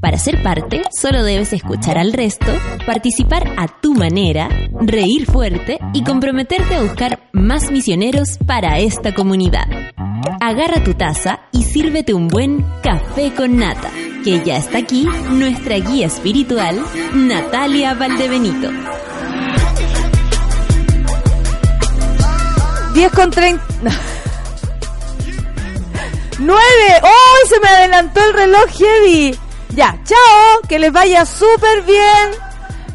[0.00, 2.52] Para ser parte, solo debes escuchar al resto,
[2.86, 4.48] participar a tu manera,
[4.80, 9.66] reír fuerte y comprometerte a buscar más misioneros para esta comunidad.
[10.40, 13.90] Agarra tu taza y sírvete un buen café con nata,
[14.22, 16.80] que ya está aquí nuestra guía espiritual,
[17.14, 18.70] Natalia Valdebenito.
[22.94, 23.64] 10 con 30.
[26.38, 26.62] 9.
[27.02, 27.48] ¡Oh!
[27.48, 29.43] Se me adelantó el reloj heavy.
[29.74, 30.60] Ya, chao.
[30.68, 32.30] Que les vaya súper bien.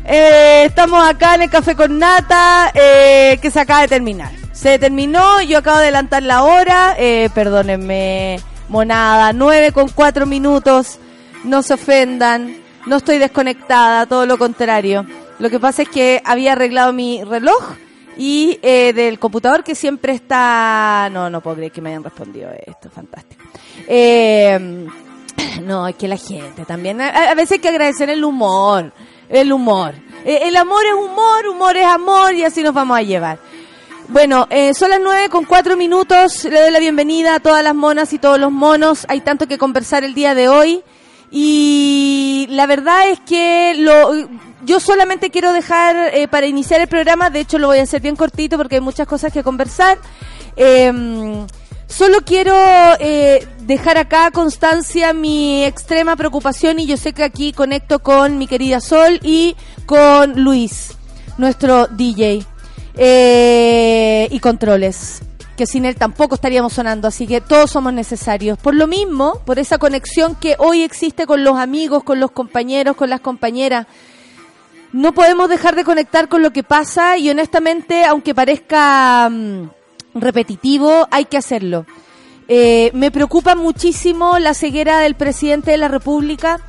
[0.05, 4.31] Eh, estamos acá en el café con nata eh, que se acaba de terminar.
[4.53, 6.95] Se terminó, yo acabo de adelantar la hora.
[6.97, 9.33] Eh, perdónenme, monada.
[9.33, 10.99] 9 con 4 minutos.
[11.43, 12.55] No se ofendan.
[12.85, 15.05] No estoy desconectada, todo lo contrario.
[15.37, 17.75] Lo que pasa es que había arreglado mi reloj
[18.17, 21.09] y del computador que siempre está...
[21.11, 23.43] No, no puedo creer que me hayan respondido esto, fantástico.
[23.87, 24.87] Eh,
[25.63, 28.91] no, es que la gente también, a, veces hay que agradecer el humor,
[29.29, 29.95] el humor.
[30.25, 33.39] Eh, el amor es humor, humor es amor y así nos vamos a llevar.
[34.07, 36.43] Bueno, eh, son las nueve con cuatro minutos.
[36.45, 39.05] Le doy la bienvenida a todas las monas y todos los monos.
[39.07, 40.83] Hay tanto que conversar el día de hoy.
[41.31, 43.75] Y la verdad es que
[44.65, 48.01] yo solamente quiero dejar eh, para iniciar el programa, de hecho lo voy a hacer
[48.01, 49.99] bien cortito porque hay muchas cosas que conversar.
[50.55, 50.91] Eh,
[51.89, 52.55] solo quiero
[52.99, 58.47] eh, dejar acá constancia mi extrema preocupación y yo sé que aquí conecto con mi
[58.47, 60.95] querida Sol y con Luis,
[61.37, 62.45] nuestro DJ
[62.95, 65.21] eh, y controles
[65.57, 68.57] que sin él tampoco estaríamos sonando, así que todos somos necesarios.
[68.57, 72.95] Por lo mismo, por esa conexión que hoy existe con los amigos, con los compañeros,
[72.95, 73.85] con las compañeras,
[74.93, 79.69] no podemos dejar de conectar con lo que pasa y honestamente, aunque parezca mm,
[80.21, 81.85] repetitivo, hay que hacerlo.
[82.47, 86.59] Eh, me preocupa muchísimo la ceguera del presidente de la República.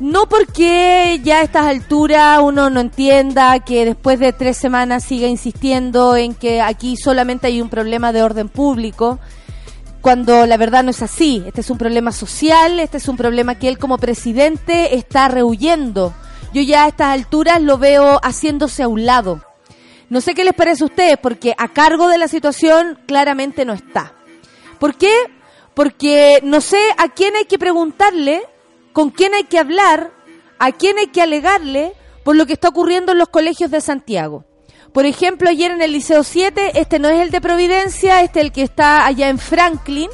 [0.00, 5.26] No porque ya a estas alturas uno no entienda que después de tres semanas siga
[5.26, 9.18] insistiendo en que aquí solamente hay un problema de orden público,
[10.00, 11.42] cuando la verdad no es así.
[11.46, 16.14] Este es un problema social, este es un problema que él como presidente está rehuyendo.
[16.54, 19.42] Yo ya a estas alturas lo veo haciéndose a un lado.
[20.10, 23.72] No sé qué les parece a ustedes, porque a cargo de la situación claramente no
[23.72, 24.14] está.
[24.78, 25.12] ¿Por qué?
[25.74, 28.42] Porque no sé a quién hay que preguntarle
[28.92, 30.12] con quién hay que hablar,
[30.58, 31.92] a quién hay que alegarle
[32.24, 34.44] por lo que está ocurriendo en los colegios de Santiago.
[34.92, 38.46] Por ejemplo, ayer en el Liceo 7, este no es el de Providencia, este es
[38.46, 40.10] el que está allá en Franklin,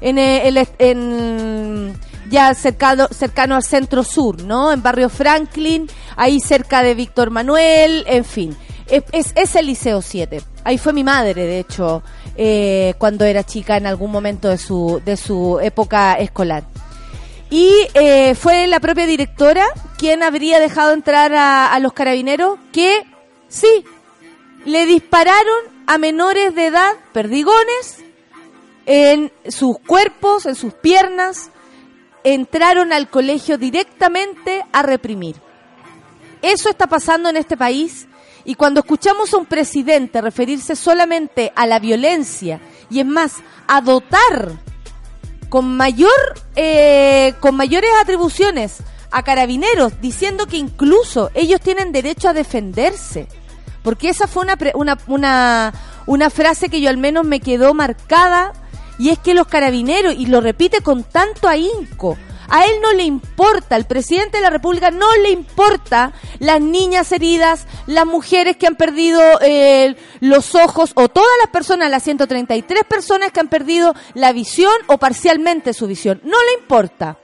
[0.00, 1.98] en, el, en
[2.28, 4.72] ya cercano, cercano al centro sur, ¿no?
[4.72, 8.56] En barrio Franklin, ahí cerca de Víctor Manuel, en fin.
[8.88, 10.40] Es, es, es, el Liceo 7.
[10.64, 12.02] Ahí fue mi madre, de hecho,
[12.36, 16.64] eh, cuando era chica en algún momento de su, de su época escolar.
[17.50, 19.66] Y eh, fue la propia directora
[19.96, 23.04] quien habría dejado entrar a, a, los carabineros que,
[23.48, 23.84] sí,
[24.64, 27.98] le dispararon a menores de edad perdigones
[28.86, 31.50] en sus cuerpos, en sus piernas,
[32.24, 35.36] entraron al colegio directamente a reprimir.
[36.42, 38.06] Eso está pasando en este país
[38.44, 43.36] y cuando escuchamos a un presidente referirse solamente a la violencia y es más,
[43.66, 44.52] a dotar
[45.48, 46.10] con mayor
[46.56, 48.78] eh, con mayores atribuciones
[49.10, 53.28] a carabineros diciendo que incluso ellos tienen derecho a defenderse
[53.82, 55.74] porque esa fue una, una, una,
[56.06, 58.52] una frase que yo al menos me quedó marcada
[58.98, 62.16] y es que los carabineros y lo repite con tanto ahínco
[62.48, 67.12] a él no le importa, al presidente de la República no le importa las niñas
[67.12, 72.84] heridas, las mujeres que han perdido eh, los ojos o todas las personas, las 133
[72.84, 76.20] personas que han perdido la visión o parcialmente su visión.
[76.24, 77.18] No le importa.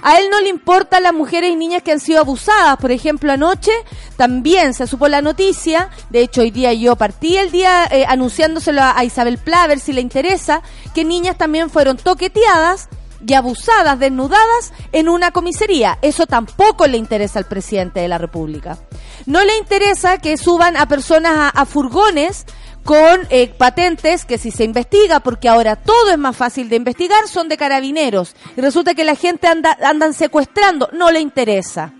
[0.00, 2.76] A él no le importa las mujeres y niñas que han sido abusadas.
[2.78, 3.72] Por ejemplo, anoche
[4.16, 8.82] también se supo la noticia, de hecho hoy día yo partí el día eh, anunciándoselo
[8.82, 10.62] a, Isabel Pla, a ver si le interesa,
[10.94, 12.88] que niñas también fueron toqueteadas
[13.26, 15.98] y abusadas, desnudadas en una comisaría.
[16.02, 18.78] Eso tampoco le interesa al presidente de la República.
[19.26, 22.46] No le interesa que suban a personas a furgones
[22.84, 27.28] con eh, patentes que si se investiga, porque ahora todo es más fácil de investigar,
[27.28, 28.34] son de carabineros.
[28.56, 30.88] Y resulta que la gente anda, andan secuestrando.
[30.92, 31.92] No le interesa.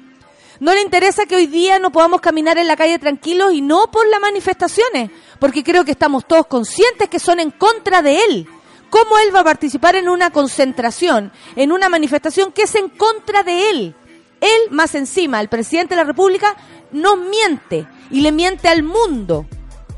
[0.60, 3.90] No le interesa que hoy día no podamos caminar en la calle tranquilos y no
[3.90, 8.48] por las manifestaciones, porque creo que estamos todos conscientes que son en contra de él.
[8.90, 13.42] ¿Cómo él va a participar en una concentración, en una manifestación que es en contra
[13.42, 13.94] de él?
[14.40, 16.54] Él, más encima, el presidente de la República,
[16.92, 19.46] nos miente y le miente al mundo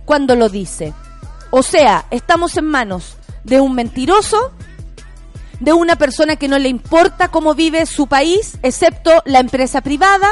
[0.05, 0.93] cuando lo dice.
[1.51, 4.53] O sea, estamos en manos de un mentiroso,
[5.61, 10.29] de una persona que no le importa cómo vive su país, excepto la empresa privada.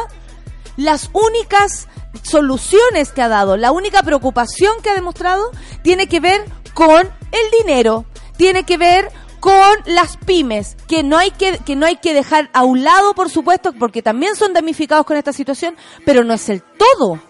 [0.77, 1.87] Las únicas
[2.23, 5.51] soluciones que ha dado, la única preocupación que ha demostrado,
[5.83, 8.05] tiene que ver con el dinero,
[8.37, 9.11] tiene que ver
[9.41, 13.13] con las pymes, que no hay que, que no hay que dejar a un lado,
[13.15, 17.21] por supuesto, porque también son damnificados con esta situación, pero no es el todo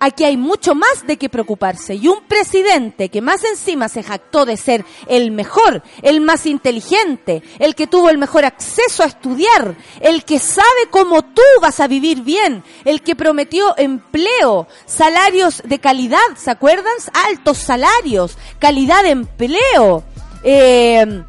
[0.00, 1.94] aquí hay mucho más de qué preocuparse.
[1.94, 7.42] Y un presidente que más encima se jactó de ser el mejor, el más inteligente,
[7.58, 11.88] el que tuvo el mejor acceso a estudiar, el que sabe cómo tú vas a
[11.88, 16.94] vivir bien, el que prometió empleo, salarios de calidad, ¿se acuerdan?
[17.26, 20.04] Altos salarios, calidad de empleo.
[20.42, 21.24] Eh,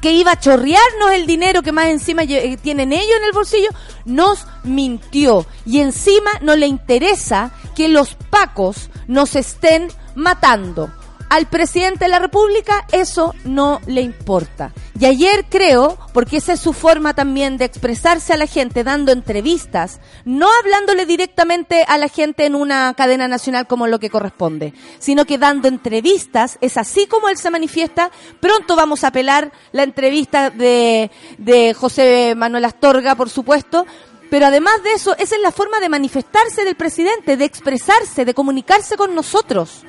[0.00, 3.68] que iba a chorrearnos el dinero que más encima eh, tienen ellos en el bolsillo,
[4.04, 5.46] nos mintió.
[5.66, 10.90] Y encima no le interesa que los pacos nos estén matando
[11.28, 14.72] al presidente de la República eso no le importa.
[14.98, 19.12] Y ayer creo, porque esa es su forma también de expresarse a la gente, dando
[19.12, 24.74] entrevistas, no hablándole directamente a la gente en una cadena nacional como lo que corresponde,
[24.98, 28.10] sino que dando entrevistas, es así como él se manifiesta.
[28.40, 33.86] Pronto vamos a apelar la entrevista de, de José Manuel Astorga, por supuesto,
[34.30, 38.34] pero además de eso, esa es la forma de manifestarse del presidente, de expresarse, de
[38.34, 39.84] comunicarse con nosotros.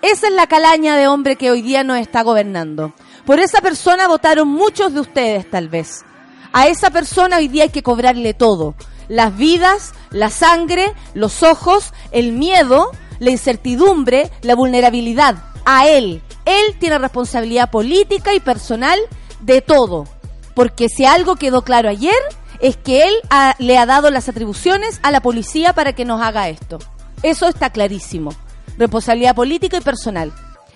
[0.00, 2.92] Esa es la calaña de hombre que hoy día nos está gobernando.
[3.26, 6.04] Por esa persona votaron muchos de ustedes, tal vez.
[6.52, 8.76] A esa persona hoy día hay que cobrarle todo.
[9.08, 15.34] Las vidas, la sangre, los ojos, el miedo, la incertidumbre, la vulnerabilidad.
[15.64, 16.22] A él.
[16.44, 19.00] Él tiene responsabilidad política y personal
[19.40, 20.06] de todo.
[20.54, 22.14] Porque si algo quedó claro ayer,
[22.60, 23.14] es que él
[23.58, 26.78] le ha dado las atribuciones a la policía para que nos haga esto.
[27.24, 28.32] Eso está clarísimo
[28.78, 30.32] responsabilidad política y personal.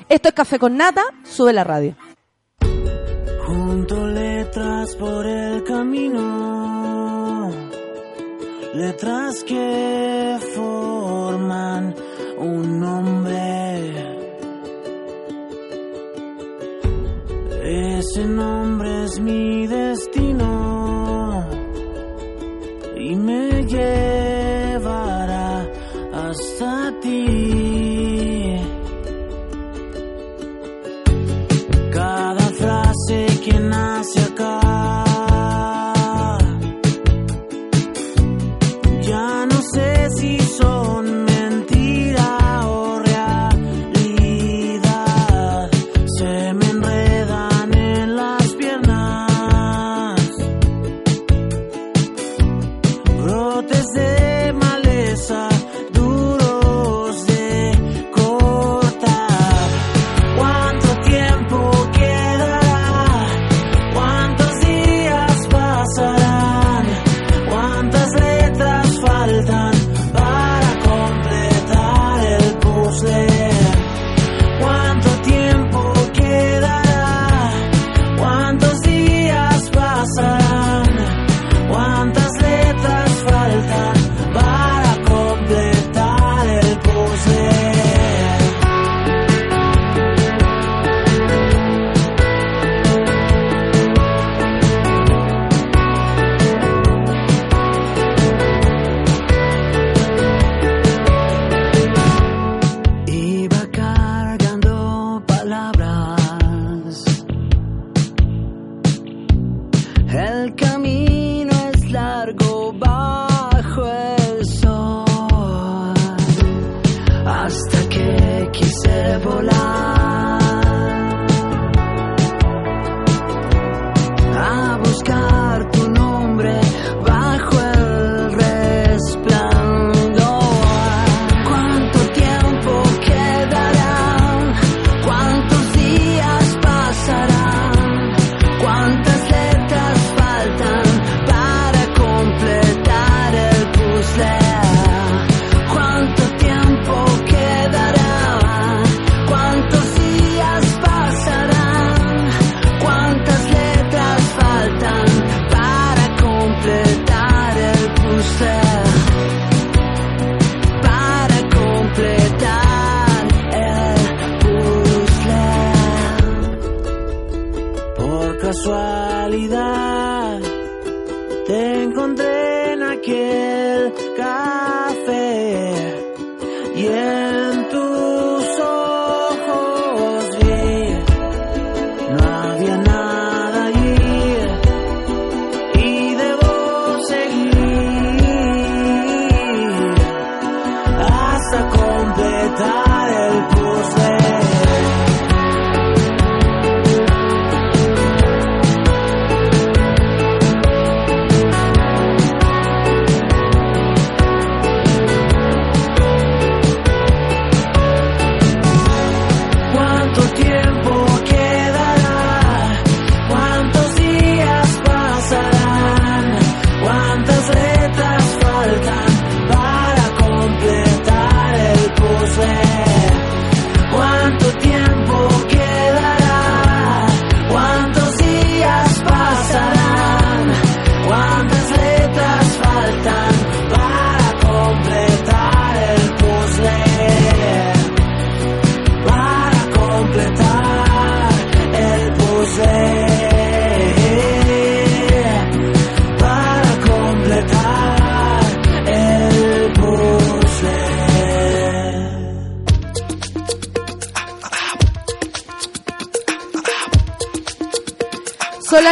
[0.08, 1.94] Esto es Café con Nata, sube la radio.
[3.46, 7.50] Junto letras por el camino,
[8.74, 11.94] letras que forman
[12.38, 13.42] un nombre.
[17.64, 21.46] Ese nombre es mi destino
[22.96, 25.66] y me llevará
[26.12, 27.71] hasta ti.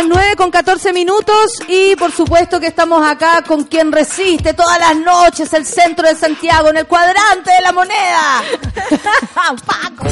[0.00, 4.78] Las 9 con 14 minutos y por supuesto que estamos acá con quien resiste todas
[4.78, 8.42] las noches el centro de Santiago, en el cuadrante de la moneda.
[9.66, 10.08] Paco.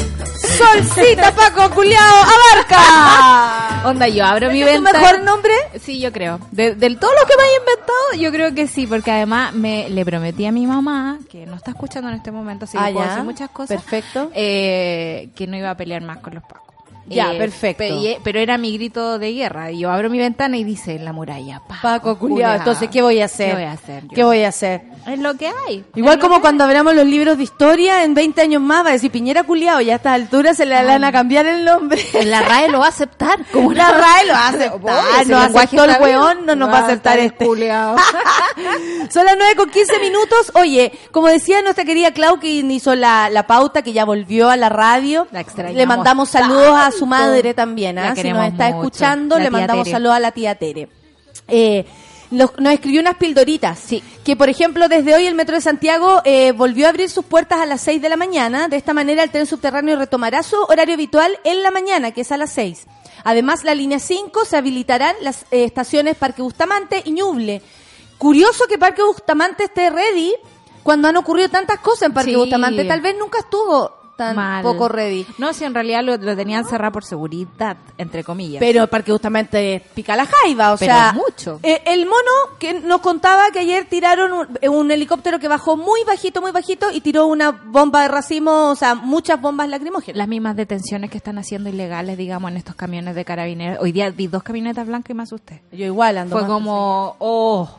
[0.57, 3.87] Solcita, Paco, culiao, abarca.
[3.89, 4.99] Onda, yo abro mi ¿Es tu ventana.
[4.99, 5.53] mejor nombre?
[5.81, 6.39] Sí, yo creo.
[6.51, 9.89] De, de todo lo que me haya inventado, yo creo que sí, porque además me
[9.89, 12.89] le prometí a mi mamá, que no está escuchando en este momento, así que Ah,
[12.93, 13.81] puedo hacer muchas cosas.
[13.81, 14.31] Perfecto.
[14.35, 16.68] eh, que no iba a pelear más con los pacos.
[17.09, 17.79] Ya, Eh, perfecto.
[17.83, 19.71] pe- y- Pero era mi grito de guerra.
[19.71, 22.55] Y yo abro mi ventana y dice en la muralla, Paco, Paco, culiao.
[22.55, 23.49] Entonces, ¿qué voy a hacer?
[23.49, 24.03] ¿Qué voy a hacer?
[24.03, 24.09] yo?
[24.15, 24.81] ¿Qué voy a hacer?
[25.07, 25.83] Es lo que hay.
[25.95, 29.11] Igual como cuando abramos los libros de historia, en 20 años más va a decir
[29.11, 31.99] Piñera culiao y a estas alturas se le van a cambiar el nombre.
[32.13, 32.25] hay.
[32.25, 33.39] La RAE lo va a aceptar.
[33.51, 36.79] Como La RAE lo va a Oye, aceptar, no aceptó el weón, no nos va
[36.79, 37.45] a aceptar este.
[37.45, 37.95] culiao.
[39.09, 40.51] Son las 9 con 15 minutos.
[40.55, 44.57] Oye, como decía nuestra querida Clau, que hizo la, la pauta, que ya volvió a
[44.57, 45.27] la radio.
[45.31, 47.05] La le mandamos saludos a su tanto.
[47.29, 47.97] madre también.
[47.99, 48.15] ¿ah?
[48.15, 48.77] Si nos está mucho.
[48.87, 49.93] escuchando, La le mandamos Tere.
[49.93, 50.89] saludos a la tía Tere.
[51.47, 51.85] Eh,
[52.31, 53.79] los- nos escribió unas pildoritas.
[53.79, 54.03] Sí.
[54.23, 57.59] Que, por ejemplo, desde hoy el Metro de Santiago eh, volvió a abrir sus puertas
[57.59, 58.67] a las 6 de la mañana.
[58.67, 62.31] De esta manera, el tren subterráneo retomará su horario habitual en la mañana, que es
[62.31, 62.85] a las 6.
[63.23, 67.61] Además, la línea 5 se habilitarán las eh, estaciones Parque Bustamante y Ñuble.
[68.17, 70.33] Curioso que Parque Bustamante esté ready
[70.83, 72.37] cuando han ocurrido tantas cosas en Parque Sí.
[72.37, 72.85] Bustamante.
[72.85, 74.61] Tal vez nunca estuvo tan Mal.
[74.63, 75.25] poco ready.
[75.37, 78.59] No, si en realidad lo, lo tenían cerrado por seguridad, entre comillas.
[78.59, 81.13] Pero Parque Bustamante pica la jaiba, o Pero sea...
[81.13, 81.59] mucho.
[81.63, 86.01] eh, el mono que nos contaba que ayer tiraron un, un helicóptero que bajó muy
[86.05, 90.17] bajito, muy bajito y tiró una bomba de racimo, o sea, muchas bombas lacrimógenas.
[90.17, 93.79] las mismas detenciones que están haciendo ilegales, digamos, en estos camiones de carabineros.
[93.81, 95.61] Hoy día vi dos camionetas blancas y me asusté.
[95.71, 97.69] Yo igual ando Fue como, oh.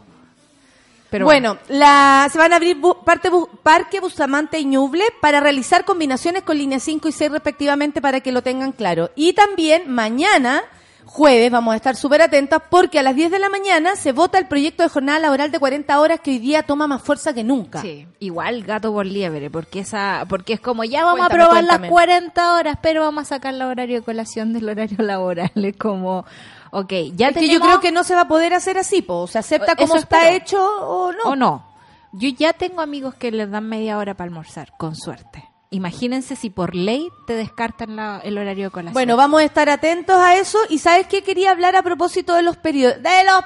[1.11, 5.41] Pero bueno, la, se van a abrir bu- parte bu- Parque Bustamante y Ñuble para
[5.41, 9.11] realizar combinaciones con línea 5 y 6 respectivamente para que lo tengan claro.
[9.17, 10.63] Y también mañana,
[11.05, 14.39] jueves, vamos a estar súper atentas porque a las 10 de la mañana se vota
[14.39, 17.43] el proyecto de jornada laboral de 40 horas que hoy día toma más fuerza que
[17.43, 17.83] nunca.
[17.83, 21.65] Sí, igual gato por liebre, porque esa, porque es como ya vamos Cuéntame, a probar
[21.65, 21.87] cuéntame.
[21.89, 25.51] las 40 horas, pero vamos a sacar el horario de colación del horario laboral.
[25.57, 26.25] Es como,
[26.71, 29.27] ok, ya Es que yo creo que no se va a poder hacer así, po.
[29.27, 31.23] se acepta Eso como está hecho o no.
[31.25, 31.67] ¿O no?
[32.13, 35.50] Yo ya tengo amigos que les dan media hora para almorzar, con suerte.
[35.73, 38.93] Imagínense si por ley te descartan la- el horario de colación.
[38.93, 40.59] Bueno, vamos a estar atentos a eso.
[40.69, 43.03] ¿Y sabes qué quería hablar a propósito de los periodistas?
[43.05, 43.41] ¡De los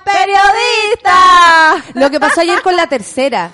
[0.78, 1.94] periodistas!
[1.94, 3.52] Lo que pasó ayer con la tercera.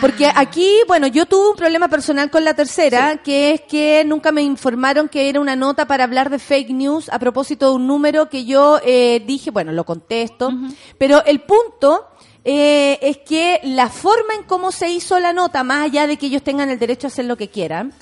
[0.00, 4.32] Porque aquí, bueno, yo tuve un problema personal con la tercera, que es que nunca
[4.32, 7.86] me informaron que era una nota para hablar de fake news a propósito de un
[7.86, 10.50] número que yo eh, dije, bueno, lo contesto,
[10.98, 12.08] pero el punto
[12.44, 16.26] eh, es que la forma en cómo se hizo la nota, más allá de que
[16.26, 17.92] ellos tengan el derecho a hacer lo que quieran,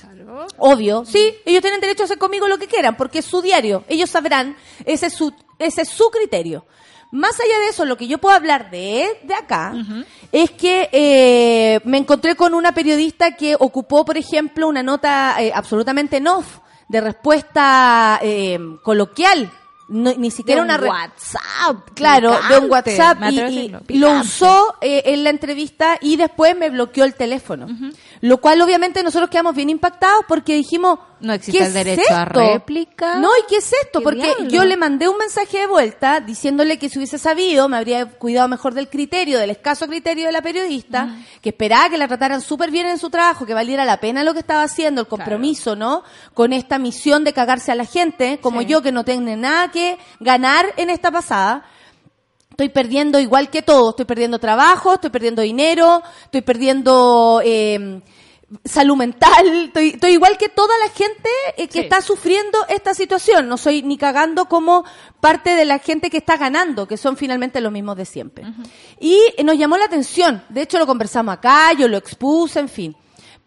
[0.57, 3.83] Obvio, sí, ellos tienen derecho a hacer conmigo lo que quieran, porque es su diario,
[3.87, 4.55] ellos sabrán,
[4.85, 6.65] ese es su, ese es su criterio.
[7.11, 9.73] Más allá de eso, lo que yo puedo hablar de, de acá
[10.31, 15.51] es que eh, me encontré con una periodista que ocupó, por ejemplo, una nota eh,
[15.53, 16.41] absolutamente no
[16.87, 19.51] de respuesta eh, coloquial,
[19.91, 21.89] no- ni siquiera De un una WhatsApp.
[21.93, 27.03] Claro, de un WhatsApp y, lo usó eh, en la entrevista y después me bloqueó
[27.03, 27.67] el teléfono.
[28.21, 32.13] Lo cual obviamente nosotros quedamos bien impactados porque dijimos, No existe ¿qué el es derecho
[32.15, 33.15] a réplica.
[33.17, 33.99] No, ¿y qué es esto?
[33.99, 34.49] ¿Qué Porque diablo?
[34.49, 38.47] yo le mandé un mensaje de vuelta diciéndole que si hubiese sabido, me habría cuidado
[38.47, 42.69] mejor del criterio, del escaso criterio de la periodista, que esperaba que la trataran súper
[42.69, 46.03] bien en su trabajo, que valiera la pena lo que estaba haciendo, el compromiso, ¿no?
[46.35, 48.67] Con esta misión de cagarse a la gente, como Sí.
[48.67, 51.65] yo que no tengo nada que ganar en esta pasada.
[52.51, 58.01] Estoy perdiendo igual que todo, estoy perdiendo trabajo, estoy perdiendo dinero, estoy perdiendo eh,
[58.65, 61.79] salud mental, estoy, estoy igual que toda la gente eh, que Sí.
[61.79, 63.47] está sufriendo esta situación.
[63.47, 64.83] No soy ni cagando como
[65.21, 68.43] parte de la gente que está ganando, que son finalmente los mismos de siempre.
[68.99, 72.95] Y nos llamó la atención, de hecho lo conversamos acá, yo lo expuse, en fin.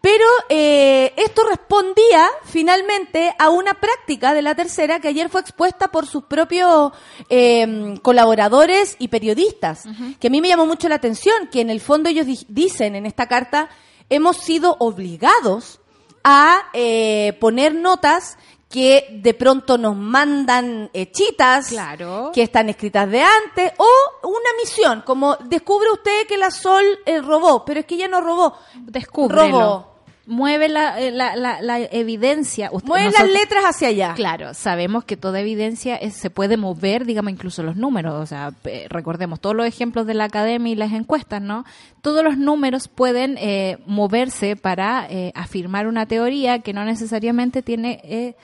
[0.05, 5.87] Pero eh, esto respondía finalmente a una práctica de la tercera que ayer fue expuesta
[5.87, 6.91] por sus propios
[7.27, 9.85] eh, colaboradores y periodistas,
[10.19, 12.95] que a mí me llamó mucho la atención, que en el fondo ellos di- dicen
[12.95, 13.67] en esta carta,
[14.07, 15.79] hemos sido obligados
[16.23, 18.37] a eh, poner notas
[18.69, 22.29] que de pronto nos mandan hechitas, Claro.
[22.31, 27.21] que están escritas de antes, o una misión, como descubre usted que la Sol eh,
[27.21, 29.41] robó, pero es que ella no robó, Descúbrelo.
[29.59, 29.94] robó.
[30.27, 32.69] Mueve la, eh, la, la, la evidencia.
[32.71, 34.13] Usted- Mueve las letras hacia allá.
[34.15, 38.15] Claro, sabemos que toda evidencia es- se puede mover, digamos, incluso los números.
[38.15, 38.51] O sea,
[38.89, 41.63] recordemos todos los ejemplos de la academia y las encuestas, ¿no?
[42.01, 47.99] Todos los números pueden eh, moverse para eh, afirmar una teoría que no necesariamente tiene
[48.03, 48.35] eh,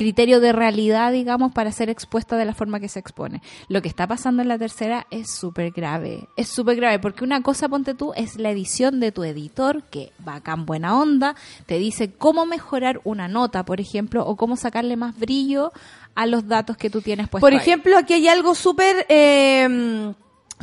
[0.00, 3.42] criterio de realidad, digamos, para ser expuesta de la forma que se expone.
[3.68, 6.26] Lo que está pasando en la tercera es súper grave.
[6.36, 10.10] Es súper grave porque una cosa, ponte tú, es la edición de tu editor, que
[10.26, 14.56] va acá en buena onda, te dice cómo mejorar una nota, por ejemplo, o cómo
[14.56, 15.70] sacarle más brillo
[16.14, 17.58] a los datos que tú tienes puestos Por ahí.
[17.58, 20.14] ejemplo, aquí hay algo súper eh,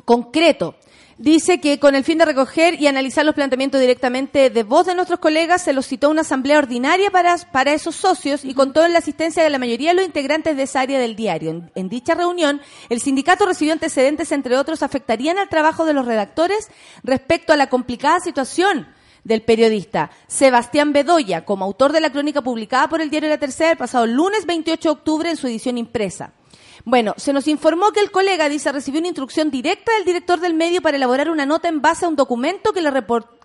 [0.04, 0.74] concreto.
[1.20, 4.94] Dice que con el fin de recoger y analizar los planteamientos directamente de voz de
[4.94, 8.94] nuestros colegas, se los citó una asamblea ordinaria para, para esos socios y contó en
[8.94, 11.50] la asistencia de la mayoría de los integrantes de esa área del diario.
[11.50, 16.06] En, en dicha reunión, el sindicato recibió antecedentes, entre otros, afectarían al trabajo de los
[16.06, 16.70] redactores
[17.04, 18.88] respecto a la complicada situación
[19.24, 23.72] del periodista Sebastián Bedoya, como autor de la crónica publicada por el diario La Tercera
[23.72, 26.32] el pasado lunes 28 de octubre en su edición impresa.
[26.86, 30.54] Bueno, se nos informó que el colega, dice, recibió una instrucción directa del director del
[30.54, 32.92] medio para elaborar una nota en base a un documento que le,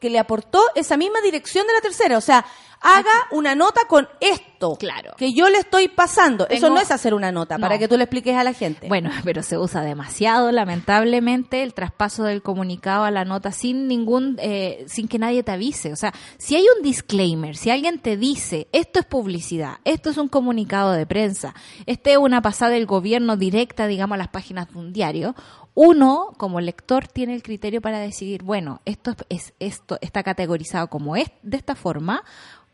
[0.00, 2.18] que le aportó esa misma dirección de la tercera.
[2.18, 2.44] O sea,
[2.82, 5.12] haga una nota con esto Claro.
[5.16, 6.46] que yo le estoy pasando.
[6.48, 7.62] Eso no es hacer una nota, No.
[7.62, 8.86] para que tú le expliques a la gente.
[8.88, 14.36] Bueno, pero se usa demasiado, lamentablemente, el traspaso del comunicado a la nota sin ningún,
[14.40, 15.92] eh, sin que nadie te avise.
[15.92, 20.16] O sea, si hay un disclaimer, si alguien te dice, esto es publicidad, esto es
[20.18, 21.54] un comunicado de prensa,
[21.86, 25.34] este es una pasada del gobierno directa, digamos, a las páginas de un diario,
[25.74, 31.16] uno, como lector, tiene el criterio para decidir, bueno, esto es, esto está categorizado como
[31.16, 32.24] es, de esta forma,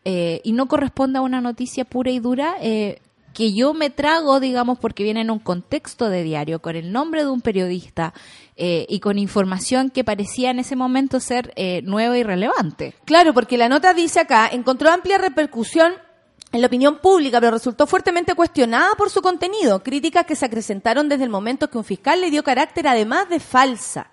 [0.04, 3.00] eh, y no corresponde a una noticia pura y dura, eh,
[3.38, 7.22] que yo me trago, digamos, porque viene en un contexto de diario, con el nombre
[7.22, 8.12] de un periodista
[8.56, 12.94] eh, y con información que parecía en ese momento ser eh, nueva y relevante.
[13.04, 15.92] Claro, porque la nota dice acá, encontró amplia repercusión
[16.52, 19.82] en la opinión pública, pero resultó fuertemente cuestionada por su contenido.
[19.82, 23.40] Críticas que se acrecentaron desde el momento que un fiscal le dio carácter además de
[23.40, 24.10] falsa.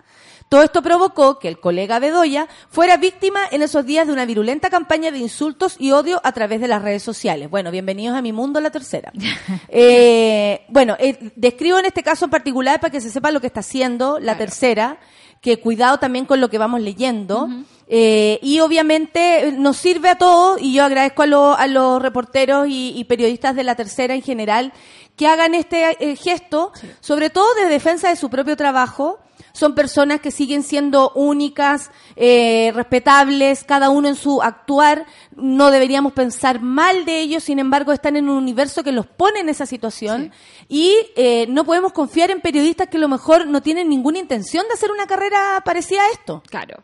[0.48, 4.70] Todo esto provocó que el colega Bedoya fuera víctima en esos días de una virulenta
[4.70, 7.50] campaña de insultos y odio a través de las redes sociales.
[7.50, 9.12] Bueno, bienvenidos a mi mundo, la tercera.
[9.68, 13.48] Eh, bueno, eh, describo en este caso en particular para que se sepa lo que
[13.48, 14.98] está haciendo la tercera,
[15.46, 17.48] que cuidado también con lo que vamos leyendo.
[17.88, 22.02] Eh, y obviamente eh, nos sirve a todos, y yo agradezco a, lo- a los
[22.02, 24.72] reporteros y, y periodistas de la tercera en general,
[25.16, 29.20] que hagan este eh, gesto, sobre todo de defensa de su propio trabajo.
[29.52, 35.06] Son personas que siguen siendo únicas, eh, respetables, cada uno en su actuar.
[35.34, 39.40] No deberíamos pensar mal de ellos, sin embargo, están en un universo que los pone
[39.40, 40.30] en esa situación.
[40.68, 44.66] Y eh, no podemos confiar en periodistas que a lo mejor no tienen ninguna intención
[44.68, 46.42] de hacer una carrera parecida a esto.
[46.50, 46.76] Claro.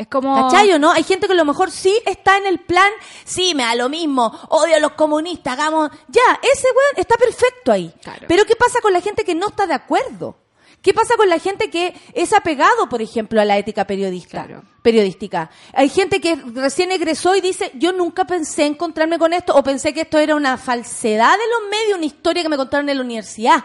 [0.00, 0.48] Es como...
[0.48, 0.90] ¿Cachai o no?
[0.90, 2.90] Hay gente que a lo mejor sí está en el plan,
[3.26, 5.90] sí, me da lo mismo, odio a los comunistas, hagamos...
[6.08, 7.92] Ya, ese weón está perfecto ahí.
[8.02, 8.24] Claro.
[8.26, 10.38] Pero ¿qué pasa con la gente que no está de acuerdo?
[10.80, 14.62] ¿Qué pasa con la gente que es apegado, por ejemplo, a la ética periodista, Claro.
[14.80, 15.50] periodística?
[15.74, 19.92] Hay gente que recién egresó y dice, yo nunca pensé encontrarme con esto, o pensé
[19.92, 23.04] que esto era una falsedad de los medios, una historia que me contaron en la
[23.04, 23.62] universidad.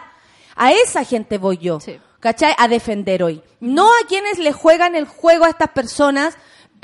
[0.54, 1.80] A esa gente voy yo.
[1.80, 1.98] Sí.
[2.26, 2.56] ¿Cachai?
[2.58, 3.40] A defender hoy.
[3.60, 6.36] No a quienes le juegan el juego a estas personas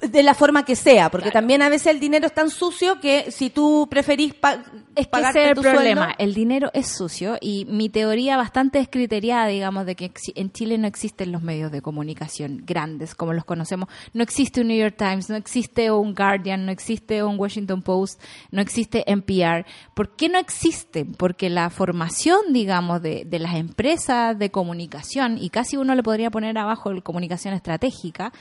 [0.03, 3.31] de la forma que sea, porque también a veces el dinero es tan sucio que
[3.31, 4.63] si tú preferís pa-
[4.95, 6.07] Es que ese es el problema.
[6.07, 10.77] sueldo- El dinero es sucio y mi teoría bastante descriteriada, digamos, de que en Chile
[10.77, 13.89] no existen los medios de comunicación grandes como los conocemos.
[14.13, 18.21] No existe un New York Times, no existe un Guardian, no existe un Washington Post,
[18.51, 19.65] no existe NPR.
[19.95, 21.15] ¿Por qué no existen?
[21.15, 26.31] Porque la formación, digamos, de, de las empresas de comunicación, y casi uno le podría
[26.31, 28.33] poner abajo el comunicación estratégica,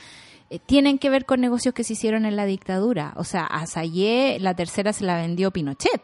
[0.52, 3.14] eh, tienen que ver con negocios que se hicieron en la dictadura.
[3.16, 6.02] O sea, a Sayé la tercera se la vendió Pinochet.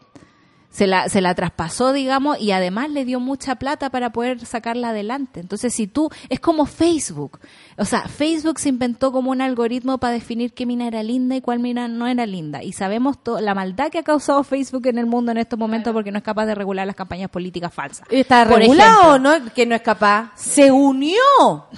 [0.70, 4.90] Se la, se la traspasó, digamos, y además le dio mucha plata para poder sacarla
[4.90, 5.40] adelante.
[5.40, 7.40] Entonces, si tú, es como Facebook.
[7.78, 11.40] O sea, Facebook se inventó como un algoritmo para definir qué mina era linda y
[11.40, 12.62] cuál mina no era linda.
[12.62, 15.92] Y sabemos to- la maldad que ha causado Facebook en el mundo en estos momentos
[15.94, 18.06] porque no es capaz de regular las campañas políticas falsas.
[18.10, 19.18] Está regulado.
[19.18, 19.32] ¿no?
[19.54, 20.32] Que no es capaz.
[20.36, 21.18] Se unió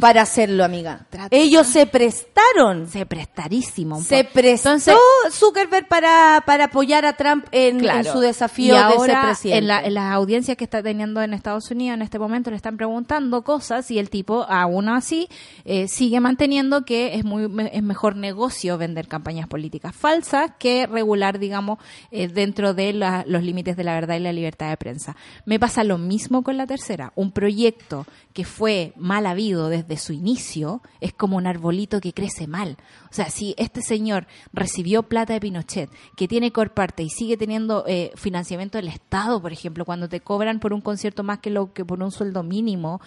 [0.00, 1.06] para hacerlo, amiga.
[1.10, 2.88] Trata- Ellos se prestaron.
[2.88, 3.98] Se prestarísimo.
[3.98, 4.94] un Se prestó Entonces,
[5.30, 9.22] Zuckerberg para, para apoyar a Trump en, su desafío ahora.
[9.52, 12.56] En, la- en las audiencias que está teniendo en Estados Unidos en este momento le
[12.56, 15.28] están preguntando cosas y el tipo, aún así,
[15.64, 21.38] eh, sigue manteniendo que es muy es mejor negocio vender campañas políticas falsas que regular,
[21.38, 21.78] digamos,
[22.10, 25.16] eh, dentro de la- los límites de la verdad y la libertad de prensa.
[25.44, 27.12] Me pasa lo mismo con la tercera.
[27.16, 32.46] Un proyecto que fue mal habido desde su inicio es como un arbolito que crece
[32.46, 32.76] mal.
[33.10, 37.84] O sea, si este señor recibió plata de Pinochet, que tiene Corparte y sigue teniendo
[37.88, 41.72] eh, financiamiento del Estado, por ejemplo, cuando te cobran por un concierto más que lo
[41.72, 43.00] que por un sueldo mínimo,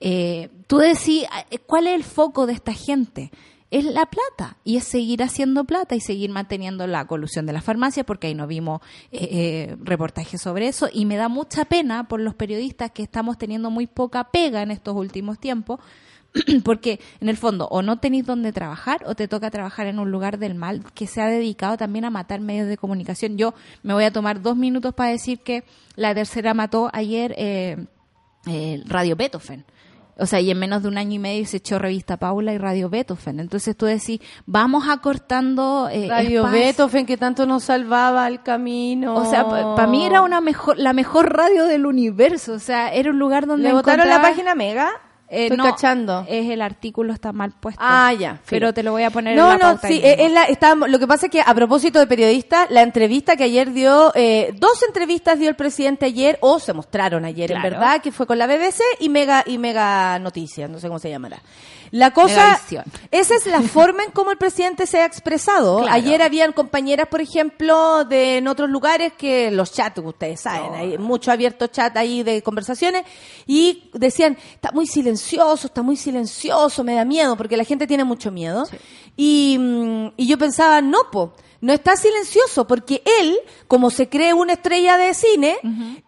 [0.00, 3.30] eh, tú decís, eh, ¿cuál es el foco de esta gente?
[3.70, 7.64] Es la plata y es seguir haciendo plata y seguir manteniendo la colusión de las
[7.64, 8.80] farmacias porque ahí no vimos
[9.12, 13.36] eh, eh, reportajes sobre eso y me da mucha pena por los periodistas que estamos
[13.36, 15.80] teniendo muy poca pega en estos últimos tiempos
[16.64, 20.10] porque en el fondo o no tenéis donde trabajar o te toca trabajar en un
[20.10, 23.36] lugar del mal que se ha dedicado también a matar medios de comunicación.
[23.36, 25.64] Yo me voy a tomar dos minutos para decir que
[25.96, 27.86] la tercera mató ayer eh,
[28.46, 29.64] eh, Radio Beethoven.
[30.20, 32.58] O sea, y en menos de un año y medio se echó Revista Paula y
[32.58, 33.38] Radio Beethoven.
[33.38, 36.60] Entonces tú decís, vamos acortando eh, Radio espacio.
[36.60, 39.14] Beethoven que tanto nos salvaba el camino.
[39.14, 42.54] O sea, para mí era una mejor, la mejor radio del universo.
[42.54, 44.90] O sea, era un lugar donde ¿Le votaron la página Mega?
[45.30, 46.24] Eh, Estoy no, cachando.
[46.28, 47.80] Es el artículo está mal puesto.
[47.84, 48.40] Ah, ya.
[48.48, 50.74] Pero te lo voy a poner No, en la no, pauta sí, es la, está,
[50.74, 54.54] lo que pasa es que a propósito de periodistas, la entrevista que ayer dio, eh,
[54.56, 57.76] dos entrevistas dio el presidente ayer, o se mostraron ayer, en Claro.
[57.78, 61.10] verdad, que fue con la BBC y Mega, y Mega Noticias, no sé cómo se
[61.10, 61.42] llamará.
[61.90, 62.60] La cosa,
[63.10, 65.78] esa es la forma en cómo el presidente se ha expresado.
[65.78, 65.92] Claro.
[65.92, 70.98] Ayer habían compañeras, por ejemplo, de en otros lugares que los chats, ustedes saben, hay
[70.98, 73.04] mucho abierto chat ahí de conversaciones
[73.46, 78.04] y decían, está muy silencioso, está muy silencioso, me da miedo, porque la gente tiene
[78.04, 78.66] mucho miedo.
[79.16, 81.32] Y, mm, y yo pensaba, no, po.
[81.60, 85.58] No está silencioso porque él, como se cree una estrella de cine,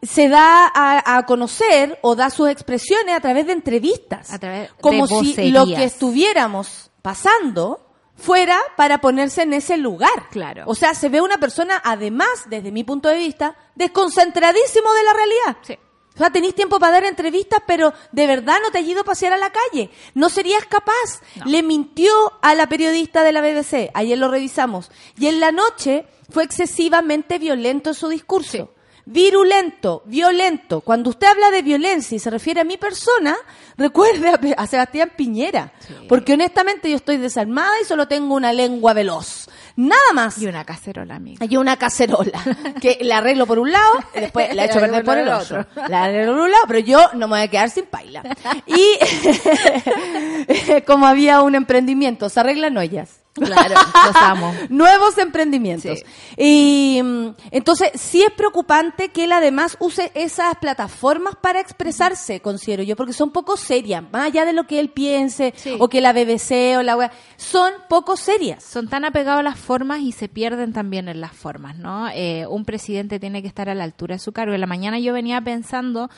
[0.02, 4.32] se da a, a conocer o da sus expresiones a través de entrevistas.
[4.32, 7.80] A través de como si lo que estuviéramos pasando
[8.20, 10.28] fuera para ponerse en ese lugar.
[10.30, 10.64] Claro.
[10.66, 15.12] O sea, se ve una persona, además, desde mi punto de vista, desconcentradísimo de la
[15.12, 15.56] realidad.
[15.62, 15.78] Sí.
[16.14, 19.04] O sea, tenéis tiempo para dar entrevistas, pero de verdad no te has ido a
[19.04, 19.90] pasear a la calle.
[20.14, 21.22] No serías capaz.
[21.46, 23.90] Le mintió a la periodista de la BBC.
[23.94, 24.90] Ayer lo revisamos.
[25.18, 28.70] Y en la noche fue excesivamente violento en su discurso.
[29.06, 30.82] Virulento, violento.
[30.82, 33.36] Cuando usted habla de violencia y se refiere a mi persona,
[33.76, 35.72] recuerde a, Sebastián Piñera.
[36.08, 39.48] Porque honestamente yo estoy desarmada y solo tengo una lengua veloz.
[39.80, 40.36] Nada más.
[40.36, 41.38] Y una cacerola, amiga.
[41.40, 42.38] Hay una cacerola
[42.82, 45.66] que la arreglo por un lado y después la echo a perder por el otro.
[45.88, 48.22] La arreglo por un lado, pero yo no me voy a quedar sin paila.
[48.66, 53.20] Y como había un emprendimiento, se arreglan ollas.
[53.32, 53.74] Claro,
[54.06, 54.52] los amo.
[54.70, 56.00] Nuevos emprendimientos.
[56.00, 56.04] Sí.
[56.36, 62.82] Y mm, entonces sí es preocupante que él además use esas plataformas para expresarse, considero
[62.82, 65.76] yo, porque son poco serias, más allá de lo que él piense, Sí.
[65.78, 68.64] o que la BBC o la web, son poco serias.
[68.64, 72.08] Son tan apegados a las formas y se pierden también en las formas, ¿no?
[72.12, 74.54] Eh, un presidente tiene que estar a la altura de su cargo.
[74.54, 76.10] En la mañana yo venía pensando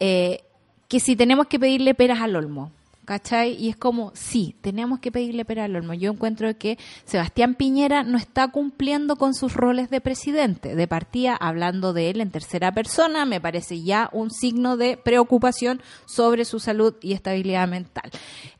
[0.00, 0.44] eh,
[0.86, 2.72] que si tenemos que pedirle peras al olmo,
[3.08, 3.54] ¿cachai?
[3.54, 5.94] Y es como, sí, tenemos que pedirle peras al olmo.
[5.94, 10.74] Yo encuentro que Sebastián Piñera no está cumpliendo con sus roles de presidente.
[10.74, 15.80] De partida, hablando de él en tercera persona, me parece ya un signo de preocupación
[16.04, 18.10] sobre su salud y estabilidad mental.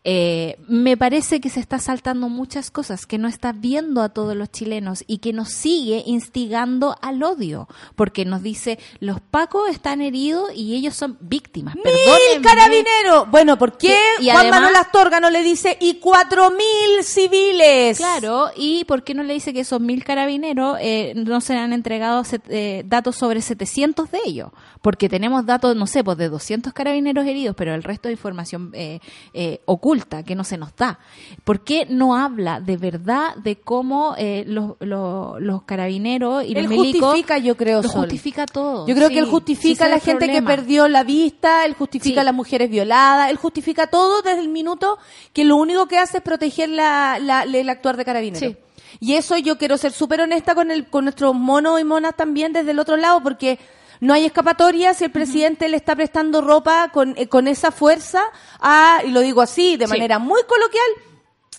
[0.04, 4.34] Eh, me parece que se está saltando muchas cosas, que no está viendo a todos
[4.34, 10.00] los chilenos y que nos sigue instigando al odio, porque nos dice, los pacos están
[10.00, 11.74] heridos y ellos son víctimas.
[11.74, 12.42] ¡Mil Perdónenme.
[12.42, 13.30] carabineros!
[13.30, 16.50] Bueno, ¿por qué Sí, y cuando Juan además- Manuel Astorga no le dice y cuatro
[16.50, 17.98] mil civiles.
[17.98, 21.72] Claro, y ¿por qué no le dice que esos mil carabineros eh, no se han
[21.72, 24.50] entregado set- eh, datos sobre 700 de ellos?
[24.82, 28.70] Porque tenemos datos, no sé, pues de 200 carabineros heridos, pero el resto de información
[28.74, 29.00] eh,
[29.34, 30.98] eh, oculta que no se nos da.
[31.44, 36.62] ¿Por qué no habla de verdad de cómo eh, los, los, los carabineros y los
[36.64, 37.00] Él milicos...
[37.10, 38.02] justifica, yo creo, Lo Sol.
[38.02, 38.86] justifica todo.
[38.86, 42.08] Yo creo sí, que él justifica a la gente que perdió la vista, él justifica
[42.08, 42.18] Sí.
[42.20, 44.98] a las mujeres violadas, él justifica todo desde el minuto
[45.32, 48.52] que lo único que hace es proteger la, la- el actuar de carabineros.
[48.52, 48.56] Sí.
[49.00, 52.52] Y eso yo quiero ser súper honesta con, el, con nuestros monos y monas también
[52.52, 53.58] desde el otro lado, porque
[54.00, 58.22] no hay escapatoria si el presidente le está prestando ropa con, eh, con esa fuerza
[58.60, 59.90] a, y lo digo así, de Sí.
[59.92, 60.86] manera muy coloquial,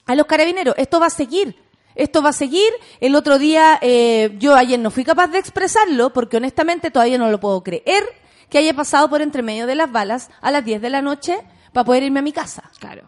[0.06, 0.74] a los carabineros.
[0.78, 1.56] Esto va a seguir.
[1.96, 2.72] Esto va a seguir.
[3.02, 7.30] El otro día, eh, yo ayer no fui capaz de expresarlo porque honestamente todavía no
[7.30, 8.04] lo puedo creer
[8.50, 11.38] que haya pasado por entre medio de las balas a las 10 de la noche
[11.74, 12.70] para poder irme a mi casa.
[12.80, 13.04] Claro.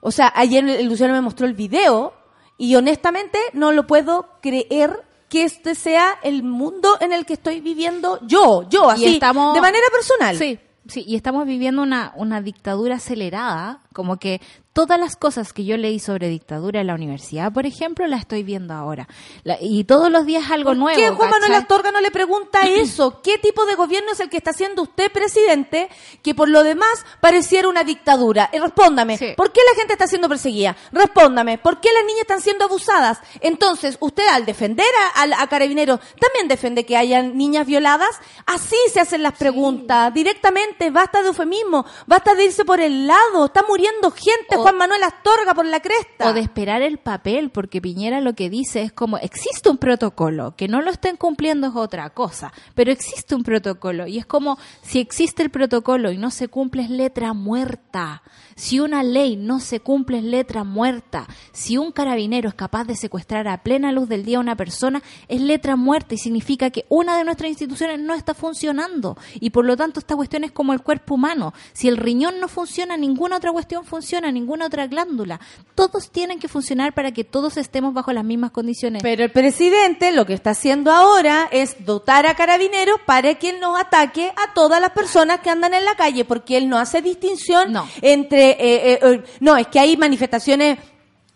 [0.00, 2.14] O sea, ayer el Luciano me mostró el video
[2.58, 7.60] y honestamente no lo puedo creer que este sea el mundo en el que estoy
[7.60, 10.36] viviendo yo, yo, así, estamos- de manera personal.
[10.36, 14.40] Sí, sí, y estamos viviendo una, una dictadura acelerada, como que
[14.76, 18.42] todas las cosas que yo leí sobre dictadura en la universidad, por ejemplo, las estoy
[18.42, 19.08] viendo ahora.
[19.42, 20.98] La- y todos los días algo ¿Por nuevo.
[21.00, 21.54] qué Juan Manuel.
[21.54, 23.22] Astorga no le pregunta eso?
[23.22, 25.88] ¿Qué tipo de gobierno es el que está haciendo usted presidente
[26.22, 28.50] que por lo demás pareciera una dictadura?
[28.52, 29.32] Eh, respóndame, Sí.
[29.34, 30.76] ¿por qué la gente está siendo perseguida?
[30.92, 33.18] Respóndame, ¿por qué las niñas están siendo abusadas?
[33.40, 34.84] Entonces, usted al defender
[35.14, 38.10] a, a Carabineros, ¿también defiende que hayan niñas violadas?
[38.44, 43.46] Así se hacen las preguntas, directamente, basta de eufemismo, basta de irse por el lado,
[43.46, 46.28] está muriendo gente, O- Juan Manuel Astorga por la cresta.
[46.28, 50.56] O de esperar el papel, porque Piñera lo que dice es como, existe un protocolo,
[50.56, 54.58] que no lo estén cumpliendo es otra cosa, pero existe un protocolo, y es como,
[54.82, 58.24] si existe el protocolo y no se cumple es letra muerta,
[58.56, 62.96] si una ley no se cumple es letra muerta, si un carabinero es capaz de
[62.96, 66.86] secuestrar a plena luz del día a una persona, es letra muerta y significa que
[66.88, 70.72] una de nuestras instituciones no está funcionando, y por lo tanto esta cuestión es como
[70.72, 75.38] el cuerpo humano, si el riñón no funciona, ninguna otra cuestión funciona, ninguna otra glándula.
[75.74, 79.02] Todos tienen que funcionar para que todos estemos bajo las mismas condiciones.
[79.02, 83.60] Pero el presidente lo que está haciendo ahora es dotar a carabineros para que él
[83.60, 87.02] nos ataque a todas las personas que andan en la calle, porque él no hace
[87.02, 87.86] distinción No.
[88.00, 88.45] entre...
[88.50, 90.78] eh, eh, eh, no, es que hay manifestaciones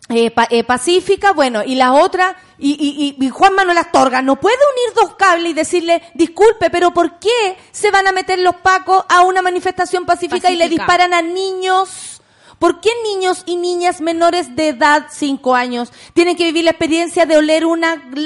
[0.09, 4.23] eh, pa- eh, pacíficas, bueno, y las otras, y, y- y- y Juan Manuel Astorga
[4.23, 8.41] no puede unir dos cables y decirle, disculpe, pero ¿por qué se van a meter
[8.41, 12.17] los pacos a una manifestación pacífica, y le disparan a niños?
[12.59, 17.25] ¿Por qué niños y niñas menores de edad, cinco años, tienen que vivir la experiencia
[17.25, 18.21] de oler una lacrimógena?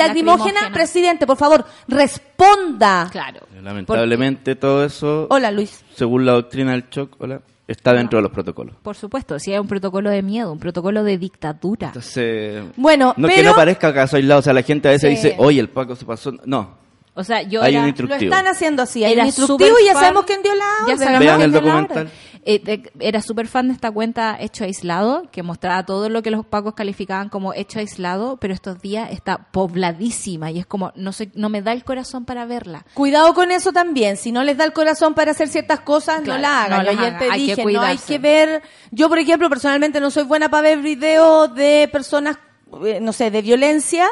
[0.62, 0.73] Lacrimógena.
[0.73, 3.09] Presidente, por favor, responda.
[3.12, 3.40] Claro.
[3.62, 5.85] Lamentablemente todo eso, Hola, Luis.
[5.94, 8.77] según la doctrina del shock, hola, está dentro de los protocolos.
[8.83, 11.88] Por supuesto, si hay un protocolo de miedo, un protocolo de dictadura.
[11.88, 15.16] Entonces, Bueno, no que no parezca caso aislado, o sea, la gente a veces Sí.
[15.29, 16.33] dice, oye, el Paco se pasó.
[16.44, 16.84] No,
[17.16, 19.05] O sea, yo Hay era, un lo están haciendo así.
[19.05, 20.98] Hay era un instructivo y ya fan- sabemos quién dio la ya orden.
[20.98, 21.98] sabemos Vean quién el dio la documental.
[22.07, 22.12] orden.
[22.46, 26.31] Eh, de- era súper fan de esta cuenta Hecho Aislado, que mostraba todo lo que
[26.31, 31.12] los pacos calificaban como hecho aislado, pero estos días está pobladísima y es como, no
[31.12, 32.85] sé, no me da el corazón para verla.
[32.94, 34.16] Cuidado con eso también.
[34.16, 36.85] Si no les da el corazón para hacer ciertas cosas, Claro, no la hagan.
[36.85, 38.62] no ayer te Hay que dije, no hay que ver.
[38.90, 42.37] Yo, por ejemplo, personalmente no soy buena para ver videos de personas,
[42.85, 44.07] eh, no sé, de violencia.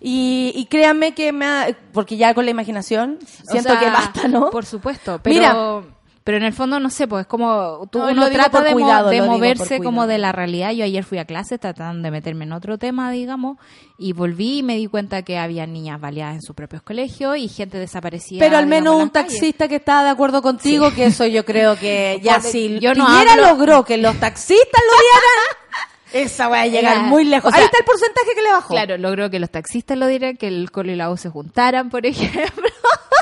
[0.00, 3.86] Y, y créanme que me ha- porque ya con la imaginación O siento sea, que
[3.86, 4.50] basta, ¿no?
[4.50, 5.82] Por supuesto, pero Mira.
[6.22, 9.10] pero en el fondo no sé, pues es como tú No, uno trata de, cuidado,
[9.26, 10.70] moverse como de la realidad.
[10.72, 13.56] Yo ayer fui a clase tratando de meterme en otro tema, digamos,
[13.98, 17.48] y volví y me di cuenta que había niñas baleadas en sus propios colegios y
[17.48, 18.38] gente desaparecida.
[18.38, 19.32] Pero al menos en un calles.
[19.32, 23.06] taxista que estaba de acuerdo contigo, que eso yo creo que ya si yo no
[23.06, 25.58] Piñera hablo- logró que los taxistas lo dieran,
[26.12, 27.48] esa va a llegar Era- muy lejos.
[27.48, 28.68] o sea, Ahí está el porcentaje que le bajó.
[28.74, 31.90] Claro, logró que los taxistas lo dieran, que el Colo y la U se juntaran,
[31.90, 32.68] por ejemplo.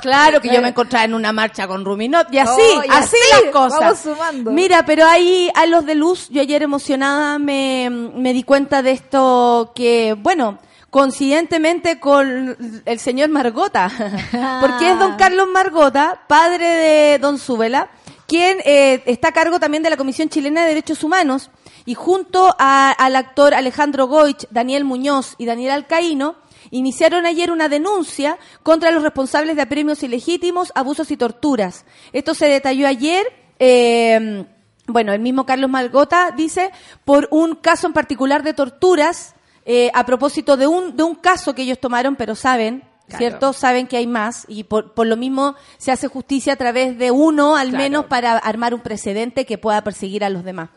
[0.02, 3.16] Claro que yo me encontraba en una marcha con Ruminot y así, Oh, y así,
[3.16, 3.80] así, las cosas.
[3.80, 4.50] vamos sumando.
[4.52, 8.92] Mira, pero ahí a los de luz, yo ayer emocionada me, me di cuenta de
[8.92, 10.58] esto que, bueno,
[10.90, 13.90] coincidentemente con el señor Margota,
[14.60, 17.88] porque es don Carlos Margota, padre de don Súbela,
[18.26, 21.50] quien eh, está a cargo también de la Comisión Chilena de Derechos Humanos
[21.84, 26.36] y junto a- al actor Alejandro Goich, Daniel Muñoz y Daniel Alcaíno,
[26.70, 31.84] iniciaron ayer una denuncia contra los responsables de apremios ilegítimos, abusos y torturas.
[32.12, 33.26] Esto se detalló ayer.
[33.58, 34.44] eh,
[34.88, 36.70] bueno, el mismo Carlos Malgota dice
[37.04, 39.34] por un caso en particular de torturas
[39.64, 43.18] eh, a propósito de un de un caso que ellos tomaron, pero saben, Claro.
[43.18, 43.52] ¿cierto?
[43.52, 47.12] Saben que hay más y por, por lo mismo se hace justicia a través de
[47.12, 47.84] uno, al Claro.
[47.84, 50.70] menos para armar un precedente que pueda perseguir a los demás.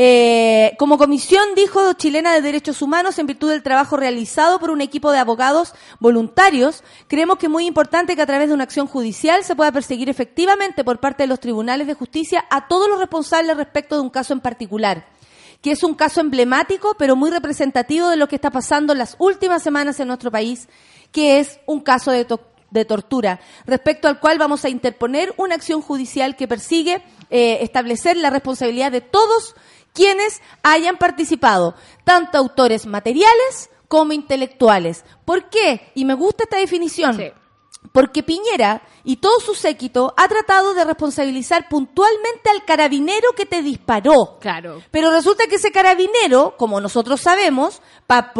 [0.00, 4.80] Eh, como comisión, dijo chilena de derechos humanos, en virtud del trabajo realizado por un
[4.80, 8.86] equipo de abogados voluntarios, creemos que es muy importante que a través de una acción
[8.86, 12.98] judicial se pueda perseguir efectivamente por parte de los tribunales de justicia a todos los
[12.98, 15.06] responsables respecto de un caso en particular
[15.62, 19.16] que es un caso emblemático, pero muy representativo de lo que está pasando en las
[19.18, 20.68] últimas semanas en nuestro país,
[21.12, 22.26] que es un caso de,
[22.70, 28.16] de tortura, respecto al cual vamos a interponer una acción judicial que persigue eh, establecer
[28.16, 29.54] la responsabilidad de todos
[29.92, 35.04] quienes hayan participado, tanto autores materiales como intelectuales.
[35.24, 35.90] ¿Por qué?
[35.94, 37.18] Y me gusta esta definición.
[37.92, 43.62] Porque Piñera y todo su séquito ha tratado de responsabilizar puntualmente al carabinero que te
[43.62, 44.38] disparó.
[44.40, 44.82] Claro.
[44.90, 48.32] Pero resulta que ese carabinero, como nosotros sabemos, para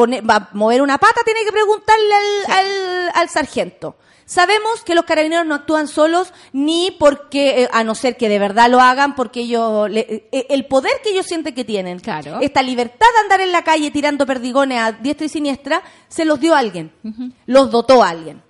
[0.52, 3.96] mover una pata tiene que preguntarle al, al- al sargento.
[4.26, 8.38] Sabemos que los carabineros no actúan solos ni porque, eh, a no ser que de
[8.38, 12.38] verdad lo hagan, porque ellos, le- eh, el poder que ellos sienten que tienen, Claro.
[12.42, 16.38] esta libertad de andar en la calle tirando perdigones a diestra y siniestra, se los
[16.40, 16.92] dio alguien,
[17.46, 18.42] los dotó a alguien.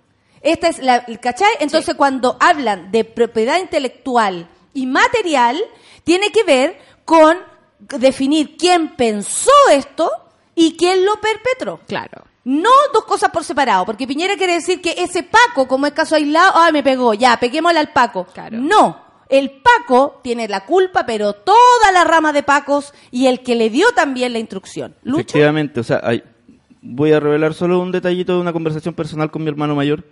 [0.42, 1.48] Esta es la, el- ¿cachai?
[1.60, 5.58] Entonces cuando hablan de propiedad intelectual y material,
[6.04, 7.36] tiene que ver con
[7.80, 10.10] definir quién pensó esto
[10.54, 11.80] y quién lo perpetró.
[11.86, 12.24] Claro.
[12.44, 16.14] No dos cosas por separado, porque Piñera quiere decir que ese Paco, como es caso
[16.14, 18.26] aislado, ah, me pegó, ya, peguémosle al Paco.
[18.32, 18.56] Claro.
[18.58, 23.54] No, el Paco tiene la culpa, pero toda la rama de Pacos y el que
[23.54, 24.94] le dio también la instrucción.
[25.02, 26.22] Lucho, Efectivamente, o sea, hay-
[26.80, 30.04] voy a revelar solo un detallito de una conversación personal con mi hermano mayor.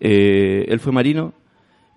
[0.00, 1.32] Eh, él fue marino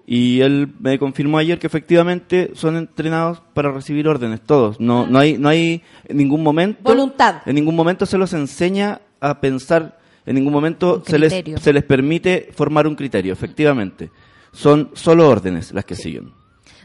[0.05, 4.79] y él me confirmó ayer que efectivamente son entrenados para recibir órdenes, todos.
[4.79, 6.81] No, no hay, no hay en ningún momento.
[6.81, 7.43] Voluntad.
[7.45, 11.83] En ningún momento se los enseña a pensar, en ningún momento se les, se les
[11.83, 14.09] permite formar un criterio, efectivamente.
[14.51, 16.38] Son solo órdenes las que siguen.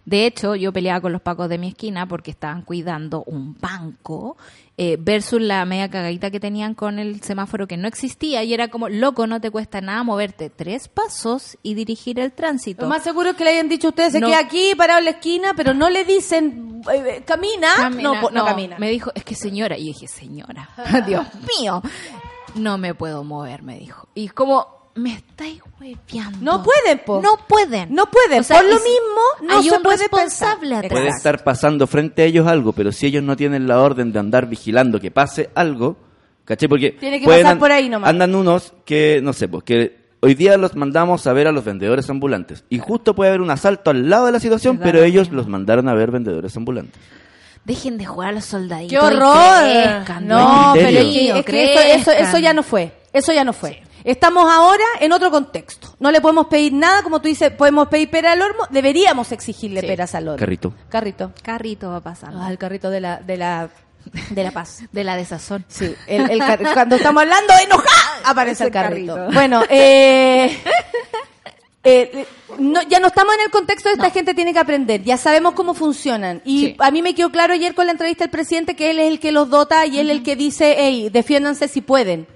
[0.06, 4.36] De hecho, yo peleaba con los pacos de mi esquina porque estaban cuidando un banco
[4.76, 8.68] eh, versus la media cagadita que tenían con el semáforo que no existía y era
[8.68, 12.82] como, loco, no te cuesta nada moverte tres pasos y dirigir el tránsito.
[12.82, 14.26] lo más seguro es que le hayan dicho a ustedes, se No.
[14.26, 17.68] queda aquí parado en la esquina, pero no le dicen, eh, eh, camina.
[17.76, 18.78] Camina, no, no camina.
[18.78, 19.78] Me dijo, es que señora.
[19.78, 20.68] Y yo dije, señora,
[21.06, 21.24] Dios
[21.58, 21.80] mío,
[22.56, 24.08] no me puedo mover, me dijo.
[24.14, 26.38] Y como, me estáis hueveando.
[26.40, 27.20] No pueden, po.
[27.20, 27.92] No pueden.
[27.94, 28.40] No pueden.
[28.40, 30.84] O sea, Por lo mismo, no hay se un puede responsable pensar.
[30.86, 30.92] atrás.
[31.00, 34.18] Puede estar pasando frente a ellos algo, pero si ellos no tienen la orden de
[34.20, 35.96] andar vigilando que pase algo,
[36.44, 36.68] ¿cachai?
[36.68, 38.08] Porque Tiene que pueden pasar por ahí nomás.
[38.08, 41.64] Andan unos que, no sé, pues que hoy día los mandamos a ver a los
[41.64, 42.64] vendedores ambulantes.
[42.70, 45.48] Y justo puede haber un asalto al lado de la situación, pero lo ellos los
[45.48, 47.00] mandaron a ver vendedores ambulantes.
[47.64, 48.90] Dejen de jugar a los soldaditos.
[48.90, 49.64] ¡Qué y horror!
[49.64, 51.34] crezcan, no, hay pero es criterio.
[51.34, 52.92] que, es que eso, eso, eso ya no fue.
[53.12, 53.82] Eso ya no fue.
[54.04, 55.96] Estamos ahora en otro contexto.
[55.98, 59.80] No le podemos pedir nada, como tú dices, podemos pedir pera al horno, deberíamos exigirle
[59.80, 59.86] Sí.
[59.86, 60.38] peras al horno.
[60.38, 60.74] Carrito.
[60.90, 61.32] Carrito.
[61.42, 62.40] Carrito va pasando.
[62.42, 63.70] Ah, el carrito de la, de la,
[64.30, 64.82] de la paz.
[64.92, 65.64] De la desazón.
[65.68, 69.14] Sí, el, el car- cuando estamos hablando de enojada, aparece el carrito.
[69.14, 69.34] carrito.
[69.34, 70.58] Bueno, eh,
[71.84, 72.26] eh,
[72.58, 75.54] no, ya no estamos en el contexto de esta gente tiene que aprender, ya sabemos
[75.54, 76.40] cómo funcionan.
[76.44, 76.76] Y Sí.
[76.78, 79.18] a mí me quedó claro ayer con la entrevista del presidente que él es el
[79.20, 82.26] que los dota y él es el que dice, hey, defiéndanse si pueden.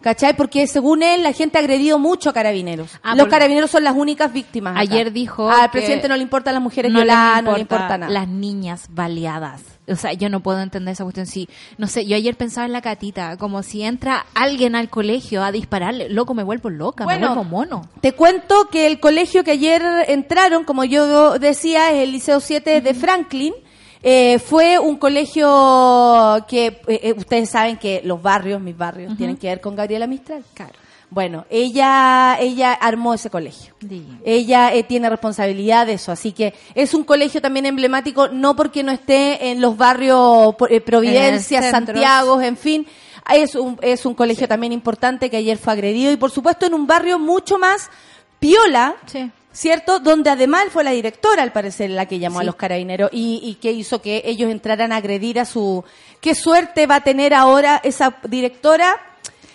[0.00, 0.34] ¿Cachai?
[0.34, 2.90] Porque según él, la gente ha agredido mucho a carabineros.
[3.02, 4.72] Ah, los carabineros son las únicas víctimas.
[4.72, 4.80] acá.
[4.80, 8.10] Ayer dijo Al presidente no le importan las mujeres no violadas, no le importa nada.
[8.10, 9.62] Las niñas baleadas.
[9.88, 11.26] O sea, yo no puedo entender esa cuestión.
[11.26, 15.42] Si, no sé, yo ayer pensaba en la catita, como si entra alguien al colegio
[15.42, 16.08] a dispararle.
[16.08, 17.88] Loco, me vuelvo loca, me Bueno, vuelvo mono.
[18.00, 22.80] Te cuento que el colegio que ayer entraron, como yo decía, es el Liceo 7
[22.80, 23.54] de Franklin.
[24.02, 29.36] Eh, fue un colegio que eh, eh, ustedes saben que los barrios, mis barrios, tienen
[29.36, 30.42] que ver con Gabriela Mistral.
[30.54, 30.72] Claro.
[31.10, 33.74] Bueno, ella, ella armó ese colegio.
[33.80, 34.14] Diga.
[34.24, 38.84] Ella eh, tiene responsabilidad de eso, así que es un colegio también emblemático, no porque
[38.84, 41.70] no esté en los barrios Providencia, En.
[41.70, 42.86] Santiago, en fin.
[43.34, 46.74] Es un, es un colegio también importante que ayer fue agredido y por supuesto en
[46.74, 47.90] un barrio mucho más
[48.38, 49.30] piola, Sí.
[49.52, 49.98] ¿Cierto?
[49.98, 53.54] Donde además fue la directora, al parecer, la que llamó a los carabineros y, y
[53.56, 55.84] que hizo que ellos entraran a agredir a su...
[56.20, 58.94] ¿Qué suerte va a tener ahora esa directora?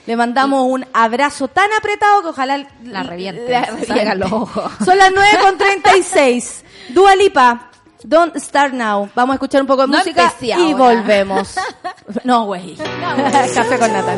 [0.07, 4.71] Le mandamos un abrazo tan apretado que ojalá La reviente, la salga los ojos.
[4.85, 6.63] Son las 9 con 36.
[6.89, 7.71] Dua Lipa,
[8.03, 9.09] Don't Start Now.
[9.15, 10.75] Vamos a escuchar un poco de No música y ahora.
[10.77, 11.55] volvemos.
[12.23, 12.75] No, güey.
[13.55, 14.15] Café con nata.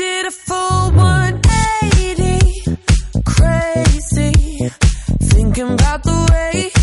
[0.00, 2.78] Did a full 180,
[3.26, 4.70] crazy.
[5.20, 6.79] Thinking about the way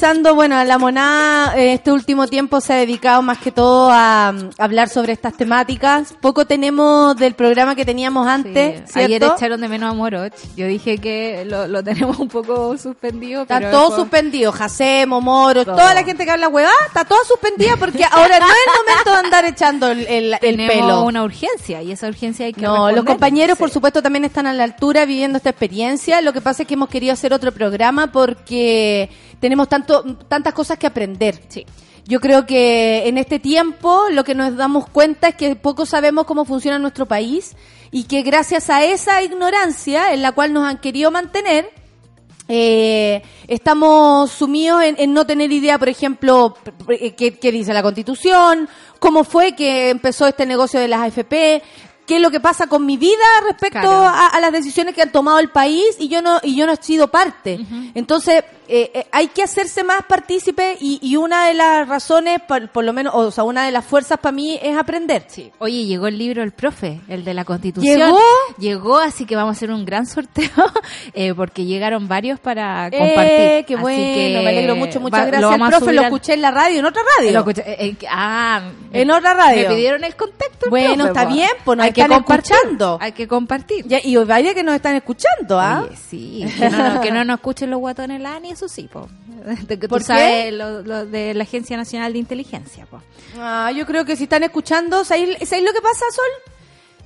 [0.00, 4.32] revisando, bueno, la monada eh, este último tiempo se ha dedicado más que todo a,
[4.32, 6.14] mm, hablar sobre estas temáticas.
[6.22, 8.98] Poco tenemos del programa que teníamos antes, Sí.
[9.00, 10.32] Ayer echaron de menos a Moroch.
[10.56, 13.42] Yo dije que lo, lo tenemos un poco suspendido.
[13.42, 15.76] Está pero todo después- suspendido, Jacemo, Moro, Todo.
[15.76, 19.10] toda la gente que habla huevada, está toda suspendida porque ahora no es el momento
[19.12, 21.02] de andar echando el, el- el Tenemos pelo.
[21.04, 24.54] una urgencia y esa urgencia hay que No, los compañeros, por supuesto, también están a
[24.54, 26.20] la altura viviendo esta experiencia.
[26.22, 29.89] Lo que pasa es que hemos querido hacer otro programa porque tenemos tanto,
[30.28, 31.40] tantas cosas que aprender.
[31.48, 31.66] Sí.
[32.06, 36.24] Yo creo que en este tiempo lo que nos damos cuenta es que poco sabemos
[36.24, 37.56] cómo funciona nuestro país
[37.92, 41.70] y que gracias a esa ignorancia en la cual nos han querido mantener,
[42.48, 47.82] eh, estamos sumidos en, en no tener idea, por ejemplo, p- qué, qué dice la
[47.82, 48.68] Constitución,
[48.98, 51.62] cómo fue que empezó este negocio de las AFP,
[52.10, 54.02] qué es lo que pasa con mi vida respecto Claro.
[54.02, 56.72] a, a las decisiones que han tomado el país y yo no y yo no
[56.72, 57.60] he sido parte.
[57.94, 58.42] Entonces
[58.72, 62.84] eh, eh, hay que hacerse más partícipe y, y una de las razones, por, por
[62.84, 65.24] lo menos, o sea, una de las fuerzas para mí es aprender.
[65.28, 65.50] Sí.
[65.58, 67.96] Oye, llegó el libro del profe, el de la Constitución.
[67.98, 68.20] ¿Llegó?
[68.58, 70.48] Llegó, así que vamos a hacer un gran sorteo
[71.14, 73.64] eh, porque llegaron varios para Eh, compartir.
[73.66, 75.50] qué Así bueno, que me alegro mucho, muchas va- gracias.
[75.58, 77.32] lo El profe lo al- escuché en la radio, en otra radio.
[77.32, 79.68] lo escuché- eh, ah, En otra radio.
[79.68, 80.66] Me pidieron el contacto.
[80.66, 81.34] el Bueno, profe, está po.
[81.34, 82.98] bien, pues nos hay que escuchando.
[83.00, 83.86] Hay que compartir.
[83.86, 85.82] Ya, y vaya que nos están escuchando, ¿ah?
[85.86, 88.88] Oye, sí, que no, no- que no nos escuchen los guatones la ANI, eso sí,
[88.92, 89.08] po.
[89.62, 90.04] De que tú ¿Por qué?
[90.06, 93.00] sabes lo, lo de la Agencia Nacional de Inteligencia, po.
[93.38, 96.52] Ah, yo creo que si están escuchando, ¿sabéis, sabéis lo que pasa, Sol?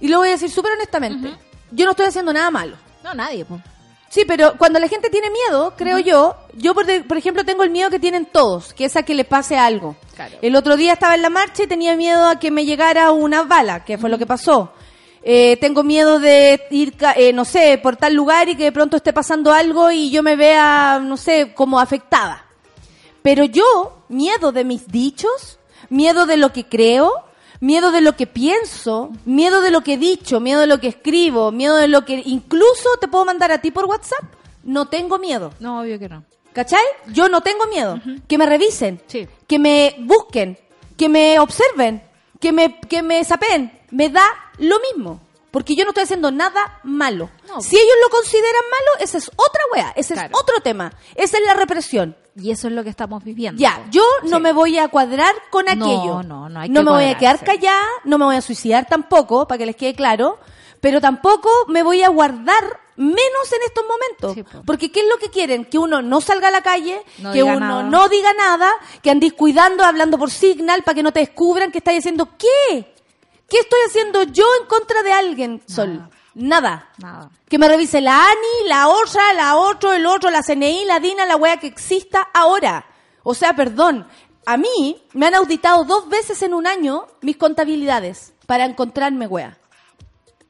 [0.01, 1.33] Y lo voy a decir súper honestamente.
[1.71, 2.77] Yo no estoy haciendo nada malo.
[3.03, 3.61] No, nadie, po.
[4.09, 7.65] Sí, pero cuando la gente tiene miedo, creo yo, yo por, de- por ejemplo tengo
[7.65, 9.97] el miedo que tienen todos, que es a que le pase algo.
[10.15, 10.37] Claro.
[10.41, 13.43] El otro día estaba en la marcha y tenía miedo a que me llegara una
[13.43, 14.73] bala, que fue lo que pasó.
[15.27, 18.97] Eh, tengo miedo de ir, eh, no sé, por tal lugar y que de pronto
[18.99, 22.45] esté pasando algo y yo me vea, no sé, como afectada.
[23.23, 25.59] Pero yo, miedo de mis dichos,
[25.89, 27.11] miedo de lo que creo,
[27.61, 30.89] miedo de lo que pienso, miedo de lo que he dicho, miedo de lo que
[30.89, 34.25] escribo, miedo de lo que incluso te puedo mandar a ti por WhatsApp,
[34.63, 35.55] no tengo miedo.
[35.59, 36.23] No, obvio que no.
[36.53, 36.85] ¿Cachai?
[37.15, 37.99] Yo no tengo miedo.
[38.29, 39.27] Que me revisen, Sí.
[39.47, 40.59] que me busquen,
[40.99, 42.03] que me observen,
[42.41, 43.73] que me, que me sapen.
[43.91, 44.23] Me da
[44.59, 45.21] lo mismo.
[45.51, 47.31] Porque yo no estoy haciendo nada malo.
[47.47, 47.61] No.
[47.61, 50.31] Si ellos lo consideran malo, esa es otra wea, ese Claro.
[50.35, 50.93] es otro tema.
[51.15, 52.17] Esa es la represión.
[52.37, 53.61] Y eso es lo que estamos viviendo.
[53.61, 54.43] Ya, yo no Sí.
[54.43, 56.23] me voy a cuadrar con No, aquello.
[56.25, 58.89] no, no hay No que me voy a quedar callada, no me voy a suicidar
[58.89, 60.41] tampoco, para que les quede claro,
[60.81, 64.35] pero tampoco me voy a guardar menos en estos momentos.
[64.35, 64.59] Sí.
[64.67, 65.65] Porque ¿qué es lo que quieren?
[65.67, 67.83] Que uno no salga a la calle, No que uno nada.
[67.85, 71.79] no diga nada, que andís cuidando, hablando por signal para que no te descubran que
[71.79, 72.93] estáis haciendo qué.
[73.49, 76.09] ¿Qué estoy haciendo yo en contra de alguien, Sol?
[76.35, 76.91] Nada.
[76.99, 77.31] Nada.
[77.49, 81.27] Que me revise la ANI, la otra, la otro, el otro, la CNI, la DINA,
[81.27, 82.87] la wea que exista ahora.
[83.23, 84.07] O sea, perdón.
[84.47, 89.57] A mí me han auditado dos veces en un año mis contabilidades para encontrarme wea.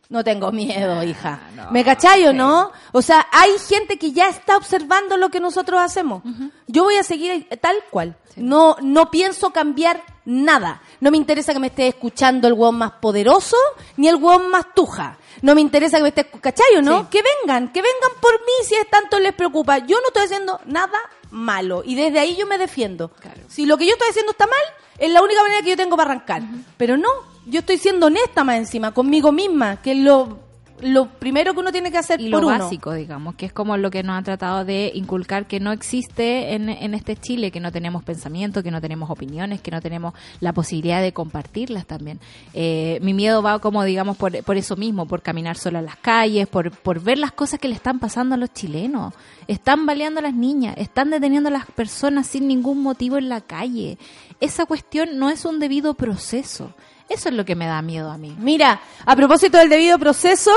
[0.09, 1.41] No tengo miedo, hija.
[1.57, 2.73] no, ¿Me cachai o no?
[2.93, 6.23] O sea, hay gente que ya está observando lo que nosotros hacemos.
[6.67, 8.17] Yo voy a seguir tal cual.
[8.37, 10.83] No, no pienso cambiar nada.
[11.05, 13.59] No me interesa que me esté escuchando el hueón más poderoso,
[13.99, 15.19] ni el hueón más tuja.
[15.43, 17.01] No me interesa que me esté, ¿cachai o no?
[17.01, 17.07] Sí.
[17.11, 19.77] Que vengan, que vengan por mí si es tanto les preocupa.
[19.81, 20.99] Yo no estoy haciendo nada
[21.31, 23.11] malo y desde ahí yo me defiendo.
[23.21, 23.43] Claro.
[23.49, 24.63] Si lo que yo estoy haciendo está mal,
[24.97, 26.41] es la única manera que yo tengo para arrancar.
[26.79, 27.11] Pero no,
[27.45, 30.39] yo estoy siendo honesta más encima, conmigo misma, que es lo,
[30.81, 32.59] lo primero que uno tiene que hacer y por lo uno.
[32.59, 36.55] básico, digamos, que es como lo que nos han tratado de inculcar que no existe
[36.55, 40.15] en, en este Chile, que no tenemos pensamiento, que no tenemos opiniones, que no tenemos
[40.41, 42.19] la posibilidad de compartirlas también.
[42.55, 45.97] Eh, mi miedo va como, digamos, por, por eso mismo, por caminar sola en las
[45.97, 49.15] calles, por, por ver las cosas que le están pasando a los chilenos.
[49.47, 53.41] Están baleando a las niñas, están deteniendo a las personas sin ningún motivo en la
[53.41, 53.99] calle.
[54.41, 56.75] Esa cuestión no es un debido proceso.
[57.09, 58.35] Eso es lo que me da miedo a mí.
[58.39, 60.51] Mira, a propósito del debido proceso,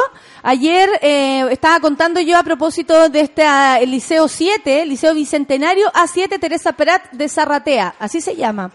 [0.43, 5.13] ayer eh, estaba contando yo a propósito de este ah, el Liceo 7, el Liceo
[5.13, 8.71] Bicentenario A7 Teresa Prat de Zarratea, así se llama.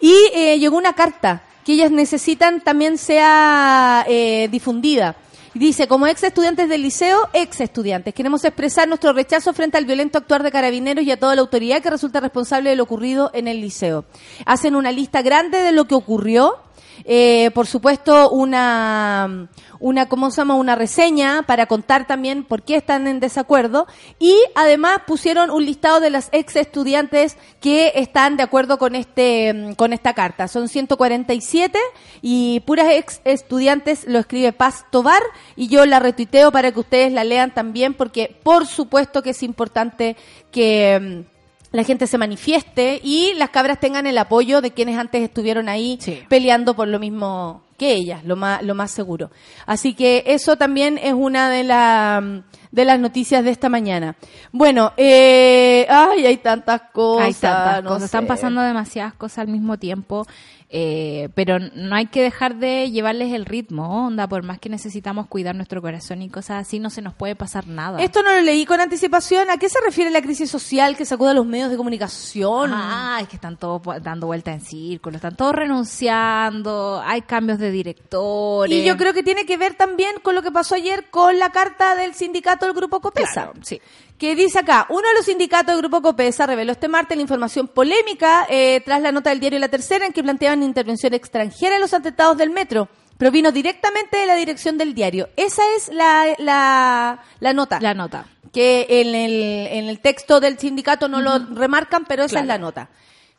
[0.00, 5.16] Y eh, llegó una carta que ellas necesitan también sea eh, difundida.
[5.54, 10.18] Dice, como ex estudiantes del liceo, ex estudiantes, queremos expresar nuestro rechazo frente al violento
[10.18, 13.46] actuar de carabineros y a toda la autoridad que resulta responsable de lo ocurrido en
[13.46, 14.04] el liceo.
[14.46, 16.56] Hacen una lista grande de lo que ocurrió,
[17.04, 19.48] eh, por supuesto, una,
[19.80, 20.54] una, ¿cómo se llama?
[20.54, 23.86] Una reseña para contar también por qué están en desacuerdo.
[24.18, 29.52] Y además pusieron un listado de las ex estudiantes que están de acuerdo con este,
[29.52, 30.48] mm, con esta carta.
[30.48, 31.78] Son 147
[32.22, 35.22] y puras ex estudiantes lo escribe Paz Tobar
[35.56, 39.42] y yo la retuiteo para que ustedes la lean también porque por supuesto que es
[39.42, 40.16] importante
[40.50, 41.33] que, mm,
[41.74, 45.98] la gente se manifieste y las cabras tengan el apoyo de quienes antes estuvieron ahí
[46.00, 46.22] Sí.
[46.28, 49.32] peleando por lo mismo que ellas, lo más, lo más seguro.
[49.66, 54.14] Así que eso también es una de, la, de las noticias de esta mañana.
[54.52, 57.26] Bueno, eh, ay, hay tantas cosas.
[57.26, 60.24] Hay tantas no cosas, están pasando demasiadas cosas al mismo tiempo,
[60.70, 65.26] eh, pero no hay que dejar de llevarles el ritmo, onda, por más que necesitamos
[65.26, 68.02] cuidar nuestro corazón y cosas así, no se nos puede pasar nada.
[68.02, 69.50] Esto no lo leí con anticipación.
[69.50, 72.70] ¿A qué se refiere la crisis social que sacuda a los medios de comunicación?
[72.72, 77.70] Ah, es que están todos dando vuelta en círculo, están todos renunciando, hay cambios de
[77.70, 78.76] directores.
[78.76, 81.50] Y yo creo que tiene que ver también con lo que pasó ayer con la
[81.50, 83.32] carta del sindicato del Grupo Copesa.
[83.32, 83.80] Claro, sí.
[84.18, 87.66] Que dice acá, uno de los sindicatos del Grupo Copesa reveló este martes la información
[87.68, 91.80] polémica eh, tras la nota del diario La Tercera en que planteaban intervención extranjera en
[91.80, 92.88] los atentados del metro.
[93.18, 95.28] Provino directamente de la dirección del diario.
[95.36, 97.78] Esa es la, la, la nota.
[97.80, 98.26] La nota.
[98.52, 99.32] que en el,
[99.72, 102.44] en el texto del sindicato no lo remarcan, pero esa Claro.
[102.44, 102.88] es la nota.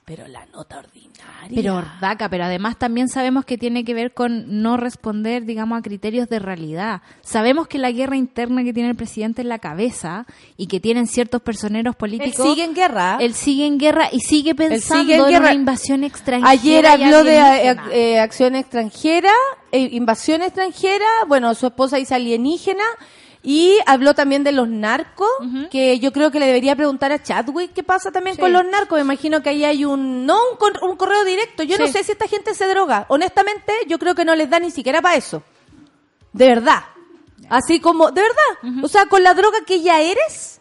[0.06, 1.50] Pero la nota ordinaria.
[1.56, 5.82] Pero Ordaca, pero además también sabemos que tiene que ver con no responder, digamos, a
[5.82, 7.02] criterios de realidad.
[7.22, 10.28] Sabemos que la guerra interna que tiene el presidente en la cabeza
[10.58, 12.48] y que tienen ciertos personeros Él políticos.
[12.48, 13.18] sigue en guerra.
[13.20, 16.52] Él sigue en guerra y sigue pensando sigue en una invasión extranjera.
[16.52, 19.32] Ayer habló de eh, eh, acción extranjera,
[19.72, 22.84] eh, invasión extranjera, bueno, su esposa dice alienígena,
[23.48, 25.30] y habló también de los narcos,
[25.70, 28.42] que yo creo que le debería preguntar a Chadwick qué pasa también Sí.
[28.42, 28.98] con los narcos.
[28.98, 31.62] Me imagino que ahí hay un, no un, cor- un correo directo.
[31.64, 33.06] Yo no sé si esta gente se droga.
[33.08, 35.44] Honestamente, yo creo que no les da ni siquiera para eso.
[36.34, 36.84] De verdad.
[37.50, 38.84] Así como, de verdad.
[38.84, 40.60] O sea, con la droga que ya eres,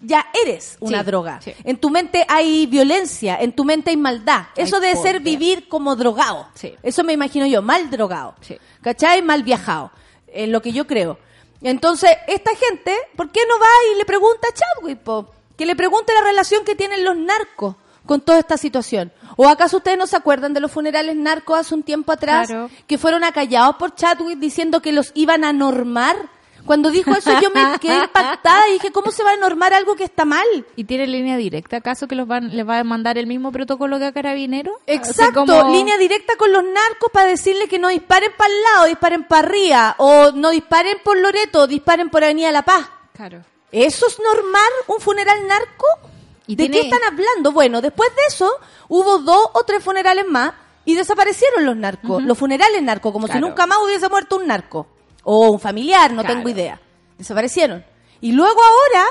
[0.00, 1.40] ya eres una Sí, droga.
[1.40, 1.52] sí.
[1.62, 4.46] En tu mente hay violencia, en tu mente hay maldad.
[4.56, 6.48] Hay Eso debe ser vivir como drogado.
[6.54, 6.74] Sí.
[6.82, 8.34] Eso me imagino yo, mal drogado.
[8.82, 9.22] ¿Cachai?
[9.22, 9.92] Mal viajado.
[10.26, 11.18] Es lo que yo creo.
[11.64, 15.30] Entonces, esta gente, ¿por qué no va y le pregunta a Chadwick, po?
[15.56, 19.12] Que le pregunte la relación que tienen los narcos con toda esta situación.
[19.36, 22.48] ¿O acaso ustedes no se acuerdan de los funerales narcos hace un tiempo atrás?
[22.48, 22.70] Claro.
[22.86, 26.16] Que fueron acallados por Chadwick diciendo que los iban a normar.
[26.66, 29.94] Cuando dijo eso yo me quedé impactada y dije, ¿cómo se va a normar algo
[29.96, 30.46] que está mal?
[30.76, 31.76] ¿Y tiene línea directa?
[31.78, 34.74] ¿Acaso que los van, les va a mandar el mismo protocolo que a Carabineros?
[34.86, 38.62] Así Exacto, como- línea directa con los narcos para decirle que no disparen para el
[38.62, 42.88] lado, disparen para arriba, o no disparen por Loreto, disparen por Avenida La Paz.
[43.14, 43.42] Claro.
[43.70, 44.70] ¿Eso es normal?
[44.86, 45.86] ¿Un funeral narco?
[46.46, 47.52] Y ¿De tiene- qué están hablando?
[47.52, 48.50] Bueno, después de eso
[48.88, 50.52] hubo dos o tres funerales más
[50.84, 54.86] y desaparecieron los narcos, los funerales narcos, como si nunca más hubiese muerto un narco
[55.24, 56.36] o un familiar, no Claro.
[56.36, 56.80] tengo idea.
[57.18, 57.84] Desaparecieron.
[58.20, 59.06] Y luego ahora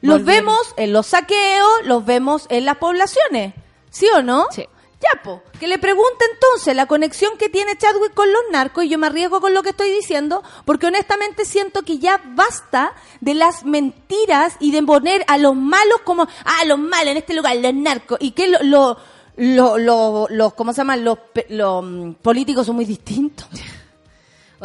[0.00, 0.46] los Volvieron.
[0.46, 3.54] vemos en los saqueos, los vemos en las poblaciones.
[3.90, 4.46] ¿Sí o no?
[4.50, 4.66] Sí.
[5.00, 5.42] Ya, po.
[5.58, 9.08] Que le pregunte entonces la conexión que tiene Chadwick con los narcos, y yo me
[9.08, 14.54] arriesgo con lo que estoy diciendo, porque honestamente siento que ya basta de las mentiras
[14.60, 18.18] y de poner a los malos como, ah, los malos en este lugar, los narcos,
[18.20, 18.96] y que lo, lo,
[19.36, 21.04] lo- lo- los, ¿cómo se llaman?
[21.04, 23.48] Los, los mm, políticos son muy distintos.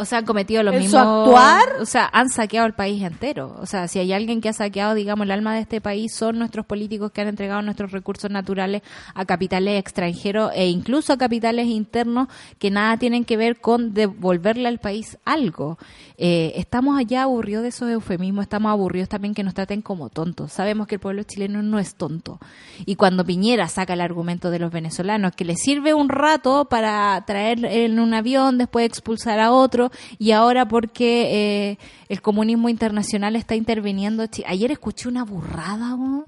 [0.00, 1.02] O sea, han cometido los ¿En su mismos...
[1.02, 1.80] actuar?
[1.80, 3.56] O sea, han saqueado el país entero.
[3.60, 6.38] O sea, si hay alguien que ha saqueado, digamos, el alma de este país, son
[6.38, 8.82] nuestros políticos que han entregado nuestros recursos naturales
[9.14, 12.28] a capitales extranjeros e incluso a capitales internos
[12.60, 15.78] que nada tienen que ver con devolverle al país algo.
[16.16, 20.52] Eh, estamos allá aburridos de esos eufemismos, estamos aburridos también que nos traten como tontos.
[20.52, 22.38] Sabemos que el pueblo chileno no es tonto.
[22.86, 27.20] Y cuando Piñera saca el argumento de los venezolanos, que le sirve un rato para
[27.26, 29.87] traer en un avión, después expulsar a otro,
[30.18, 31.78] y ahora porque eh,
[32.08, 34.24] el comunismo internacional está interviniendo.
[34.46, 36.24] Ayer escuché una burrada, ¿no?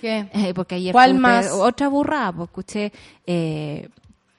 [0.00, 0.28] ¿Qué?
[0.32, 1.50] Eh, porque ayer ¿Cuál más?
[1.50, 2.92] otra burrada, pues escuché
[3.26, 3.88] eh,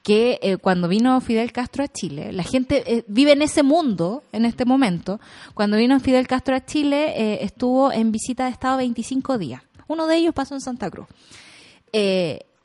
[0.02, 4.24] que eh, cuando vino Fidel Castro a Chile, la gente eh, vive en ese mundo
[4.32, 5.20] en este momento.
[5.54, 9.62] Cuando vino Fidel Castro a Chile, eh, estuvo en visita de Estado 25 días.
[9.88, 11.06] Uno de ellos pasó en Santa Cruz.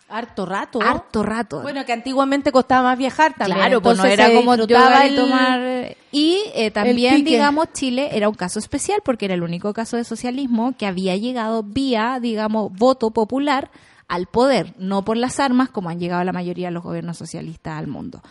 [0.07, 0.81] Eh, Harto rato.
[0.81, 1.61] harto rato.
[1.61, 3.57] Bueno, que antiguamente costaba más viajar también.
[3.59, 5.95] Claro, pues no era se como y el- tomar.
[6.11, 10.03] Y eh, también, digamos, Chile era un caso especial porque era el único caso de
[10.03, 13.71] socialismo que había llegado vía, digamos, voto popular
[14.07, 17.77] al poder, no por las armas como han llegado la mayoría de los gobiernos socialistas
[17.79, 18.21] al mundo.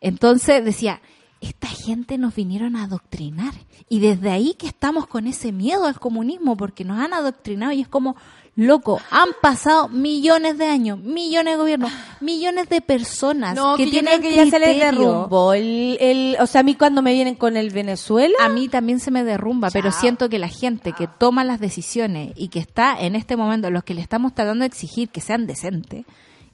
[0.00, 1.00] Entonces decía,
[1.40, 3.52] esta gente nos vinieron a adoctrinar
[3.88, 7.82] y desde ahí que estamos con ese miedo al comunismo porque nos han adoctrinado y
[7.82, 8.16] es como,
[8.58, 13.90] loco, han pasado millones de años, millones de gobiernos, millones de personas No, que, que,
[13.90, 15.54] yo tienen creo que ya se les derrumbó.
[15.54, 18.98] El, el, o sea, a mí cuando me vienen con el Venezuela, A mí también
[18.98, 22.98] se me derrumba, pero siento que la gente que toma las decisiones y que está
[22.98, 26.04] en este momento, los que le estamos tratando de exigir que sean decentes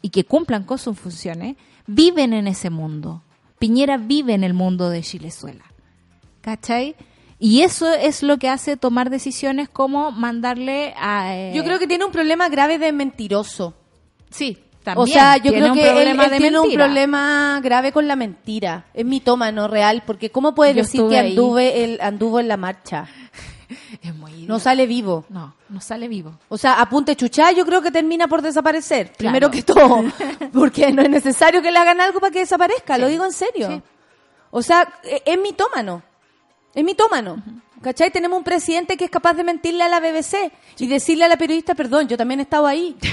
[0.03, 3.23] y que cumplan con sus funciones, viven en ese mundo.
[3.59, 5.65] Piñera vive en el mundo de Chilezuela.
[6.43, 6.97] ¿Cachai?
[7.47, 11.37] Y eso es lo que hace tomar decisiones como mandarle a...
[11.37, 13.75] eh, yo creo que tiene un problema grave de mentiroso.
[14.31, 15.09] Sí, o también.
[15.09, 18.87] sea, yo creo que él, tiene un problema grave con la mentira.
[18.95, 23.09] Es mitómano real, porque ¿cómo puede Yo decir que anduve el, anduvo en la marcha?
[24.03, 25.27] Es muy No sale vivo.
[25.29, 26.39] No, no sale vivo.
[26.49, 29.09] O sea, apunte chuchá, yo creo que termina por desaparecer.
[29.09, 29.19] Claro.
[29.19, 30.03] Primero que todo.
[30.53, 32.97] Porque no es necesario que le hagan algo para que desaparezca.
[32.97, 33.69] Lo digo en serio.
[33.69, 33.83] Sí.
[34.51, 36.03] O sea, e- es mitómano.
[36.75, 37.43] Es mitómano.
[37.81, 38.11] ¿Cachai?
[38.11, 41.37] Tenemos un presidente que es capaz de mentirle a la BBC y decirle a la
[41.37, 42.97] periodista, perdón, yo también he estado ahí.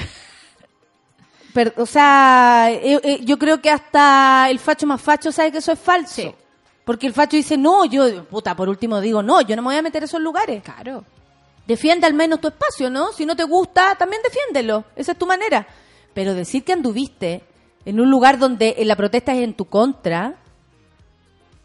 [1.76, 5.72] O sea, eh, eh, yo creo que hasta el facho más facho sabe que eso
[5.72, 6.34] es falso.
[6.84, 9.76] Porque el facho dice, no, yo, puta, por último digo, no, yo no me voy
[9.76, 10.62] a meter a esos lugares.
[10.62, 11.04] Claro.
[11.66, 13.12] Defiende al menos tu espacio, ¿no?
[13.12, 14.84] Si no te gusta, también defiéndelo.
[14.96, 15.66] Esa es tu manera.
[16.12, 17.44] Pero decir que anduviste
[17.84, 20.36] en un lugar donde la protesta es en tu contra.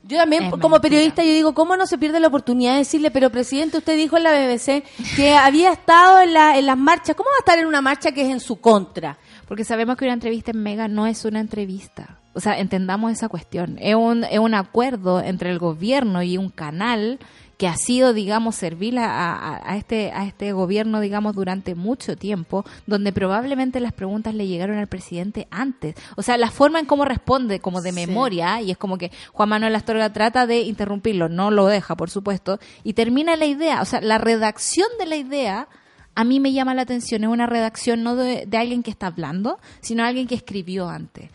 [0.07, 0.81] Yo también, Es como mentira.
[0.81, 4.17] periodista, yo digo, ¿cómo no se pierde la oportunidad de decirle, pero presidente, usted dijo
[4.17, 4.83] en la BBC
[5.15, 7.15] que había estado en, la- en las marchas.
[7.15, 9.17] ¿Cómo va a estar en una marcha que es en su contra?
[9.47, 12.17] Porque sabemos que una entrevista en Mega no es una entrevista.
[12.33, 13.77] O sea, entendamos esa cuestión.
[13.81, 17.17] Es un, es un acuerdo entre el gobierno y un canal
[17.57, 22.15] que ha sido, digamos, servir a, a- a este, a este gobierno, digamos, durante mucho
[22.15, 25.95] tiempo, donde probablemente las preguntas le llegaron al presidente antes.
[26.15, 29.49] O sea, la forma en cómo responde, como de memoria, y es como que Juan
[29.49, 33.81] Manuel Astorga trata de interrumpirlo, no lo deja, por supuesto, y termina la idea.
[33.81, 35.67] O sea, la redacción de la idea
[36.13, 39.07] a mí me llama la atención, es una redacción no de, de alguien que está
[39.07, 41.29] hablando, sino de alguien que escribió antes.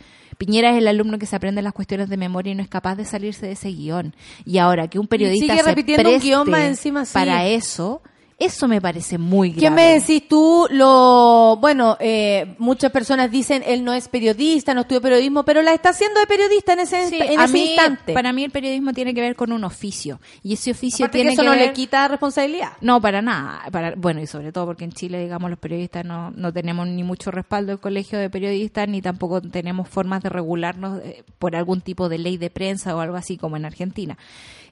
[0.44, 2.96] Piñera es el alumno que se aprende las cuestiones de memoria y no es capaz
[2.96, 4.12] de salirse de ese guion.
[4.44, 7.14] Y ahora que un periodista sigue se repitiendo un preste guion más encima, sí.
[7.14, 8.02] para eso,
[8.44, 9.60] eso me parece muy grave.
[9.62, 10.66] ¿Qué me decís tú?
[10.70, 15.72] Lo bueno, eh, muchas personas dicen él no es periodista, no estudió periodismo, pero la
[15.74, 18.12] está haciendo de periodista en ese, Sí, en a ese mí- instante.
[18.12, 20.20] Para mí el periodismo tiene que ver con un oficio.
[20.42, 21.66] Y ese oficio Aparte que tiene eso que no ver...
[21.68, 22.72] le quita responsabilidad.
[22.80, 23.62] No, para nada.
[23.70, 27.02] Para, bueno, y sobre todo porque en Chile, digamos, los periodistas no, no tenemos ni
[27.02, 31.80] mucho respaldo del colegio de periodistas, ni tampoco tenemos formas de regularnos eh, por algún
[31.80, 34.16] tipo de ley de prensa o algo así como en Argentina.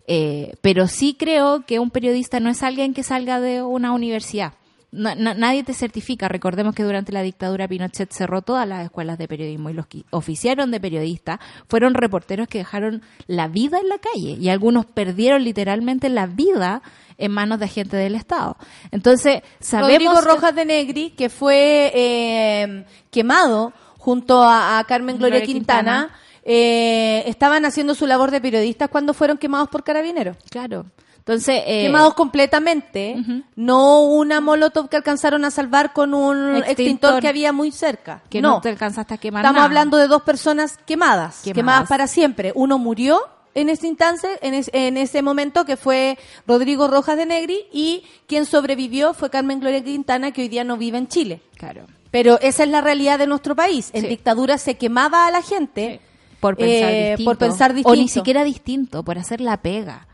[0.06, 4.54] Eh, pero sí creo que un periodista no es alguien que salga de una universidad.
[4.92, 6.26] No- no- nadie te certifica.
[6.28, 10.02] Recordemos que durante la dictadura Pinochet cerró todas las escuelas de periodismo y los que
[10.10, 11.38] oficiaron de periodistas
[11.68, 16.82] fueron reporteros que dejaron la vida en la calle y algunos perdieron literalmente la vida
[17.18, 18.56] en manos de agentes del Estado.
[18.90, 25.38] Entonces, sabemos Rodrigo Rojas de Negri, que fue eh, quemado junto a, a Carmen Gloria,
[25.38, 26.20] Gloria Quintana, Quintana.
[26.44, 30.36] Eh, estaban haciendo su labor de periodistas cuando fueron quemados por carabineros.
[30.50, 30.86] Claro.
[31.18, 33.16] Entonces, eh, Quemados completamente,
[33.54, 37.20] no una molotov que alcanzaron a salvar con un extintor, Extintor.
[37.20, 38.22] que había muy cerca.
[38.30, 38.54] que no.
[38.54, 39.66] no, te alcanzaste a quemar estamos nada.
[39.66, 41.88] hablando de dos personas quemadas, quemadas, Quemadas.
[41.88, 42.52] para siempre.
[42.56, 43.20] Uno murió
[43.54, 46.18] en ese instante, en, es- en ese momento que fue
[46.48, 50.78] Rodrigo Rojas de Negri y quien sobrevivió fue Carmen Gloria Quintana que hoy día no
[50.78, 51.42] vive en Chile.
[51.56, 51.86] Claro.
[52.10, 53.90] Pero esa es la realidad de nuestro país.
[53.92, 54.08] En Sí.
[54.08, 56.00] dictadura se quemaba a la gente
[56.40, 57.30] Por pensar eh, distinto.
[57.30, 60.06] por pensar O ni siquiera distinto, por hacer la pega.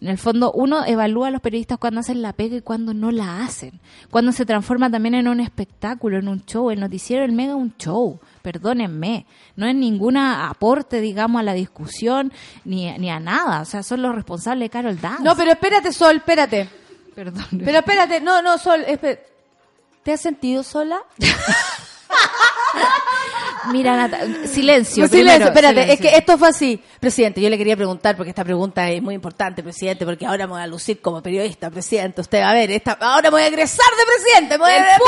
[0.00, 3.10] En el fondo, uno evalúa a los periodistas cuando hacen la pega y cuando no
[3.10, 3.80] la hacen.
[4.10, 6.70] Cuando se transforma también en un espectáculo, en un show.
[6.70, 8.18] El noticiero del Mega un show.
[8.40, 9.26] Perdónenme.
[9.56, 12.32] No es ningún aporte, digamos, a la discusión
[12.64, 13.60] ni, ni a nada.
[13.60, 15.22] O sea, son los responsables de Carol Dance.
[15.22, 16.66] No, pero espérate, Sol, espérate.
[17.14, 17.44] Perdón.
[17.62, 19.26] Pero espérate, no, no, Sol, espérate.
[20.02, 21.02] ¿Te has sentido sola?
[23.72, 25.06] Mira, Nata- silencio.
[25.08, 25.94] Primero, silencio, espérate, silencio.
[25.94, 26.82] es que esto fue así.
[26.98, 30.54] Presidente, yo le quería preguntar, porque esta pregunta es muy importante, presidente, porque ahora me
[30.54, 32.20] voy a lucir como periodista, presidente.
[32.22, 34.82] Usted va a ver, esta, ahora me voy a egresar de presidente, me voy El
[34.82, 35.00] a el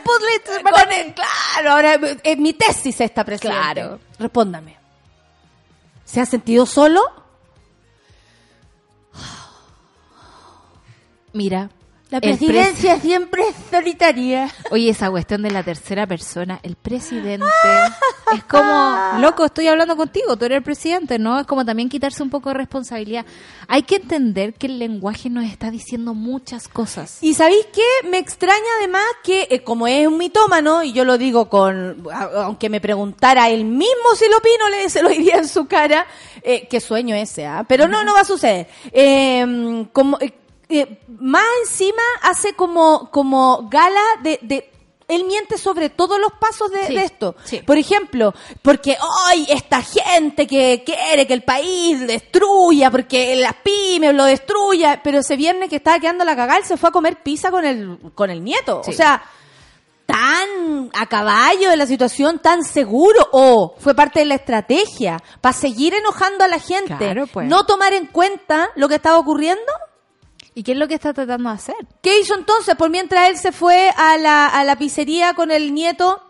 [0.00, 3.60] Pulitzer, Con el- claro, ahora es mi tesis esta, presidente.
[3.60, 4.00] Claro.
[4.18, 4.76] Respóndame.
[6.04, 7.02] ¿Se ha sentido solo?
[11.32, 11.70] Mira.
[12.08, 14.48] La pres- presidencia siempre es solitaria.
[14.70, 17.44] Oye, esa cuestión de la tercera persona, el presidente,
[18.32, 21.40] es como, loco, estoy hablando contigo, tú eres el presidente, ¿no?
[21.40, 23.26] Es como también quitarse un poco de responsabilidad.
[23.66, 27.18] Hay que entender que el lenguaje nos está diciendo muchas cosas.
[27.22, 28.08] Y ¿sabéis qué?
[28.08, 32.68] Me extraña además que, eh, como es un mitómano, y yo lo digo con, aunque
[32.68, 36.06] me preguntara él mismo si lo opino, le, se lo diría en su cara,
[36.42, 37.64] eh, qué sueño ese, ¿ah?
[37.66, 38.68] Pero no, no va a suceder.
[38.92, 40.18] Eh, como,
[40.68, 44.70] eh, más encima hace como, como gala de, de
[45.08, 47.36] él miente sobre todos los pasos de, Sí, de esto.
[47.44, 47.60] sí.
[47.64, 48.96] Por ejemplo, porque
[49.30, 55.20] hoy esta gente que quiere que el país destruya, porque las pymes lo destruya, pero
[55.20, 57.98] ese viernes que estaba quedando la cagada, él se fue a comer pizza con el,
[58.16, 58.82] con el nieto.
[58.84, 58.90] Sí.
[58.90, 59.22] O sea,
[60.06, 65.52] tan a caballo de la situación, tan seguro, o fue parte de la estrategia para
[65.52, 67.48] seguir enojando a la gente, Claro, pues.
[67.48, 69.62] no tomar en cuenta lo que estaba ocurriendo.
[70.56, 71.76] ¿Y qué es lo que está tratando de hacer?
[72.00, 72.76] ¿Qué hizo entonces?
[72.76, 76.22] Por mientras él se fue a la, a la pizzería con el nieto,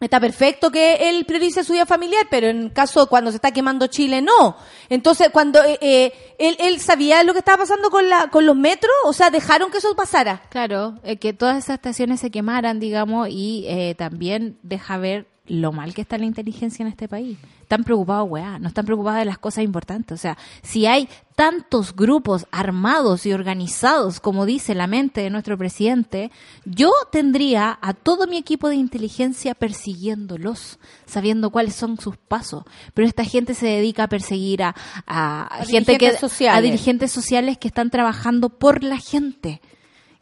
[0.00, 3.86] está perfecto que él priorice su vida familiar, pero en caso cuando se está quemando
[3.86, 4.56] Chile, no.
[4.88, 8.56] Entonces, cuando eh, eh, él, él sabía lo que estaba pasando con, la, con los
[8.56, 10.42] metros, o sea, dejaron que eso pasara.
[10.50, 15.72] Claro, eh, que todas esas estaciones se quemaran, digamos, y eh, también deja ver lo
[15.72, 17.38] mal que está la inteligencia en este país.
[17.62, 20.14] Están preocupados, weá, no están preocupados de las cosas importantes.
[20.14, 25.58] O sea, si hay tantos grupos armados y organizados, como dice la mente de nuestro
[25.58, 26.30] presidente,
[26.64, 32.64] yo tendría a todo mi equipo de inteligencia persiguiéndolos, sabiendo cuáles son sus pasos.
[32.94, 34.74] Pero esta gente se dedica a perseguir a,
[35.06, 36.58] a A gente que sociales.
[36.58, 39.60] a dirigentes sociales que están trabajando por la gente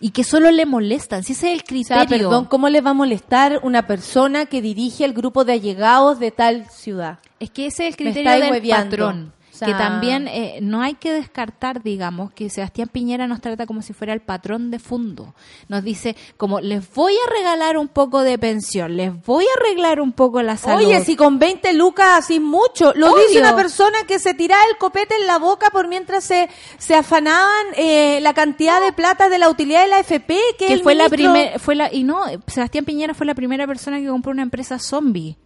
[0.00, 1.22] y que solo le molestan.
[1.24, 2.02] Si ese es el O criterio.
[2.02, 6.18] sea, perdón, ¿cómo le va a molestar una persona que dirige el grupo de allegados
[6.18, 7.18] de tal ciudad?
[7.40, 8.90] Es que ese es el criterio del hueveando.
[8.90, 9.32] patrón.
[9.56, 13.82] Sea- que también eh, no hay que descartar, digamos, que Sebastián Piñera nos trata como
[13.82, 15.34] si fuera el patrón de fondo.
[15.68, 20.00] Nos dice, como, les voy a regalar un poco de pensión, les voy a arreglar
[20.00, 20.84] un poco la salud.
[20.86, 22.92] Oye, si con 20 lucas así mucho.
[22.94, 23.26] Lo Obvio.
[23.26, 26.48] dice una persona que se tiraba el copete en la boca por mientras se,
[26.78, 30.38] se afanaban eh, la cantidad de plata de la utilidad de la FP.
[30.58, 33.66] Que, que el fue la primera, fue la, y no, Sebastián Piñera fue la primera
[33.66, 35.36] persona que compró una empresa zombie.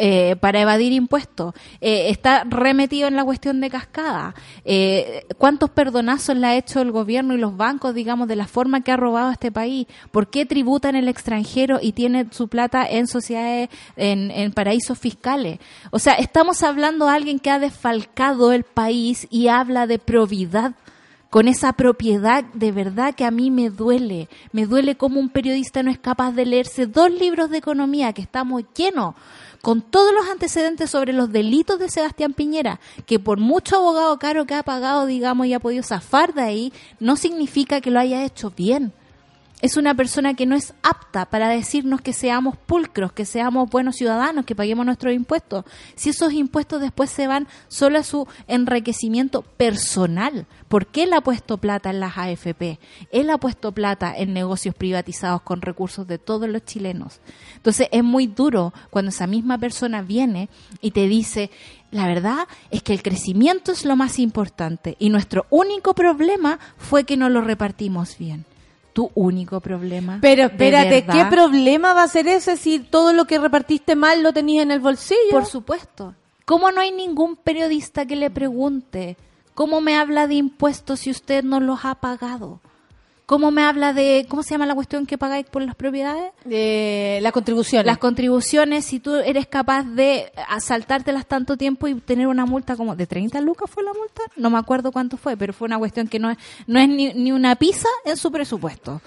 [0.00, 1.54] Eh, para evadir impuestos.
[1.80, 4.34] Eh, está remetido en la cuestión de cascada.
[4.64, 8.82] Eh, ¿Cuántos perdonazos le ha hecho el gobierno y los bancos, digamos, de la forma
[8.82, 9.88] que ha robado a este país?
[10.12, 14.96] ¿Por qué tributa en el extranjero y tiene su plata en sociedades, en, en paraísos
[14.96, 15.58] fiscales?
[15.90, 20.74] O sea, estamos hablando de alguien que ha desfalcado el país y habla de probidad
[21.30, 24.28] con esa propiedad de verdad que a mí me duele.
[24.52, 28.22] Me duele como un periodista no es capaz de leerse dos libros de economía que
[28.22, 29.14] estamos llenos
[29.62, 34.46] con todos los antecedentes sobre los delitos de Sebastián Piñera, que por mucho abogado caro
[34.46, 38.24] que ha pagado, digamos, y ha podido zafar de ahí, no significa que lo haya
[38.24, 38.92] hecho bien.
[39.60, 43.96] Es una persona que no es apta para decirnos que seamos pulcros, que seamos buenos
[43.96, 45.64] ciudadanos, que paguemos nuestros impuestos.
[45.96, 50.46] Si esos impuestos después se van solo a su enriquecimiento personal.
[50.68, 52.78] ¿Por qué él ha puesto plata en las AFP?
[53.10, 57.20] Él ha puesto plata en negocios privatizados con recursos de todos los chilenos.
[57.56, 60.50] Entonces es muy duro cuando esa misma persona viene
[60.80, 61.50] y te dice,
[61.90, 67.02] la verdad es que el crecimiento es lo más importante y nuestro único problema fue
[67.02, 68.44] que no lo repartimos bien
[68.98, 70.18] tu único problema.
[70.20, 74.24] Pero ¿De espérate, ¿qué problema va a ser ese si todo lo que repartiste mal
[74.24, 75.30] lo tenías en el bolsillo?
[75.30, 76.16] Por supuesto.
[76.44, 79.16] ¿Cómo no hay ningún periodista que le pregunte
[79.54, 82.60] ¿Cómo me habla de impuestos si usted no los ha pagado?
[83.28, 86.32] ¿Cómo me habla de, cómo se llama la cuestión que pagáis por las propiedades?
[86.48, 87.84] Eh, la contribución.
[87.84, 92.96] Las contribuciones, si tú eres capaz de asaltártelas tanto tiempo y tener una multa como
[92.96, 96.08] de 30 lucas fue la multa, no me acuerdo cuánto fue, pero fue una cuestión
[96.08, 99.02] que no es, no es ni, ni una pizza en su presupuesto.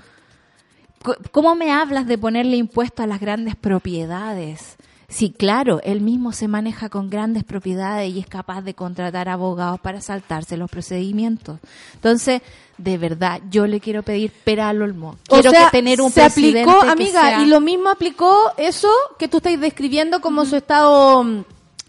[1.31, 4.77] ¿Cómo me hablas de ponerle impuesto a las grandes propiedades?
[5.11, 9.77] Sí, claro, él mismo se maneja con grandes propiedades y es capaz de contratar abogados
[9.81, 11.59] para saltarse los procedimientos.
[11.95, 12.41] Entonces,
[12.83, 15.17] de verdad, yo le quiero pedir pera al olmo.
[15.29, 17.89] O Quiero sea, que tener un se presidente aplicó, que amiga, sea- y lo mismo
[17.89, 21.43] aplicó eso que tú estáis describiendo como su estado mm,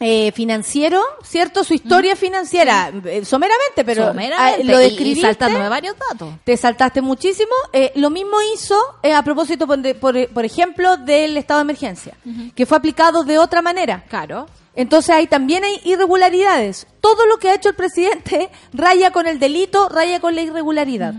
[0.05, 1.63] eh, financiero, ¿cierto?
[1.63, 5.21] Su historia financiera, eh, someramente, pero Someramente, ah, lo y- y describiste.
[5.23, 6.35] saltándome varios datos.
[6.43, 7.53] Te saltaste muchísimo.
[7.73, 8.75] Eh, lo mismo hizo
[9.05, 12.15] eh, a propósito, por, de- por, por ejemplo, del estado de emergencia,
[12.57, 14.05] que fue aplicado de otra manera.
[14.09, 14.47] Claro.
[14.75, 16.87] Entonces ahí también hay irregularidades.
[17.01, 21.15] Todo lo que ha hecho el presidente raya con el delito, raya con la irregularidad.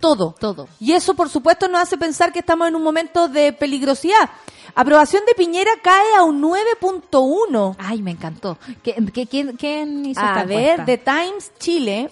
[0.00, 0.34] Todo.
[0.38, 0.68] Todo.
[0.80, 4.30] Y eso, por supuesto, nos hace pensar que estamos en un momento de peligrosidad.
[4.74, 7.76] Aprobación de Piñera cae a un 9.1.
[7.78, 8.58] Ay, me encantó.
[8.82, 10.84] ¿Qué, qué- quién, quién hizo A esta ver, encuesta?
[10.84, 12.10] The Times Chile.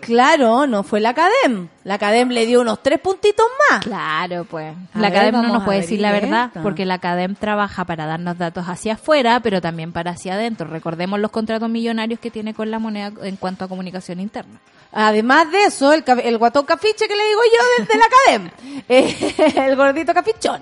[0.00, 1.68] Claro, no fue la Academ.
[1.84, 3.80] La Academ le dio unos tres puntitos más.
[3.84, 4.74] Claro, pues.
[4.94, 6.62] A la ver, Academ no nos puede decir la verdad, esto.
[6.62, 10.68] porque la Academ trabaja para darnos datos hacia afuera, pero también para hacia adentro.
[10.68, 14.60] Recordemos los contratos millonarios que tiene con la moneda en cuanto a comunicación interna.
[14.92, 18.50] Además de eso, el, el guatón cafiche que le digo yo desde la Academ.
[18.88, 19.34] Eh,
[19.68, 20.60] el gordito cafichón.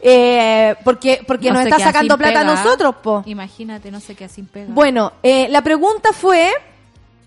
[0.00, 2.54] Eh, porque porque No nos está sacando plata a pega.
[2.54, 3.22] nosotros, po.
[3.26, 4.66] Imagínate, no sé qué sin pega.
[4.68, 6.52] Bueno, eh, la pregunta fue...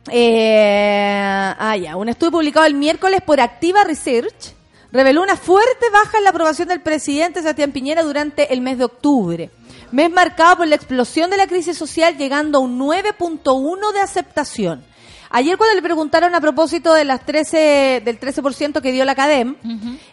[0.09, 4.53] Eh, ah, ya, un estudio publicado el miércoles por Activa Research
[4.91, 8.85] reveló una fuerte baja en la aprobación del presidente Sebastián Piñera durante el mes de
[8.85, 9.49] octubre.
[9.91, 14.83] Mes marcado por la explosión de la crisis social llegando a un 9.1 de aceptación.
[15.29, 19.55] Ayer cuando le preguntaron a propósito de las 13, del 13% que dio la CADEM,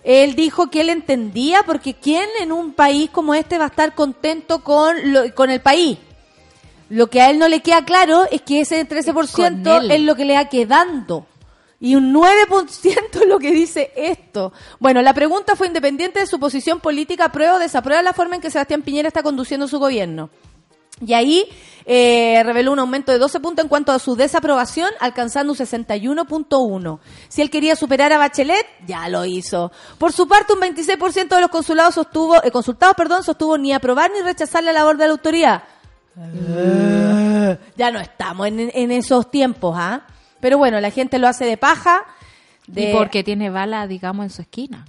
[0.05, 3.95] él dijo que él entendía porque quién en un país como este va a estar
[3.97, 5.99] contento con, lo- con el país.
[6.89, 9.91] Lo que a él no le queda claro es que ese 13% Con él.
[9.91, 11.27] es lo que le va quedando.
[11.81, 14.53] Y un 9% es lo que dice esto.
[14.81, 18.41] Bueno, la pregunta fue independiente de su posición política, aprueba o desaprueba la forma en
[18.41, 20.31] que Sebastián Piñera está conduciendo su gobierno.
[21.01, 21.49] Y ahí
[21.85, 26.99] eh, reveló un aumento de 12 puntos en cuanto a su desaprobación, alcanzando un 61.1.
[27.29, 29.71] Si él quería superar a Bachelet, ya lo hizo.
[29.99, 34.11] Por su parte, un 26% de los consulados sostuvo, eh, consultados perdón, sostuvo ni aprobar
[34.11, 35.63] ni rechazar la labor de la autoridad.
[37.77, 40.07] Ya no estamos en, en esos tiempos, ¿ah?
[40.41, 42.05] Pero bueno, la gente lo hace de paja.
[42.67, 42.91] De...
[42.91, 44.85] Y porque tiene bala, digamos, en su esquina.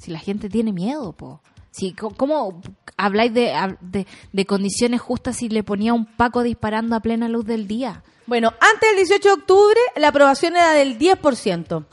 [0.00, 1.40] Si la gente tiene miedo, po.
[1.70, 2.62] Si, ¿Cómo
[2.96, 7.44] habláis de, de, de condiciones justas si le ponía un Paco disparando a plena luz
[7.44, 8.02] del día?
[8.26, 11.84] Bueno, antes del 18 de octubre la aprobación era del 10%.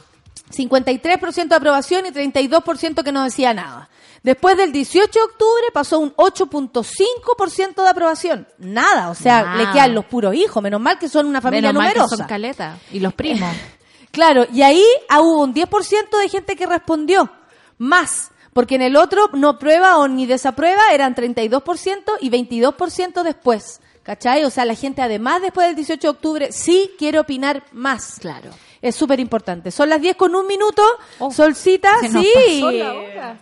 [0.52, 3.90] 53% de aprobación y 32% que no decía nada.
[4.24, 8.48] Después del 18 de octubre pasó un 8.5% de aprobación.
[8.58, 10.64] Nada, o sea, le quedan los puros hijos.
[10.64, 12.18] Menos mal que son una familia Menos mal que numerosa.
[12.18, 12.80] son caleta.
[12.92, 13.54] Y los primos.
[14.14, 17.32] Claro, y ahí ah, hubo un 10% de gente que respondió.
[17.80, 18.30] Más.
[18.54, 23.82] Porque en el otro no prueba o ni desaprueba eran 32% y 22% después.
[24.04, 24.44] ¿Cachai?
[24.46, 28.20] O sea, la gente además después del 18 de octubre sí quiere opinar más.
[28.20, 28.52] Claro.
[28.84, 29.72] Es súper importante.
[29.72, 30.84] Son las 10 con un minuto.
[31.18, 32.62] Oh, Solcita, sí.
[32.62, 33.40] pasó la hora.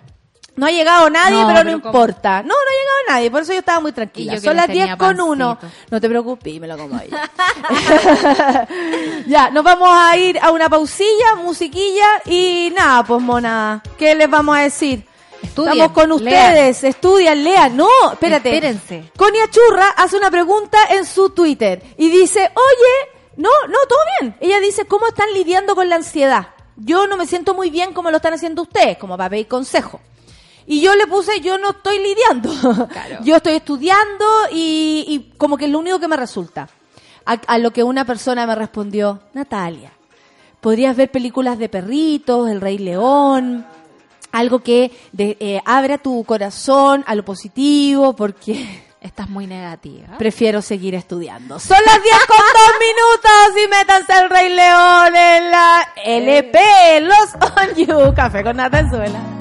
[0.55, 2.41] No ha llegado nadie, No, pero no importa.
[2.43, 4.35] No, no ha llegado nadie, por eso yo estaba muy tranquila.
[4.35, 5.57] Yo Son las 10 tenía con uno.
[5.59, 5.81] pancito.
[5.89, 7.09] No te preocupes, me lo como ahí.
[9.27, 14.29] ya, nos vamos a ir a una pausilla, musiquilla y nada, pues mona, ¿qué les
[14.29, 15.05] vamos a decir?
[15.41, 17.75] Estudien, Estamos con ustedes, estudian, lean.
[17.75, 18.53] No, espérate.
[18.53, 19.11] Espérense.
[19.17, 24.35] Conia Churra hace una pregunta en su Twitter y dice, oye, no, no, todo bien.
[24.39, 26.49] Ella dice, ¿cómo están lidiando con la ansiedad?
[26.75, 29.99] Yo no me siento muy bien como lo están haciendo ustedes, como para pedir consejo.
[30.71, 32.87] Y yo le puse, yo no estoy lidiando.
[33.23, 36.69] yo estoy estudiando y, y como que es lo único que me resulta.
[37.25, 39.91] A, a lo que una persona me respondió, Natalia,
[40.61, 43.65] podrías ver películas de perritos, El Rey León,
[44.31, 50.15] algo que de- eh, abra tu corazón a lo positivo, porque Estás muy negativa.
[50.19, 51.59] prefiero seguir estudiando.
[51.59, 52.45] Son las 10 con 2
[52.87, 56.59] minutos y métanse El Rey León en la LP,
[57.01, 59.19] Los On You, Café con Natanzuela.
[59.19, 59.40] When you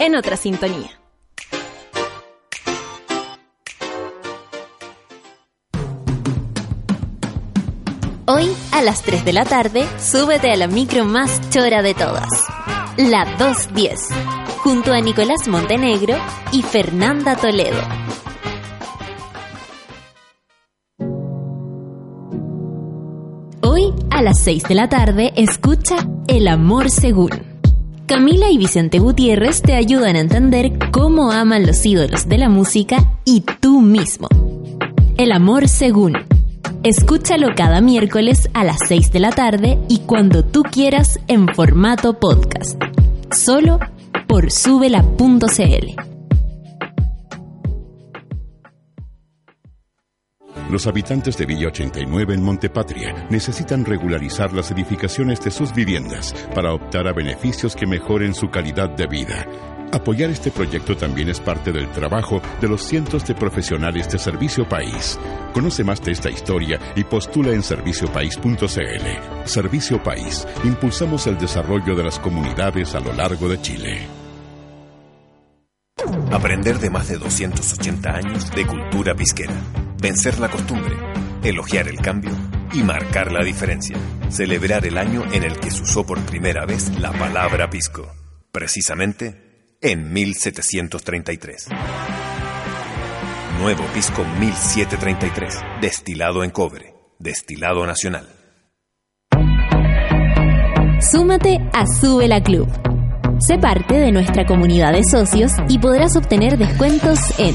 [0.00, 0.98] En otra sintonía.
[8.30, 12.28] Hoy, a las 3 de la tarde, súbete a la micro más chora de todas.
[12.98, 14.08] La 210,
[14.58, 16.14] junto a Nicolás Montenegro
[16.52, 17.80] y Fernanda Toledo.
[23.62, 25.96] Hoy, a las 6 de la tarde, escucha
[26.28, 27.47] El Amor Según.
[28.08, 33.12] Camila y Vicente Gutiérrez te ayudan a entender cómo aman los ídolos de la música
[33.26, 34.28] y tú mismo.
[35.18, 36.14] El Amor Según.
[36.82, 42.18] Escúchalo cada miércoles a las 6 de la tarde y cuando tú quieras en formato
[42.18, 42.82] podcast.
[43.30, 43.78] Solo
[44.26, 46.17] por subela.cl.
[50.70, 56.74] Los habitantes de Villa 89 en Montepatria necesitan regularizar las edificaciones de sus viviendas para
[56.74, 59.46] optar a beneficios que mejoren su calidad de vida.
[59.92, 64.68] Apoyar este proyecto también es parte del trabajo de los cientos de profesionales de Servicio
[64.68, 65.18] País.
[65.54, 69.46] Conoce más de esta historia y postula en serviciopaís.cl.
[69.46, 70.46] Servicio País.
[70.64, 74.06] Impulsamos el desarrollo de las comunidades a lo largo de Chile.
[76.30, 79.54] Aprender de más de 280 años de cultura pisquera.
[80.00, 80.94] Vencer la costumbre,
[81.42, 82.30] elogiar el cambio
[82.72, 83.96] y marcar la diferencia.
[84.30, 88.06] Celebrar el año en el que se usó por primera vez la palabra pisco.
[88.52, 91.66] Precisamente en 1733.
[93.58, 96.94] Nuevo pisco 1733, destilado en cobre.
[97.18, 98.28] Destilado Nacional.
[101.00, 102.68] Súmate a Sube la Club.
[103.40, 107.54] Sé parte de nuestra comunidad de socios y podrás obtener descuentos en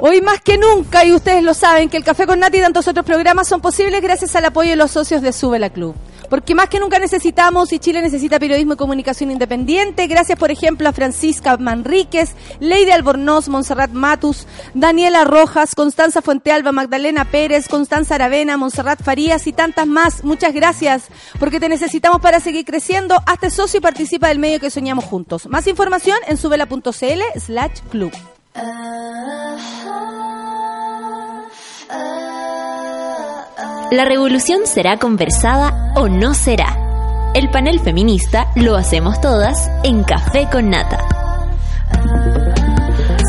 [0.00, 2.86] Hoy más que nunca, y ustedes lo saben, que el Café con Nati y tantos
[2.86, 5.96] otros programas son posibles gracias al apoyo de los socios de Sube la Club.
[6.30, 10.06] Porque más que nunca necesitamos y Chile necesita periodismo y comunicación independiente.
[10.06, 17.24] Gracias, por ejemplo, a Francisca Manríquez, Lady Albornoz, Montserrat Matus, Daniela Rojas, Constanza Fuentealba, Magdalena
[17.24, 20.22] Pérez, Constanza Aravena, Montserrat Farías y tantas más.
[20.22, 21.04] Muchas gracias,
[21.40, 23.20] porque te necesitamos para seguir creciendo.
[23.26, 25.48] Hazte socio y participa del medio que soñamos juntos.
[25.48, 28.12] Más información en subela.cl slash club.
[33.90, 36.76] La revolución será conversada o no será.
[37.34, 40.98] El panel feminista lo hacemos todas en Café con Nata.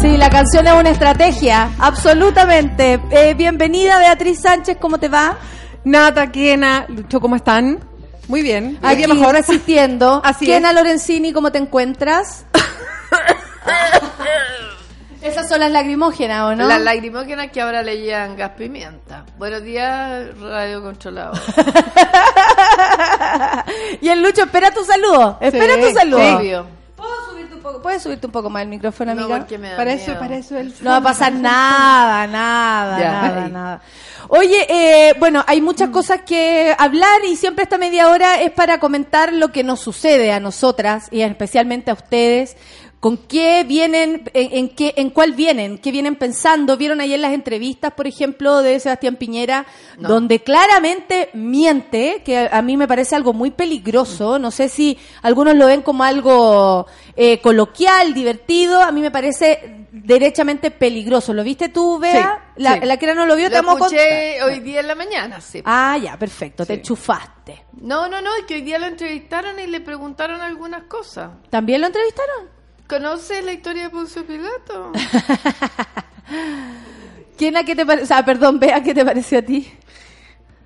[0.02, 3.00] Sí, la canción es una estrategia, absolutamente.
[3.12, 5.38] Eh, bienvenida Beatriz Sánchez, ¿cómo te va?
[5.86, 7.80] Nata, Kena, Lucho, ¿cómo están?
[8.28, 8.78] Muy bien.
[8.82, 10.22] Aquí mejor asistiendo.
[10.24, 12.46] Así Kiena Lorenzini, ¿cómo te encuentras?
[15.22, 16.68] Esas son las lacrimógenas, ¿o no?
[16.68, 19.26] Las lacrimógenas que ahora le llevan gas pimienta.
[19.38, 21.34] Buenos días, radio controlado.
[24.02, 25.38] y el Lucho, espera tu saludo.
[25.42, 26.38] Espera Sí, tu saludo.
[26.38, 26.66] Obvio.
[26.96, 27.82] ¿Puedo subirte un poco?
[27.82, 29.40] ¿Puedes subirte un poco más el micrófono, No, amiga?
[29.40, 33.12] porque me da Para eso, para eso el No va a pasar nada, nada, Ya.
[33.12, 33.82] nada, nada.
[34.30, 38.80] Oye, eh, bueno, hay muchas cosas que hablar y siempre esta media hora es para
[38.80, 42.56] comentar lo que nos sucede a nosotras y especialmente a ustedes.
[43.00, 46.76] ¿Con qué vienen, en, en qué, en cuál vienen, qué vienen pensando?
[46.76, 49.66] ¿Vieron ayer las entrevistas, por ejemplo, de Sebastián Piñera,
[49.98, 50.10] No.
[50.10, 54.38] donde claramente miente, que a, a mí me parece algo muy peligroso?
[54.38, 59.86] No sé si algunos lo ven como algo eh, coloquial, divertido, a mí me parece
[59.94, 61.34] derechamente peligroso.
[61.34, 62.44] ¿Lo viste tú, Bea?
[62.58, 62.80] Sí, la, sí.
[62.86, 63.94] la que no lo vio, te Lo contar.
[63.94, 65.62] escuché hoy día en la mañana, sí.
[65.64, 67.64] Ah, ya, perfecto, te enchufaste.
[67.80, 71.32] No, no, no, es que hoy día lo entrevistaron y le preguntaron algunas cosas.
[71.50, 72.59] ¿También lo entrevistaron?
[72.90, 74.92] ¿Conoce la historia de Poncio Pilato?
[77.38, 78.06] ¿Quién a qué te pareció?
[78.06, 79.72] O sea, perdón, Bea, ¿qué te pareció a ti?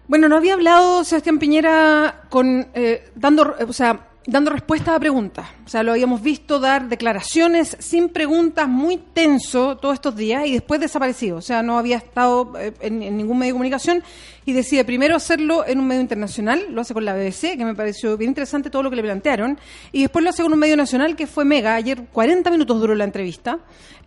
[0.08, 5.00] Bueno, no había hablado Sebastián Piñera con eh, dando, eh, o sea, dando respuesta a
[5.02, 5.48] preguntas.
[5.66, 10.54] O sea, lo habíamos visto dar declaraciones sin preguntas, muy tenso todos estos días y
[10.54, 11.36] después desaparecido.
[11.36, 14.02] O sea, no había estado eh, en, en ningún medio de comunicación
[14.46, 17.76] y decide primero hacerlo en un medio internacional, lo hace con la BBC, que me
[17.76, 19.58] pareció bien interesante todo lo que le plantearon,
[19.92, 21.76] y después lo hace con un medio nacional que fue Mega.
[21.76, 23.60] Ayer 40 minutos duró la entrevista.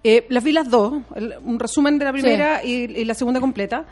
[0.05, 3.41] Eh, las vi las dos, el- un resumen de la primera y, y la segunda
[3.41, 3.87] completa.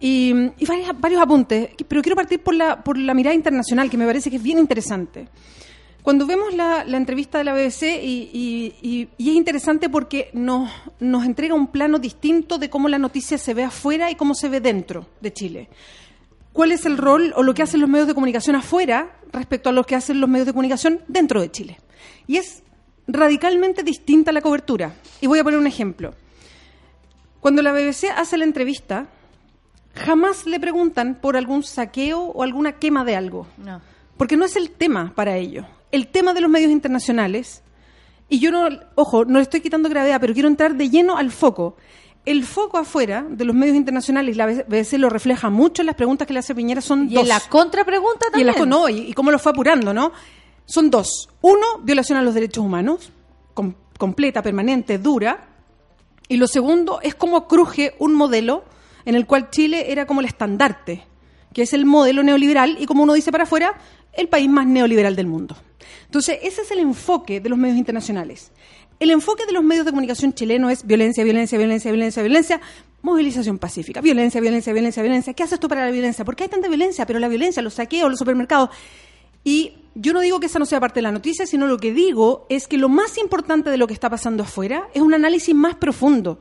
[0.00, 3.96] Y, y varias- varios apuntes, pero quiero partir por la, por la mirada internacional, que
[3.98, 5.28] me parece que es bien interesante.
[6.02, 10.30] Cuando vemos la, la entrevista de la BBC, y, y- y- y es interesante porque
[10.32, 14.34] nos, nos entrega un plano distinto de cómo la noticia se ve afuera y cómo
[14.34, 15.68] se ve dentro de Chile.
[16.52, 19.72] ¿Cuál es el rol o lo que hacen los medios de comunicación afuera respecto a
[19.72, 21.78] lo que hacen los medios de comunicación dentro de Chile?
[22.26, 22.62] Y es
[23.06, 24.94] radicalmente distinta la cobertura.
[25.20, 26.14] Y voy a poner un ejemplo.
[27.40, 29.06] Cuando la BBC hace la entrevista,
[29.94, 33.46] jamás le preguntan por algún saqueo o alguna quema de algo.
[33.58, 33.80] No.
[34.16, 35.66] Porque no es el tema para ello.
[35.92, 37.62] El tema de los medios internacionales,
[38.28, 41.30] y yo no, ojo, no le estoy quitando gravedad, pero quiero entrar de lleno al
[41.30, 41.76] foco.
[42.26, 46.26] El foco afuera de los medios internacionales, la BBC lo refleja mucho en las preguntas
[46.28, 47.22] que le hace Piñera, son Y dos.
[47.22, 48.46] en la contrapregunta Y, en también.
[48.58, 50.12] las- no, y, y cómo lo fue apurando, ¿no?
[50.66, 51.28] Son dos.
[51.40, 53.10] Uno, violación a los derechos humanos,
[53.54, 55.48] com- completa, permanente, dura.
[56.28, 58.64] Y lo segundo es cómo cruje un modelo
[59.06, 61.02] en el cual Chile era como el estandarte,
[61.52, 63.74] que es el modelo neoliberal y como uno dice para afuera,
[64.12, 65.56] el país más neoliberal del mundo.
[66.06, 68.52] Entonces, ese es el enfoque de los medios internacionales.
[68.98, 72.60] El enfoque de los medios de comunicación chilenos es violencia, violencia, violencia, violencia, violencia,
[73.02, 75.32] movilización pacífica, violencia, violencia, violencia, violencia.
[75.32, 76.24] ¿Qué haces tú para la violencia?
[76.24, 77.06] ¿Por qué hay tanta violencia?
[77.06, 78.70] Pero la violencia, los saqueos, los supermercados.
[79.42, 81.92] Y yo no digo que esa no sea parte de la noticia, sino lo que
[81.92, 85.54] digo es que lo más importante de lo que está pasando afuera es un análisis
[85.54, 86.38] más profundo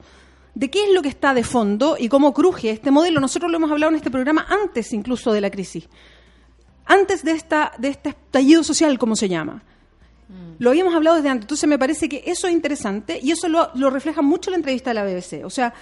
[0.53, 3.21] de qué es lo que está de fondo y cómo cruje este modelo.
[3.21, 5.88] Nosotros lo hemos hablado en este programa antes incluso de la crisis.
[6.90, 9.64] Antes de, esta, de este estallido social, como se llama.
[10.57, 13.72] Lo habíamos hablado desde antes, entonces me parece que eso es interesante y eso lo,
[13.76, 15.45] lo refleja mucho la entrevista de la BBC.
[15.45, 15.74] O sea,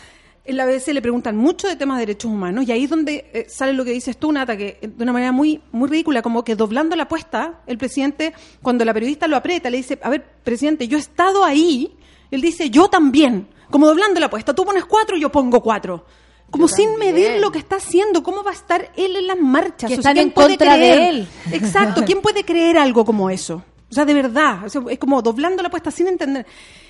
[0.46, 3.30] en la BBC le preguntan mucho de temas de derechos humanos y ahí es donde
[3.34, 6.22] eh, sale lo que dices tú, Nata, que eh, de una manera muy, muy ridícula,
[6.22, 10.10] como que doblando la apuesta, el presidente, cuando la periodista lo aprieta, le dice, a
[10.10, 11.98] ver, presidente, yo he estado ahí,
[12.32, 16.06] él dice, yo también, como doblando la apuesta, tú pones cuatro, yo pongo cuatro.
[16.50, 19.90] Como sin medir lo que está haciendo, cómo va a estar él en las marchas.
[19.90, 21.14] Que O sea, están ¿quién en puede contra de creer?
[21.14, 21.28] él.
[21.52, 23.64] Exacto, ¿quién puede creer algo como eso?
[23.90, 26.46] O sea, de verdad, o sea, es como doblando la apuesta sin entender.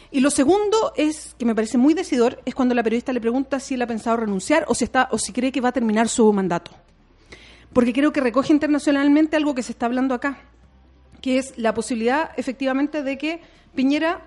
[0.10, 3.60] Y lo segundo es, que me parece muy decidor, es cuando la periodista le pregunta
[3.60, 6.08] si él ha pensado renunciar o si, está, o si cree que va a terminar
[6.08, 6.72] su mandato.
[7.74, 10.40] Porque creo que recoge internacionalmente algo que se está hablando acá,
[11.22, 13.42] que es la posibilidad efectivamente de que
[13.76, 14.22] Piñera,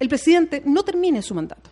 [0.00, 1.70] el presidente, no termine su mandato.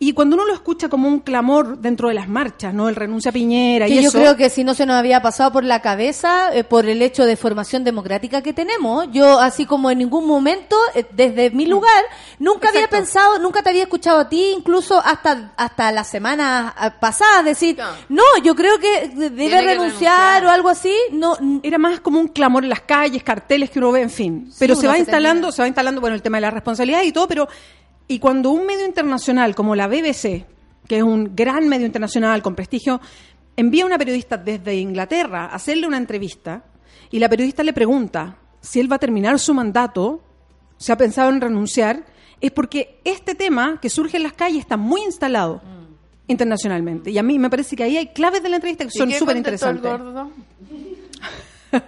[0.00, 2.88] Y cuando uno lo escucha como un clamor dentro de las marchas, ¿no?
[2.88, 4.18] El renuncia a Piñera y Que yo eso.
[4.18, 7.24] creo que si no se nos había pasado por la cabeza eh, por el hecho
[7.24, 12.04] de formación democrática que tenemos, yo así como en ningún momento eh, desde mi lugar
[12.40, 16.94] nunca había pensado, nunca te había escuchado a ti, incluso hasta hasta las semanas ah,
[17.00, 18.22] pasadas decir, No.
[18.36, 22.28] no, yo creo que debe que renunciar, o algo así, no Era más como un
[22.28, 24.50] clamor en las calles, carteles que uno ve, en fin.
[24.58, 25.52] Pero se va se instalando, termina.
[25.52, 27.48] se va instalando, bueno, el tema de la responsabilidad y todo, pero
[28.06, 30.46] y cuando un medio internacional como la BBC,
[30.86, 33.00] que es un gran medio internacional con prestigio,
[33.56, 36.64] envía a una periodista desde Inglaterra a hacerle una entrevista
[37.10, 40.22] y la periodista le pregunta si él va a terminar su mandato,
[40.76, 42.04] si ha pensado en renunciar,
[42.40, 45.62] es porque este tema que surge en las calles está muy instalado
[46.26, 47.10] internacionalmente.
[47.10, 49.12] Y a mí me parece que ahí hay claves de la entrevista que ¿Y son
[49.12, 49.92] súper interesantes.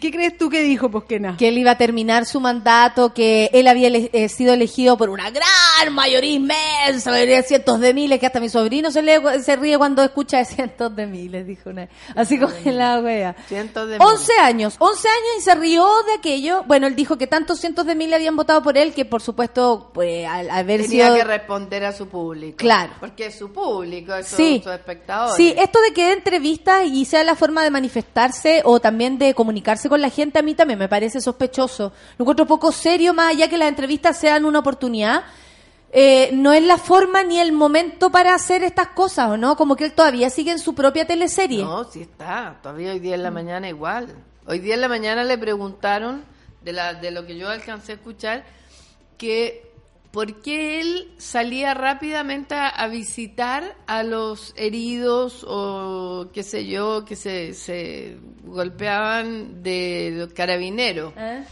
[0.00, 1.36] ¿Qué crees tú que dijo, Posquena?
[1.36, 5.30] que él iba a terminar su mandato, que él había eh, sido elegido por una
[5.30, 5.42] gran
[5.90, 9.78] mayoría inmensa, mayoría de cientos de miles, que hasta mi sobrino se, le- se ríe
[9.78, 13.36] cuando escucha de cientos de miles, dijo una Así como en la wea.
[13.48, 16.64] Cientos de 11 años, 11 años y se rió de aquello.
[16.66, 19.90] Bueno, él dijo que tantos cientos de miles habían votado por él que, por supuesto,
[19.94, 21.16] pues al haber Tenía sido...
[21.16, 22.56] que responder a su público.
[22.58, 22.92] Claro.
[23.00, 25.36] Porque es su público, es su- Sí, sus espectadores.
[25.36, 29.34] sí, esto de que dé entrevistas y sea la forma de manifestarse o también de
[29.34, 31.92] comunicarse con la gente, a mí también me parece sospechoso.
[32.18, 35.24] Lo encuentro poco serio, más allá que las entrevistas sean una oportunidad.
[35.90, 39.56] Eh, no es la forma ni el momento para hacer estas cosas, ¿o no?
[39.56, 41.64] Como que él todavía sigue en su propia teleserie.
[41.64, 42.58] No, sí está.
[42.62, 44.14] Todavía hoy día en la mañana igual.
[44.46, 46.24] Hoy día en la mañana le preguntaron,
[46.62, 48.44] de, la, de lo que yo alcancé a escuchar,
[49.16, 49.72] que
[50.10, 57.04] por qué él salía rápidamente a, a visitar a los heridos o qué sé yo,
[57.06, 61.14] que se, se golpeaban de los carabineros.
[61.16, 61.44] ¿Eh?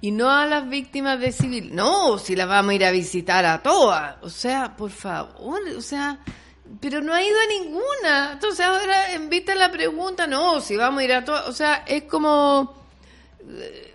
[0.00, 1.74] Y no a las víctimas de civil.
[1.74, 4.16] No, si las vamos a ir a visitar a todas.
[4.22, 6.18] O sea, por favor, o sea,
[6.80, 8.32] pero no ha ido a ninguna.
[8.34, 11.48] Entonces ahora invita la pregunta, no, si vamos a ir a todas.
[11.48, 12.74] O sea, es como...
[13.48, 13.94] eh,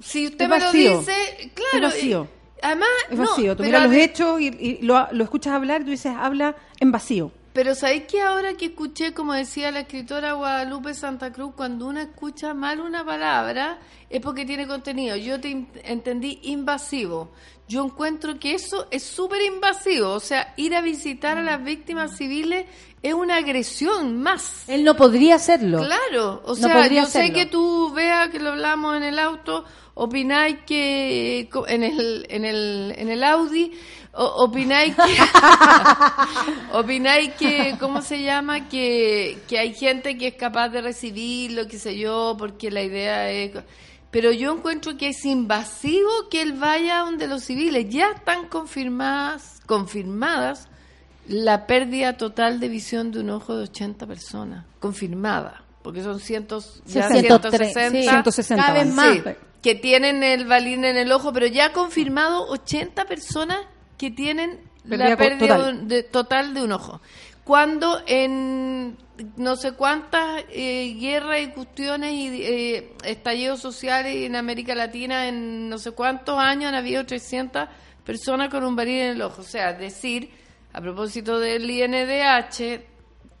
[0.00, 1.88] Si usted me lo dice, claro.
[1.88, 2.28] Es vacío.
[2.62, 3.52] Además, Es no, vacío.
[3.56, 6.56] Tú pero miras los hechos y, y lo, lo escuchas hablar y tú dices, habla
[6.80, 7.30] en vacío.
[7.52, 12.00] Pero ¿sabéis que ahora que escuché, como decía la escritora Guadalupe Santa Cruz, cuando uno
[12.00, 15.16] escucha mal una palabra es porque tiene contenido?
[15.16, 17.30] Yo te entendí invasivo.
[17.68, 20.10] Yo encuentro que eso es súper invasivo.
[20.10, 22.66] O sea, ir a visitar a las víctimas civiles
[23.02, 24.68] es una agresión más.
[24.68, 25.84] Él no podría hacerlo.
[25.84, 29.64] Claro, o sea, yo sé que tú veas que lo hablamos en el auto,
[29.94, 33.72] opináis que en el en el en el Audi
[34.14, 35.16] o- opináis que
[36.72, 41.78] opináis que cómo se llama que que hay gente que es capaz de recibirlo, qué
[41.78, 43.52] sé yo, porque la idea es
[44.10, 47.86] pero yo encuentro que es invasivo que él vaya donde los civiles.
[47.88, 50.68] Ya están confirmadas confirmadas
[51.28, 56.82] la pérdida total de visión de un ojo de 80 personas, confirmada, porque son cientos,
[56.84, 58.08] ya 103, 160, sí.
[58.08, 59.14] 160 Cada vez más.
[59.14, 59.22] sí,
[59.62, 63.60] que tienen el balín en el ojo, pero ya ha confirmado 80 personas
[63.98, 65.88] que tienen Pérdida la pérdida total.
[65.88, 67.00] de- total de un ojo.
[67.44, 68.96] Cuando en
[69.36, 75.68] no sé cuántas eh, guerras y cuestiones y eh, estallidos sociales en América Latina en
[75.68, 77.68] no sé cuántos años han habido 300
[78.04, 79.42] personas con un balín en el ojo.
[79.42, 80.30] O sea, decir,
[80.72, 82.80] a propósito del INDH,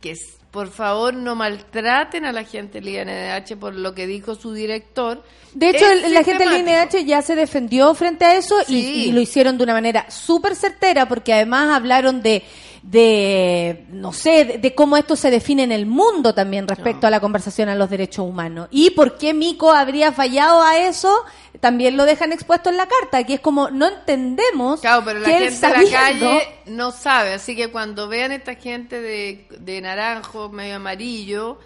[0.00, 4.34] que es, por favor no maltraten a la gente del INDH por lo que dijo
[4.36, 5.24] su director.
[5.54, 6.60] De hecho, el- la gente del.
[6.68, 10.54] INH ya se defendió frente a eso y- y, lo hicieron de una manera súper
[10.54, 12.42] certera porque además hablaron de,
[12.82, 17.10] de no sé, de, de cómo esto se define en el mundo también respecto a
[17.10, 18.68] la conversación a los derechos humanos.
[18.70, 21.24] Y por qué Mico habría fallado a eso,
[21.60, 25.26] también lo dejan expuesto en la carta, que es como no entendemos Claro, pero la
[25.26, 29.80] que gente de la calle no sabe, así que cuando vean esta gente de, de
[29.80, 31.58] naranjo, medio amarillo,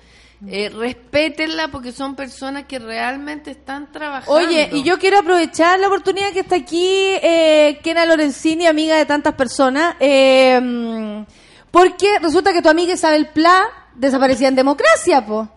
[0.47, 4.33] Eh, respétenla porque son personas que realmente están trabajando.
[4.33, 6.87] Oye, y yo quiero aprovechar la oportunidad que está aquí
[7.23, 11.25] eh, Kena Lorenzini, amiga de tantas personas, eh,
[11.71, 13.65] porque resulta que tu amiga Isabel Pla
[13.95, 15.49] desaparecía en democracia, po.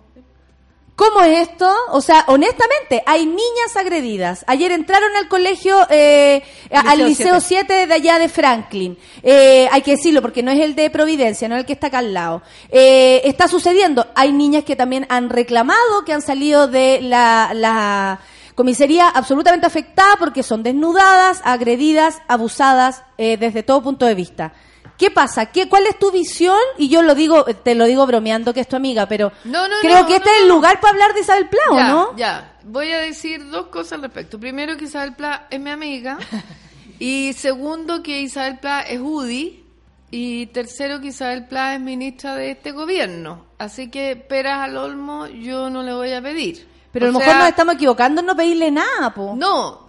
[1.00, 1.74] ¿Cómo es esto?
[1.92, 4.44] O sea, honestamente, hay niñas agredidas.
[4.48, 8.98] Ayer entraron al colegio, eh, al Liceo Liceo 7 de allá de Franklin.
[9.24, 11.88] Eh, hay que decirlo porque no es el de Providencia, no es el que está
[11.88, 12.42] acá al lado.
[12.70, 14.08] Eh, está sucediendo.
[14.14, 18.20] Hay niñas que también han reclamado, que han salido de la, la
[18.54, 24.52] comisaría absolutamente afectada porque son desnudadas, agredidas, abusadas eh, desde todo punto de vista.
[25.00, 25.46] ¿Qué pasa?
[25.46, 26.60] ¿Qué, ¿Cuál es tu visión?
[26.78, 29.76] Y yo lo digo, te lo digo bromeando que es tu amiga, pero No, no,
[29.82, 32.18] creo no, que este es el lugar para hablar de Isabel Pla, ¿o ya, no?
[32.18, 34.38] Ya, voy a decir dos cosas al respecto.
[34.38, 36.18] Primero, que Isabel Pla es mi amiga.
[37.00, 39.64] y segundo, que Isabel Pla es UDI.
[40.12, 43.46] Y tercero, que Isabel Pla es ministra de este gobierno.
[43.58, 46.68] Así que peras al olmo yo no le voy a pedir.
[46.92, 49.34] Pero a lo mejor nos estamos equivocando en no pedirle nada, po.
[49.38, 49.89] No,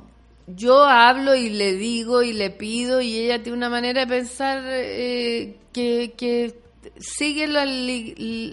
[0.55, 4.63] yo hablo y le digo y le pido y ella tiene una manera de pensar
[4.67, 6.61] eh, que, que
[6.99, 7.67] sigue los,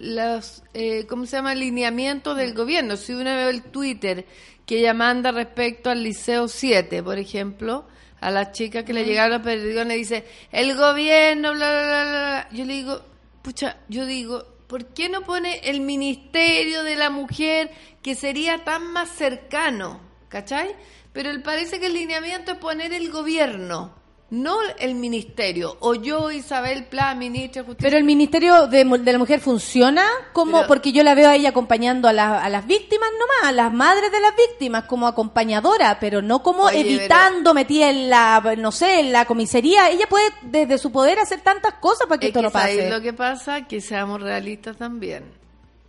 [0.04, 1.56] los eh, ¿cómo se llama?
[1.56, 2.98] lineamientos del gobierno.
[2.98, 4.26] Si uno ve el Twitter
[4.66, 7.88] que ella manda respecto al Liceo 7, por ejemplo,
[8.20, 12.50] a las chicas que le llegaron los perdigones, dice, el gobierno, bla, bla, bla, bla.
[12.52, 13.02] Yo le digo,
[13.42, 17.72] pucha, yo digo, ¿por qué no pone el Ministerio de la Mujer
[18.02, 20.02] que sería tan más cercano?
[20.28, 20.76] ¿Cachai?
[21.18, 23.92] Pero él parece que el lineamiento es poner el gobierno,
[24.30, 25.78] no el ministerio.
[25.80, 27.88] O yo, Isabel Pla, ministra de Justicia.
[27.88, 31.50] Pero el Ministerio de, la Mujer funciona como, Pero- porque yo la veo a ella
[31.50, 35.98] acompañando a, la- a las víctimas nomás, a las madres de las víctimas, como acompañadora,
[36.00, 39.90] pero no como Oye, evitando, metida en la, no sé, en la comisaría.
[39.90, 42.78] Ella puede desde su poder hacer tantas cosas para que Es esto no que ¿sabéis
[42.80, 42.90] pase.
[42.92, 43.62] lo que pasa?
[43.66, 45.24] Que seamos realistas también.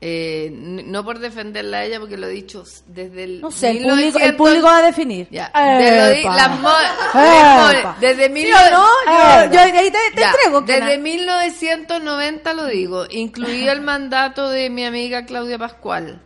[0.00, 3.40] Eh, no por defenderla a ella, porque lo he dicho desde el.
[3.40, 5.26] No sé, el 1900 público, el público va a definir.
[5.28, 5.72] Ya, las
[8.00, 8.86] desde ¿Sí mil o no?
[9.46, 10.64] Yo, yo ahí te, te Ya, entrego.
[10.64, 10.86] Kena.
[10.86, 16.22] Desde 1990 lo digo, incluido el mandato de mi amiga Claudia Pascual.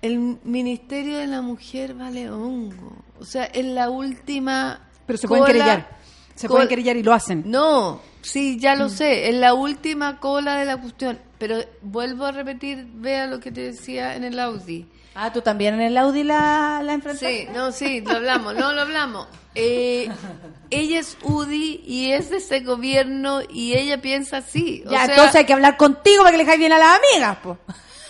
[0.00, 3.04] El Ministerio de la Mujer vale hongo.
[3.20, 4.80] O sea, en la última.
[5.06, 5.95] Pero se pueden querellar.
[6.36, 7.42] Se pueden querellar y lo hacen.
[7.46, 8.78] No, sí, ya Mm.
[8.78, 9.28] lo sé.
[9.28, 11.18] En la última cola de la cuestión.
[11.38, 14.86] Pero vuelvo a repetir, vea lo que te decía en el Audi.
[15.14, 17.46] Ah, tú también en el Audi la, la enfrentaste.
[17.46, 19.26] Sí, no, sí, lo hablamos, no lo hablamos.
[19.54, 20.08] Eh,
[20.70, 24.82] ella es UDI y es de ese gobierno y ella piensa así.
[24.86, 26.98] O Ya, sea, entonces hay que hablar contigo para que le caiga bien a las
[26.98, 27.56] amigas, po.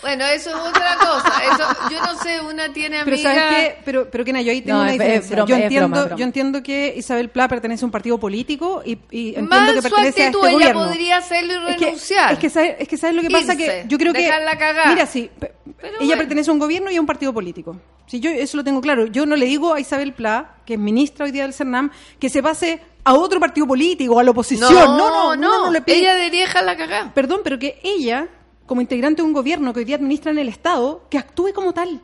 [0.07, 1.33] Bueno, eso es otra cosa.
[1.43, 3.33] Eso, yo no sé, una tiene Pero amiga.
[3.33, 3.77] ¿sabes qué?
[3.83, 5.35] Pero, pero Kena, yo ahí tengo No, una es- es diferencia.
[5.35, 6.19] broma, yo, entiendo, broma, es broma.
[6.19, 9.81] yo entiendo que Isabel Pla pertenece a un partido político y, y entiendo Mal que
[9.81, 10.87] su pertenece actitud, a este ella gobierno.
[10.91, 12.31] podría hacerlo y Es que, renunciar.
[12.33, 14.57] es que sabes, es que sabes lo que pasa Irse, que yo creo que dejarla
[14.57, 14.87] cagar.
[14.93, 16.17] mira sí, Pero ella bueno.
[16.17, 17.75] pertenece a un gobierno y a un partido político.
[18.05, 20.79] Si yo eso lo tengo claro, yo no le digo a Isabel Pla, que es
[20.79, 24.73] ministra hoy día del CERNAM, que se pase a otro partido político, a la oposición.
[24.73, 27.13] No, no, no, no, le pide- ella debería dejarla cagar.
[27.13, 28.27] Perdón, pero que ella,
[28.67, 31.73] como integrante de un gobierno que hoy día administra en el Estado, que actúe como
[31.73, 31.99] tal.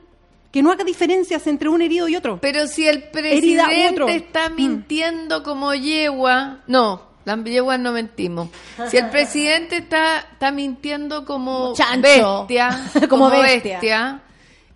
[0.51, 2.39] Que no haga diferencias entre un herido y otro.
[2.41, 3.11] Pero si el otro.
[3.11, 4.55] presidente está Mm.
[4.55, 8.49] mintiendo como yegua, no, las yeguas no mentimos.
[8.89, 12.41] Si el presidente está, está mintiendo como Chancho.
[12.47, 12.69] bestia,
[13.09, 13.73] Como como, bestia.
[13.79, 14.21] bestia,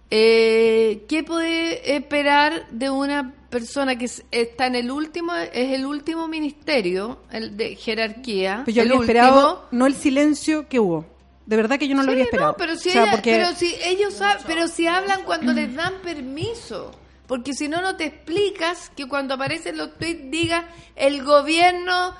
[0.09, 5.85] eh, ¿qué puede esperar de una persona que es- está en el último, es el
[5.85, 8.61] último ministerio el de jerarquía?
[8.63, 9.03] Pues yo el último?
[9.03, 11.05] esperado no el silencio que hubo.
[11.47, 12.51] De verdad que yo no lo Sí, habría esperado.
[12.51, 15.73] No, pero si, O sea, ella- porque- pero si ellos pero si hablan cuando les
[15.73, 16.91] dan permiso.
[17.25, 22.13] Porque si no, no te explicas que cuando aparecen los tweets diga el gobierno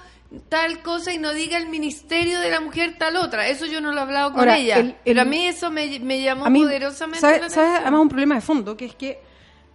[0.50, 3.48] tal cosa y no diga el ministerio de la mujer tal otra.
[3.48, 4.78] Eso yo no lo he hablado con Ahora, ella.
[4.78, 8.02] el- el- pero a mí eso me, me llamó a mí, poderosamente ¿sabes, la además
[8.02, 8.76] un problema de fondo?
[8.76, 9.20] Que es que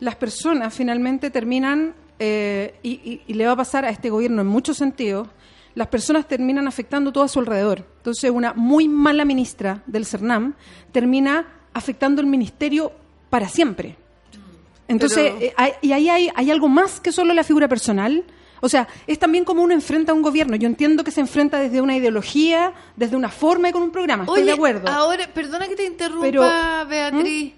[0.00, 4.42] las personas finalmente terminan, eh, y, y- y le va a pasar a este gobierno
[4.42, 5.28] en muchos sentidos,
[5.74, 7.86] las personas terminan afectando todo a su alrededor.
[7.98, 10.54] Entonces, una muy mala ministra del CERNAM
[10.92, 12.92] termina afectando el ministerio
[13.30, 13.96] para siempre.
[14.88, 18.24] Entonces, Pero- eh, y ahí hay, hay algo más que solo la figura personal.
[18.60, 20.54] O sea, es también como uno enfrenta a un gobierno.
[20.56, 24.24] Yo entiendo que se enfrenta desde una ideología, desde una forma y con un programa.
[24.24, 24.88] Estoy Oye, de acuerdo.
[24.88, 26.88] ahora, perdona que te interrumpa, Pero- ¿Mm?
[26.88, 27.52] Beatriz.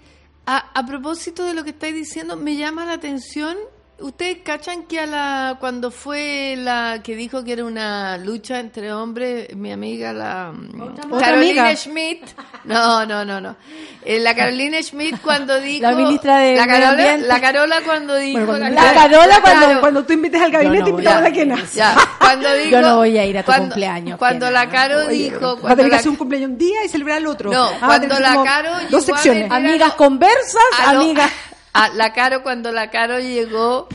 [0.47, 3.57] A, a propósito de lo que estáis diciendo, me llama la atención
[3.99, 8.91] ustedes cachan que a la cuando fue la que dijo que era una lucha entre
[8.93, 11.75] hombres, mi amiga la mm, ¿Otra Carolina amiga?
[11.75, 12.23] Schmidt,
[12.65, 13.55] no, no, no, no,
[14.03, 18.45] Eh, la Carolina Schmidt cuando dijo La ministra de la Carola, la Carola cuando dijo
[18.45, 19.79] Bueno, cuando- La Carola cuando- Claro.
[19.81, 21.65] Cuando tú invites al gabinete, no invitamos a- a.
[21.73, 24.99] Ya, cuando dijo, Yo no voy a ir a tu cuando- cumpleaños, Cuando la Caro
[25.07, 27.17] Oye, dijo, Va a cuando tener que la, hacer un cumpleaños un día y celebrar
[27.19, 27.51] el otro.
[27.51, 29.49] No, Ah, cuando la Caro Dos secciones.
[29.51, 31.31] Amigas conversas, amigas.
[31.75, 33.89] A la Caro cuando la Caro llegó,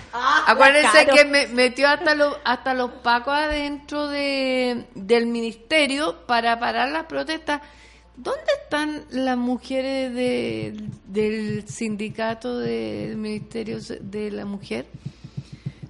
[0.46, 1.16] acuérdense Caro.
[1.16, 7.06] que me metió hasta los hasta los pacos adentro de del ministerio para parar las
[7.06, 7.62] protestas.
[8.16, 14.84] ¿Dónde están las mujeres de, del sindicato del ministerio de la mujer?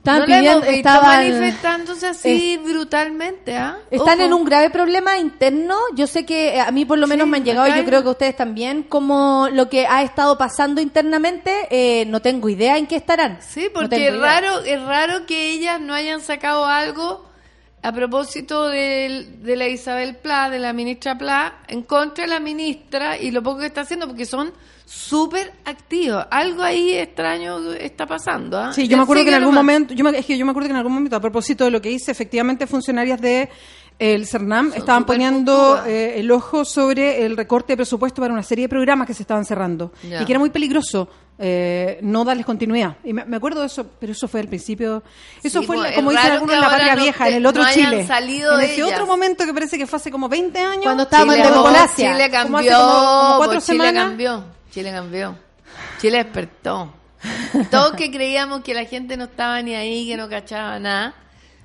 [0.00, 3.76] Estaban no pidiendo, estaban, manifestándose así brutalmente, ¿ah?
[3.90, 4.26] están Ojo.
[4.26, 5.76] en un grave problema interno.
[5.94, 7.84] Yo sé que eh, a mí por lo menos Sí, me han llegado, y yo
[7.84, 12.78] creo que ustedes también, como lo que ha estado pasando internamente, eh, no tengo idea
[12.78, 13.38] en qué estarán.
[13.46, 17.28] Sí, porque es raro, es raro que ellas no hayan sacado algo
[17.82, 22.40] a propósito del- de, la Isabel Pla, de la ministra Pla, en contra de la
[22.40, 24.50] ministra y lo poco que está haciendo, porque son
[24.94, 26.26] súper activos.
[26.30, 28.58] Algo ahí extraño está pasando.
[28.58, 28.72] ¿ah?
[28.72, 29.64] Sí, yo me acuerdo que en algún nomás.
[29.64, 31.70] momento, yo me, es que yo me acuerdo que en algún momento, a propósito de
[31.70, 33.48] lo que hice, efectivamente funcionarias de
[34.00, 35.86] el CERNAM estaban poniendo puntuales.
[35.92, 39.22] eh, el ojo sobre el recorte de presupuesto para una serie de programas que se
[39.22, 41.06] estaban cerrando y que era muy peligroso
[41.38, 42.96] eh, no darles continuidad.
[43.04, 45.02] Y me, me acuerdo de eso, pero eso fue al principio.
[45.42, 47.46] Eso Sí, fue, pues, como dicen algunos en la patria no vieja, te- en el
[47.46, 48.06] otro no hayan Chile.
[48.06, 48.92] salido en ese ellas.
[48.92, 50.82] otro momento que parece que fue hace como 20 años.
[50.84, 52.12] Cuando estábamos Chile, en democracia.
[52.12, 54.04] Chile Como hace cambió, como- como cuatro pues, Chile semanas.
[54.08, 55.36] cambió, Chile cambió.
[56.00, 56.92] Chile despertó.
[57.70, 61.14] Todos que creíamos que la gente no estaba ni ahí, que no cachaba nada,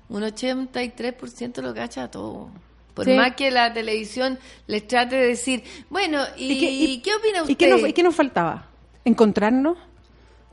[0.10, 2.49] un 83% lo cacha todo.
[2.94, 3.11] Por Sí.
[3.14, 7.53] más que la televisión les trate de decir, bueno, ¿y, qué, opina usted?
[7.53, 8.69] ¿Y qué, nos, y qué nos faltaba?
[9.03, 9.77] ¿Encontrarnos?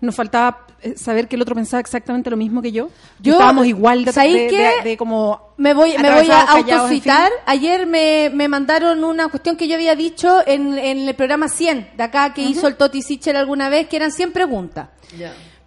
[0.03, 2.91] ¿Nos faltaba eh, saber que el otro pensaba exactamente lo mismo que yo?
[3.21, 5.55] Yo- Estábamos igual de, ¿sabéis de- de como...
[5.57, 7.29] Me voy, me voy a en autocitar.
[7.31, 7.39] fin.
[7.47, 11.93] Ayer me, me mandaron una cuestión que yo había dicho en, en el programa 100
[11.97, 14.89] de acá que hizo el Toti Sichel alguna vez, que eran 100 preguntas.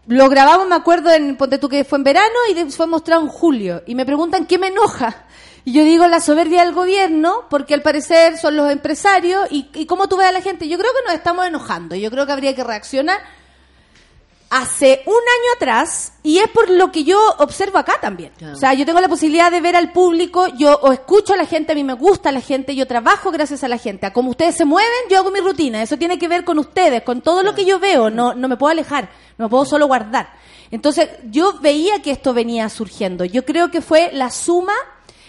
[0.08, 3.28] Lo grabamos, me acuerdo, en Ponte tú que fue en verano y fue mostrado en
[3.30, 3.84] julio.
[3.88, 5.24] Y me preguntan qué me enoja.
[5.64, 9.48] Y yo digo la soberbia del gobierno, porque al parecer son los empresarios.
[9.50, 11.96] Y, y cómo tú ves a la gente, yo creo que nos estamos enojando.
[11.96, 13.18] Yo creo que habría que reaccionar
[14.56, 18.32] hace un año atrás y es por lo que yo observo acá también.
[18.54, 21.46] O sea, yo tengo la posibilidad de ver al público, yo o escucho a la
[21.46, 24.06] gente, a mí me gusta la gente, yo trabajo gracias a la gente.
[24.06, 25.84] A como ustedes se mueven, yo hago mi rutina.
[25.84, 28.10] Eso tiene que ver con ustedes, con todo lo que yo veo.
[28.10, 30.30] No, no me puedo alejar, no me puedo solo guardar.
[30.72, 33.26] Entonces, yo veía que esto venía surgiendo.
[33.26, 34.74] Yo creo que fue la suma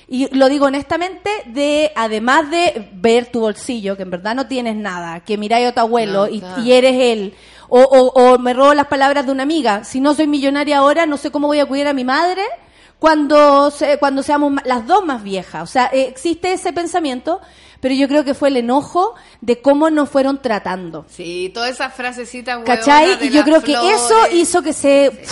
[0.08, 4.76] y lo digo honestamente, de además de ver tu bolsillo, que en verdad no tienes
[4.76, 7.34] nada, que miráis a tu abuelo No, y, y eres él,
[7.68, 11.06] o, o, o me robo las palabras de una amiga, si no soy millonaria ahora,
[11.06, 12.42] no sé cómo voy a cuidar a mi madre
[12.98, 15.62] cuando, se- cuando seamos las dos más viejas.
[15.62, 17.40] O sea, eh, existe ese pensamiento,
[17.80, 21.04] pero yo creo que fue el enojo de cómo nos fueron tratando.
[21.08, 23.18] Sí, todas esas frasecitas ¿Cachai?
[23.26, 25.24] Y yo creo que eso hizo que se...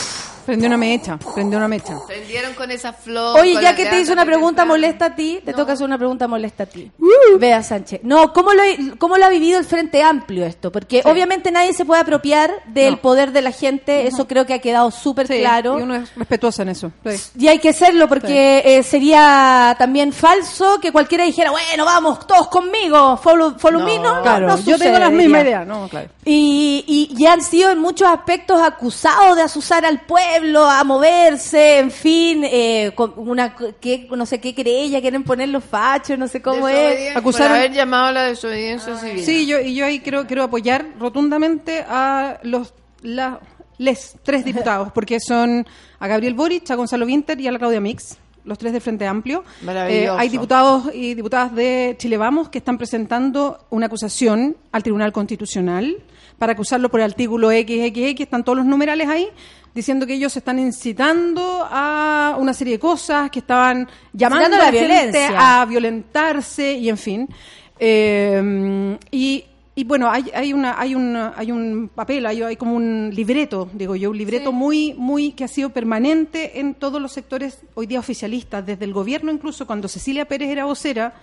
[0.44, 1.98] Prendió una mecha, prendió una mecha.
[2.06, 3.40] Prendieron con esas flores.
[3.42, 5.56] Oye, ya que te hizo una pregunta molesta a ti, te No.
[5.58, 6.90] toca hacer una pregunta molesta a ti.
[7.38, 8.00] Vea, Sánchez.
[8.02, 8.62] No, ¿cómo lo,
[8.98, 10.70] ¿cómo lo ha vivido el Frente Amplio esto?
[10.70, 13.00] Porque obviamente nadie se puede apropiar del No.
[13.00, 15.78] poder de la gente, eso creo que ha quedado súper Sí, claro.
[15.78, 16.92] Y uno es respetuoso en eso.
[17.06, 17.30] sí.
[17.38, 22.48] Y hay que serlo porque eh, sería también falso que cualquiera dijera, bueno, vamos, todos
[22.48, 25.42] conmigo, follow, follow me", no, no, Claro, yo tengo sucede, la misma diría.
[25.62, 25.64] idea.
[25.64, 26.08] No, claro.
[26.24, 30.24] Y, y, y han sido en muchos aspectos acusados de asusar al pueblo,
[30.68, 35.64] a moverse, en fin, eh, con una que, no sé qué querella quieren poner los
[35.64, 37.16] fachos, no sé cómo es.
[37.16, 39.22] Acusaron- Por haber llamado a la desobediencia civil.
[39.24, 43.40] Sí, yo, y yo ahí quiero, quiero apoyar rotundamente a los la,
[43.78, 45.66] les tres diputados, porque son
[45.98, 49.06] a Gabriel Boric, a Gonzalo Winter y a la Claudia Mix, los tres del Frente
[49.06, 49.44] Amplio.
[49.62, 50.14] Maravilloso.
[50.14, 55.12] Eh, hay diputados y diputadas de Chile Vamos que están presentando una acusación al Tribunal
[55.12, 55.96] Constitucional
[56.38, 59.28] para acusarlo por el artículo XXX, están todos los numerales ahí,
[59.74, 64.72] diciendo que ellos están incitando a una serie de cosas, que estaban llamando a la,
[64.72, 67.28] gente a violentarse y en fin.
[67.78, 69.44] Eh, y,
[69.74, 73.68] y bueno, hay, hay, una, hay, una, hay un papel, hay, hay como un libreto,
[73.72, 77.86] digo yo, un libreto muy, muy que ha sido permanente en todos los sectores hoy
[77.86, 81.14] día oficialistas, desde el gobierno incluso cuando Cecilia Pérez era vocera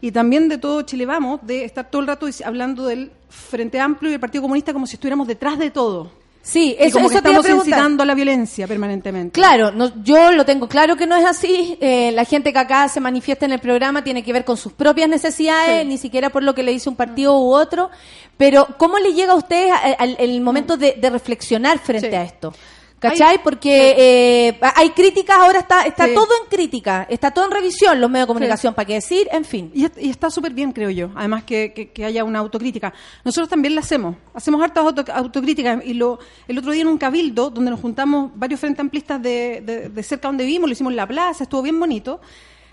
[0.00, 4.10] y también de todo Chile Vamos, de estar todo el rato hablando del Frente Amplio
[4.10, 6.19] y el Partido Comunista como si estuviéramos detrás de todo.
[6.42, 7.68] Sí, eso, como que eso te iba a estamos preguntar.
[7.78, 9.32] incitando a la violencia permanentemente.
[9.38, 11.76] Claro, no, yo lo tengo claro que no es así.
[11.82, 14.72] Eh, la gente que acá se manifiesta en el programa tiene que ver con sus
[14.72, 15.88] propias necesidades, Sí.
[15.88, 17.90] ni siquiera por lo que le dice un partido u otro.
[18.36, 19.72] Pero, ¿cómo le llega a ustedes
[20.18, 22.16] el momento de, de reflexionar frente Sí.
[22.16, 22.54] a esto?
[23.00, 23.42] ¿Cachai?
[23.42, 26.14] Porque eh, hay críticas, ahora está, está Sí.
[26.14, 29.44] todo en crítica, está todo en revisión los medios de comunicación, para qué decir, en
[29.46, 29.70] fin.
[29.74, 31.10] Y, y está súper bien, creo yo.
[31.16, 32.92] Además que, que- que haya una autocrítica.
[33.24, 34.16] Nosotros también la hacemos.
[34.34, 35.82] Hacemos hartas auto- autocríticas.
[35.84, 39.62] Y lo, el otro día en un cabildo, donde nos juntamos varios frente amplistas de,
[39.64, 42.20] de- de cerca donde vivimos, lo hicimos en la plaza, estuvo bien bonito.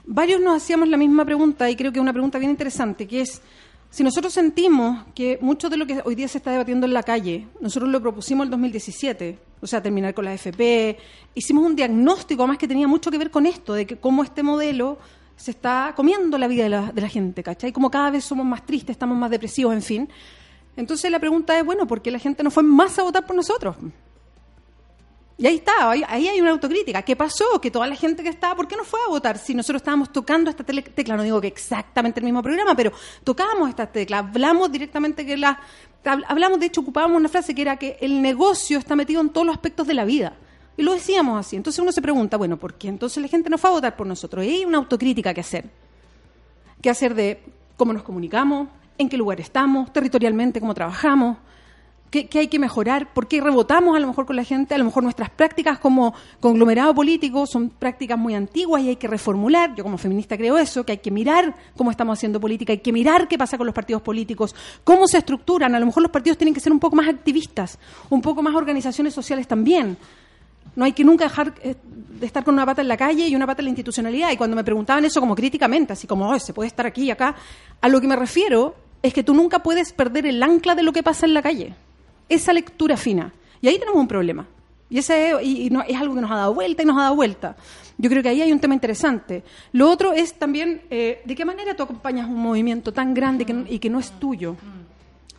[0.05, 3.21] Varios nos hacíamos la misma pregunta, y creo que es una pregunta bien interesante, que
[3.21, 3.41] es,
[3.89, 7.03] si nosotros sentimos que mucho de lo que hoy día se está debatiendo en la
[7.03, 10.97] calle, nosotros lo propusimos el 2017, o sea, terminar con la FP,
[11.33, 14.43] hicimos un diagnóstico además que tenía mucho que ver con esto, de que cómo este
[14.43, 14.97] modelo
[15.35, 17.71] se está comiendo la vida de la, de la gente, ¿cachai?
[17.71, 20.09] Como cada vez somos más tristes, estamos más depresivos, en fin.
[20.75, 23.35] Entonces la pregunta es, bueno, ¿por qué la gente no fue más a votar por
[23.35, 23.75] nosotros?
[25.39, 27.03] Y ahí está, ahí, hay una autocrítica.
[27.03, 27.61] ¿Qué pasó?
[27.61, 29.37] Que toda la gente que estaba, ¿por qué no fue a votar?
[29.37, 32.91] Si nosotros estábamos tocando esta tecla, no digo que exactamente el mismo programa, pero
[33.23, 35.59] tocábamos esta tecla, hablamos directamente que la...
[36.03, 39.29] hab- Hablamos, de hecho, ocupábamos una frase que era que el negocio está metido en
[39.29, 40.33] todos los aspectos de la vida.
[40.75, 41.55] Y lo decíamos así.
[41.55, 44.07] Entonces uno se pregunta, bueno, ¿por qué entonces la gente no fue a votar por
[44.07, 44.43] nosotros?
[44.43, 45.65] Y hay una autocrítica que hacer.
[46.81, 47.43] ¿Qué hacer de
[47.75, 48.69] cómo nos comunicamos?
[48.97, 49.93] ¿En qué lugar estamos?
[49.93, 51.37] Territorialmente, cómo trabajamos?
[52.09, 53.13] ¿Qué, hay que mejorar?
[53.13, 54.73] ¿Por qué rebotamos a lo mejor con la gente?
[54.73, 59.07] A lo mejor nuestras prácticas como conglomerado político son prácticas muy antiguas y hay que
[59.07, 59.75] reformular.
[59.75, 62.93] Yo como feminista creo eso, que hay que mirar cómo estamos haciendo política, hay que
[62.93, 64.55] mirar qué pasa con los partidos políticos,
[64.85, 65.75] cómo se estructuran.
[65.75, 67.77] A lo mejor los partidos tienen que ser un poco más activistas,
[68.09, 69.97] un poco más organizaciones sociales también.
[70.77, 71.75] No hay que nunca dejar eh,
[72.19, 74.31] de estar con una pata en la calle y una pata en la institucionalidad.
[74.31, 77.11] Y cuando me preguntaban eso como críticamente, así como, "Oh, se puede estar aquí y
[77.11, 77.35] acá,
[77.81, 80.93] a lo que me refiero es que tú nunca puedes perder el ancla de lo
[80.93, 81.75] que pasa en la calle.
[82.29, 83.33] Esa lectura fina.
[83.61, 84.45] Y ahí tenemos un problema.
[84.89, 86.97] Y ese es, y, y no- es algo que nos ha dado vuelta y nos
[86.97, 87.55] ha dado vuelta.
[87.97, 89.43] Yo creo que ahí hay un tema interesante.
[89.73, 93.65] Lo otro es también, eh, ¿de qué manera tú acompañas un movimiento tan grande que,
[93.69, 94.55] y que no es tuyo?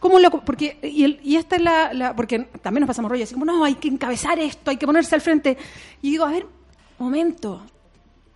[0.01, 3.25] ¿Cómo lo, porque, y, el- y esta es la, la- Porque también nos pasamos rollo,
[3.25, 5.57] así como, no, hay que encabezar esto, hay que ponerse al frente.
[6.03, 6.47] Y digo, a ver,
[6.99, 7.63] momento.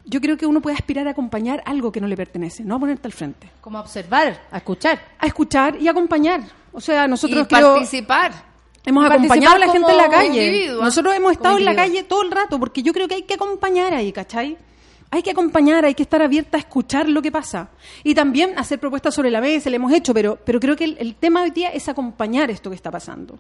[0.05, 2.79] Yo creo que uno puede aspirar a acompañar algo que no le pertenece, no a
[2.81, 3.49] ponerte al frente.
[3.61, 4.99] Como a observar, a escuchar.
[5.19, 6.41] A escuchar y acompañar.
[6.73, 8.33] O sea, nosotros y creo, participar.
[8.85, 10.69] hemos Participar acompañado a la gente en la calle.
[10.81, 13.35] Nosotros hemos estado en la calle todo el rato, porque yo creo que hay que
[13.35, 14.57] acompañar ahí, ¿cachai?
[15.11, 17.69] Hay que acompañar, hay que estar abierta a escuchar lo que pasa.
[18.03, 20.97] Y también hacer propuestas sobre la mesa, le hemos hecho, pero, pero creo que el,
[20.99, 23.39] el tema hoy día es acompañar esto que está pasando.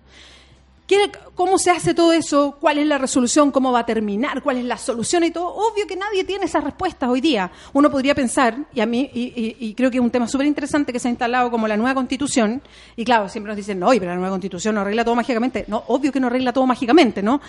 [0.86, 2.58] ¿Qué- ¿Cómo se hace todo eso?
[2.60, 3.50] ¿Cuál es la resolución?
[3.50, 4.42] ¿Cómo va a terminar?
[4.42, 5.24] ¿Cuál es la solución?
[5.24, 5.46] Y todo.
[5.48, 7.50] Obvio que nadie tiene esas respuestas hoy día.
[7.72, 10.92] Uno podría pensar, y a mí, y, y- creo que es un tema súper interesante
[10.92, 12.60] que se ha instalado como la nueva constitución,
[12.96, 15.64] y claro, siempre nos dicen, no, pero la nueva constitución no arregla todo mágicamente.
[15.68, 17.40] No, obvio que no arregla todo mágicamente, ¿no?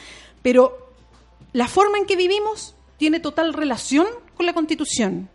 [0.41, 0.91] Pero
[1.51, 4.07] la forma en que vivimos tiene total relación
[4.37, 5.27] con la constitución.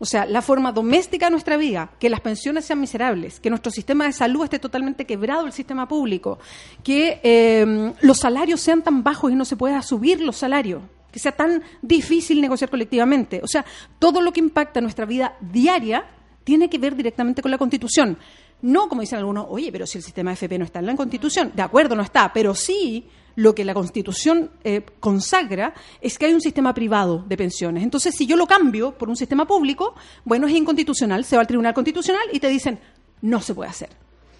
[0.00, 3.72] O sea, la forma doméstica de nuestra vida, que las pensiones sean miserables, que nuestro
[3.72, 6.38] sistema de salud esté totalmente quebrado, el sistema público,
[6.84, 11.18] que eh, los salarios sean tan bajos y no se pueda subir los salarios, que
[11.18, 13.40] sea tan difícil negociar colectivamente.
[13.42, 13.64] O sea,
[13.98, 16.04] todo lo que impacta nuestra vida diaria
[16.44, 18.18] tiene que ver directamente con la Constitución.
[18.62, 21.52] No, como dicen algunos, oye, pero si el sistema FP no está en la Constitución,
[21.54, 23.08] de acuerdo, no está, pero sí
[23.38, 27.84] lo que la Constitución eh, consagra es que hay un sistema privado de pensiones.
[27.84, 29.94] Entonces, si yo lo cambio por un sistema público,
[30.24, 32.80] bueno, es inconstitucional, se va al Tribunal Constitucional y te dicen,
[33.22, 33.90] no se puede hacer.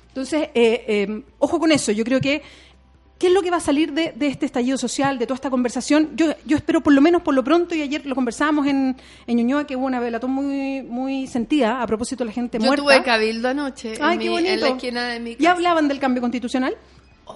[0.08, 2.42] Entonces, eh, eh, ojo con eso, yo creo que
[3.20, 5.50] ¿Qué es lo que va a salir de, de este estallido social, de toda esta
[5.50, 6.10] conversación?
[6.14, 8.96] Yo, yo espero por lo menos por lo pronto, y ayer lo conversábamos en,
[9.26, 12.66] en Ñuñoa, que hubo una velatón muy, muy sentida a propósito de la gente Yo
[12.66, 12.84] muerta.
[12.84, 15.50] tuve cabildo anoche Ay, en, qué mi- en la esquina de mi ¿Y casa.
[15.50, 16.76] hablaban del cambio constitucional?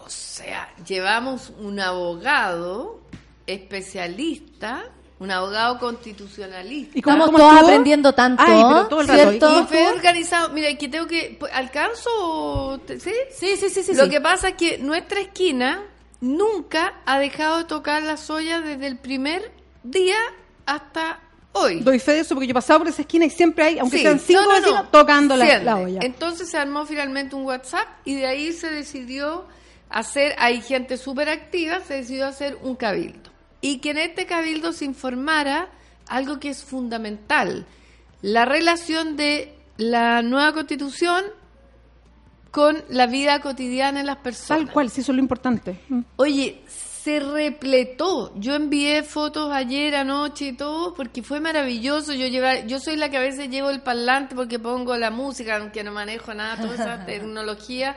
[0.04, 3.00] O sea, llevamos un abogado
[3.46, 4.84] especialista,
[5.18, 6.98] un abogado constitucionalista.
[6.98, 7.68] ¿Y cómo- Estamos cómo todos estuvo?
[7.68, 9.60] aprendiendo tanto, Ay, pero todo el rato.
[9.60, 12.80] Y fue organizado, mira, que tengo que, pues, ¿alcanzo?
[12.88, 13.12] ¿Sí?
[13.32, 13.94] Sí, sí, sí, sí.
[13.94, 14.10] Lo sí.
[14.10, 15.82] que pasa es que nuestra esquina
[16.20, 19.50] nunca ha dejado de tocar las ollas desde el primer
[19.82, 20.16] día
[20.66, 21.20] hasta
[21.52, 21.80] hoy.
[21.80, 23.98] Doy fe de eso porque yo he pasado por esa esquina y siempre hay, aunque
[23.98, 24.02] Sí.
[24.04, 24.60] sean cinco No, no, no.
[24.60, 26.00] vecinos, tocando la, la olla.
[26.02, 29.44] Entonces se armó finalmente un WhatsApp y de ahí se decidió
[29.93, 33.31] hacer, hay gente súper activa, se decidió hacer un cabildo.
[33.60, 35.69] Y que en este cabildo se informara
[36.09, 37.66] algo que es fundamental,
[38.23, 41.24] la relación de la nueva constitución
[42.51, 44.64] con la vida cotidiana de las personas.
[44.64, 45.81] Tal cual, sí, eso es lo importante.
[45.89, 46.01] Mm.
[46.16, 48.32] Oye, se repletó.
[48.36, 52.12] Yo envié fotos ayer, anoche y todo, porque fue maravilloso.
[52.12, 55.56] Yo llevar, yo soy la que a veces llevo el parlante porque pongo la música,
[55.56, 57.97] aunque no manejo nada, toda esa tecnología,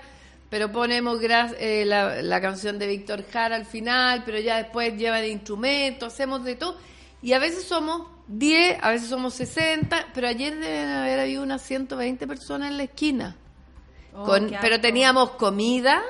[0.50, 4.96] pero ponemos gra- eh, la, la canción de Víctor Jara al final, pero ya después
[4.98, 6.78] llevan instrumentos, hacemos de todo.
[7.22, 11.62] Y a veces somos 10, a veces somos 60, pero ayer deben haber habido unas
[11.64, 13.36] 120 personas en la esquina.
[14.14, 16.02] Oh, Con- pero teníamos comida,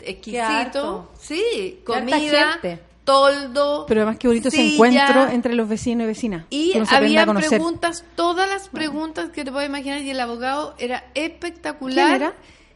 [0.00, 1.10] exquisito.
[1.20, 2.60] Sí, comida,
[3.04, 3.84] toldo.
[3.86, 6.44] Pero además qué bonito ese silla, encuentro entre los vecinos y vecinas.
[6.50, 7.20] Y había
[7.50, 12.06] preguntas, todas las preguntas que te puedes imaginar, y el abogado era espectacular.
[12.10, 12.34] ¿Quién era?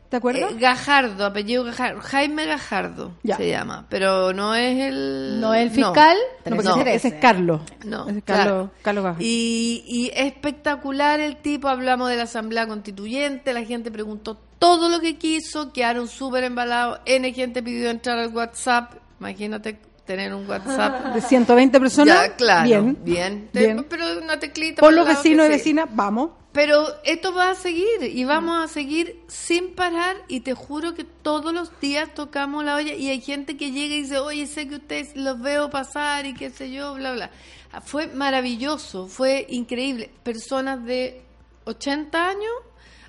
[0.09, 0.53] ¿Te acuerdas?
[0.53, 3.37] Eh, Gajardo, apellido Gajardo, Jaime Gajardo Ya.
[3.37, 5.39] se llama, pero no es el...
[5.41, 6.17] ¿No es el fiscal?
[6.47, 6.81] No, No.
[6.87, 7.61] ese, es Carlos.
[7.85, 8.43] No, Ese es claro.
[8.51, 9.25] Carlos, Carlos Gajardo.
[9.25, 15.01] Y, y espectacular el tipo, hablamos de la Asamblea Constituyente, la gente preguntó todo lo
[15.01, 21.07] que quiso, quedaron súper embalados, N gente pidió entrar al WhatsApp, imagínate tener un WhatsApp.
[21.15, 22.17] De 120 personas.
[22.17, 22.99] Ya, claro, Bien.
[23.05, 23.49] bien,
[23.89, 26.31] pero una teclita Por por los vecinos y vecinas, vamos.
[26.59, 31.05] Pero esto va a seguir y vamos a seguir sin parar y te juro que
[31.05, 34.67] todos los días tocamos la olla y hay gente que llega y dice, oye, sé
[34.69, 37.31] que ustedes los veo pasar y qué sé yo, bla, bla.
[37.71, 40.11] Ah, Fue maravilloso, fue increíble.
[40.25, 41.23] Personas de
[41.65, 42.51] 80 años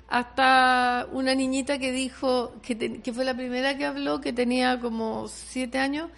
[0.08, 4.78] hasta una niñita que dijo, que, te- que fue la primera que habló, que tenía
[4.78, 6.08] como 7 años,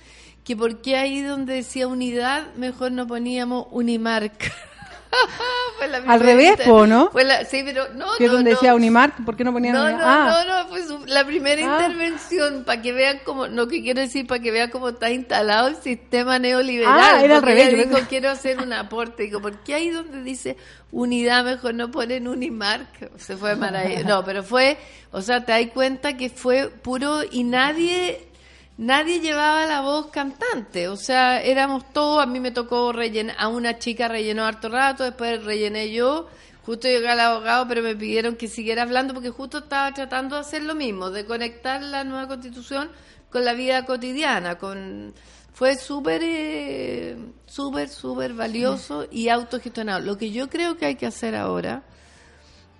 [0.44, 4.52] que por qué ahí donde decía unidad, mejor no poníamos Unimark.
[5.78, 7.10] Fue la Al revés, po, ¿no?
[7.10, 8.56] Fue la, sí, pero no, es no, donde no.
[8.56, 11.60] decía Unimark, ¿por qué no ponían No, no, Ah, no, no, fue su- la primera
[11.62, 11.82] Ah.
[11.82, 15.68] intervención para que vean cómo, no que quiero decir, para que vean cómo está instalado
[15.68, 16.98] el sistema neoliberal.
[17.01, 19.24] Ah, era al revés, ella dijo, quiero hacer un aporte.
[19.24, 20.56] Digo, ¿por qué ahí donde dice
[20.93, 23.10] unidad mejor no ponen Unimark?
[23.18, 24.06] Se fue maravilloso.
[24.09, 24.76] No, pero fue,
[25.10, 28.28] o sea, te das cuenta que fue puro y nadie
[28.78, 33.48] nadie llevaba la voz cantante, o sea, éramos todos, a mí me tocó rellenar, a
[33.48, 36.28] una chica rellenó harto rato, después rellené yo,
[36.64, 40.42] justo llegó el abogado, pero me pidieron que siguiera hablando porque justo estaba tratando de
[40.42, 42.90] hacer lo mismo, de conectar la nueva constitución
[43.30, 45.14] con la vida cotidiana, con
[45.52, 47.16] fue súper, eh,
[47.46, 50.00] súper, súper valioso y autogestionado.
[50.00, 51.82] Lo que yo creo que hay que hacer ahora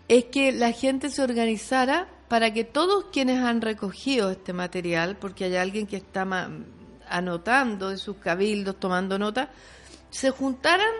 [0.09, 5.45] es que la gente se organizara para que todos quienes han recogido este material, porque
[5.45, 6.27] hay alguien que está
[7.07, 9.51] anotando de sus cabildos, tomando nota,
[10.09, 10.95] se juntaran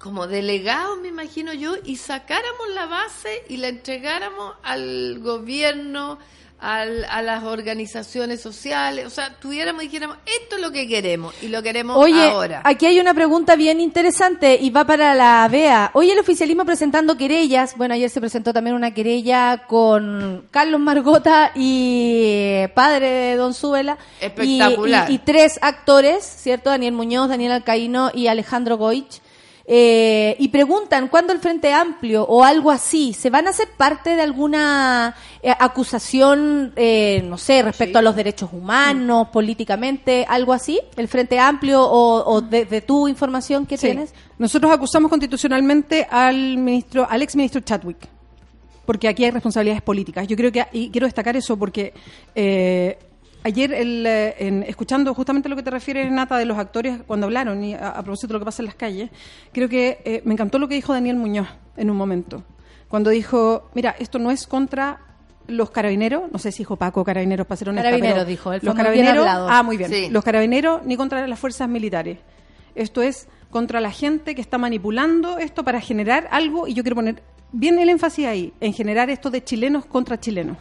[0.00, 6.18] como delegados, me imagino yo, y sacáramos la base y la entregáramos al gobierno,
[6.60, 11.34] al- a las organizaciones sociales, o sea, tuviéramos y dijéramos, esto es lo que queremos
[11.42, 12.60] y lo queremos Oye, ahora.
[12.64, 15.90] aquí hay una pregunta bien interesante y va para la BEA.
[15.94, 17.76] Hoy el oficialismo presentando querellas.
[17.76, 23.54] Bueno, ayer se presentó también una querella con Carlos Margota y eh, padre de Don
[23.54, 23.96] Súbela.
[24.20, 25.10] Y- Espectacular.
[25.10, 26.70] Y, y tres actores, ¿cierto?
[26.70, 29.20] Daniel Muñoz, Daniel Alcaíno y Alejandro Goich.
[29.72, 34.16] Eh, y preguntan cuándo el Frente Amplio o algo así se van a hacer parte
[34.16, 35.14] de alguna
[35.44, 41.38] eh, acusación, eh, no sé, respecto a los derechos humanos, políticamente, algo así, el Frente
[41.38, 43.86] Amplio o, o de, de tu información que Sí.
[43.86, 44.12] tienes.
[44.38, 48.08] Nosotros acusamos constitucionalmente al ministro, al ex ministro Chadwick,
[48.84, 50.26] porque aquí hay responsabilidades políticas.
[50.26, 51.94] Yo creo que y quiero destacar eso porque
[52.34, 52.98] eh,
[53.44, 57.26] ayer el, eh, en- escuchando justamente lo que te refieres Nata de los actores cuando
[57.26, 59.10] hablaron y a, a propósito de lo que pasa en las calles,
[59.52, 62.42] creo que eh, me encantó lo que dijo Daniel Muñoz en un momento
[62.88, 64.98] cuando dijo, mira, esto no es contra
[65.46, 68.60] los carabineros, no sé si dijo Paco carabineros para ser honesta, Carabineros, pero dijo, él
[68.60, 70.08] fue los muy carabineros, ah, muy bien, Sí.
[70.10, 72.18] los carabineros ni contra las fuerzas militares.
[72.74, 76.94] Esto es contra la gente que está manipulando esto para generar algo, y yo quiero
[76.96, 77.22] poner
[77.52, 80.56] bien el énfasis ahí, en generar esto de chilenos contra chilenos,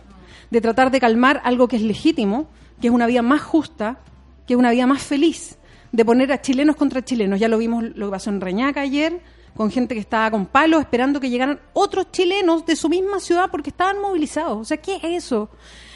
[0.49, 2.47] de tratar de calmar algo que es legítimo,
[2.81, 3.99] que es una vía más justa,
[4.47, 5.57] que es una vía más feliz,
[5.91, 7.39] de poner a chilenos contra chilenos.
[7.39, 9.21] Ya lo vimos lo que pasó en Reñaca ayer,
[9.55, 13.49] con gente que estaba con palos esperando que llegaran otros chilenos de su misma ciudad
[13.51, 14.57] porque estaban movilizados.
[14.59, 15.49] O sea, ¿qué es eso?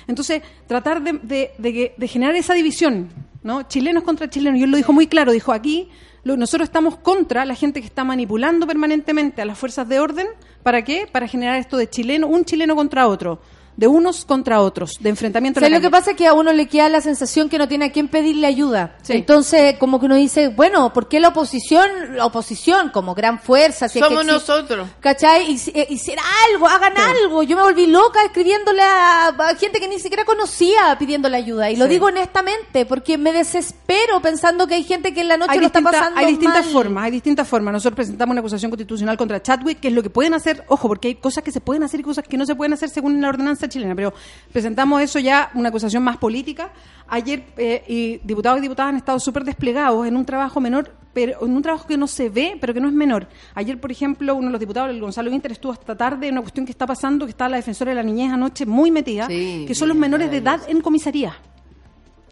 [0.07, 3.09] Entonces, tratar de, de- generar esa división,
[3.43, 3.63] ¿no?
[3.63, 4.59] Chilenos contra chilenos.
[4.59, 5.89] Y él lo dijo muy claro, dijo aquí,
[6.25, 10.27] nosotros estamos contra la gente que está manipulando permanentemente a las fuerzas de orden.
[10.63, 11.07] ¿Para qué?
[11.09, 13.39] Para generar esto de chileno, un chileno contra otro,
[13.75, 15.59] de unos contra otros, de enfrentamiento.
[15.59, 16.11] en ¿Sabes la lo que pasa?
[16.11, 18.95] Es que a uno le queda la sensación que no tiene a quién pedirle ayuda.
[19.01, 19.13] Sí.
[19.13, 23.87] Entonces, como que uno dice, bueno, ¿por qué la oposición, la oposición como gran fuerza?
[23.89, 24.89] si es que Somos existe- nosotros.
[24.99, 25.55] ¿Cachai?
[25.73, 26.21] Eh, Hiciera
[26.51, 27.43] algo, hagan algo.
[27.43, 31.71] Yo me volví loca escribiéndole a, a gente que ni siquiera conocía pidiéndole ayuda.
[31.71, 35.51] Y lo digo honestamente, porque me desespero pensando que hay gente que en la noche
[35.53, 36.73] hay lo está distinta- pasando hay distintas mal.
[36.73, 37.73] formas, hay distintas formas.
[37.73, 41.09] Nosotros presentamos una acusación constitucional contra Chadwick, que es lo que pueden hacer, ojo, porque
[41.09, 43.29] hay cosas que se pueden hacer y cosas que no se pueden hacer según la
[43.29, 44.13] ordenanza chilena, pero
[44.51, 46.71] presentamos eso ya, una acusación más política.
[47.07, 51.45] Ayer, eh, y diputados y diputadas han estado súper desplegados en un trabajo menor, pero
[51.45, 53.27] en un trabajo que no se ve, pero que no es menor.
[53.53, 56.41] Ayer, por ejemplo, uno de los diputados, el Gonzalo Inter, estuvo hasta tarde en una
[56.41, 59.65] cuestión que está pasando, que está la defensora de la niñez anoche muy metida, Sí,
[59.67, 61.35] que son los menores de edad en comisaría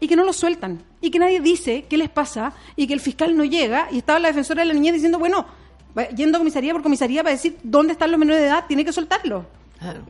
[0.00, 2.98] y que no los sueltan y que nadie dice qué les pasa y que el
[3.00, 5.46] fiscal no llega y estaba la defensora de la niñez diciendo, bueno,
[5.96, 8.92] va- yendo comisaría por comisaría para decir dónde están los menores de edad, tiene que
[8.92, 9.46] soltarlo.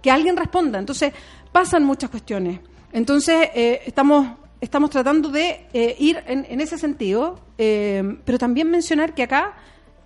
[0.02, 0.78] Que alguien responda.
[0.78, 1.12] Entonces,
[1.50, 2.60] pasan muchas cuestiones.
[2.92, 4.26] Entonces, eh, estamos
[4.62, 9.56] estamos tratando de eh, ir en, en ese sentido, eh, pero también mencionar que acá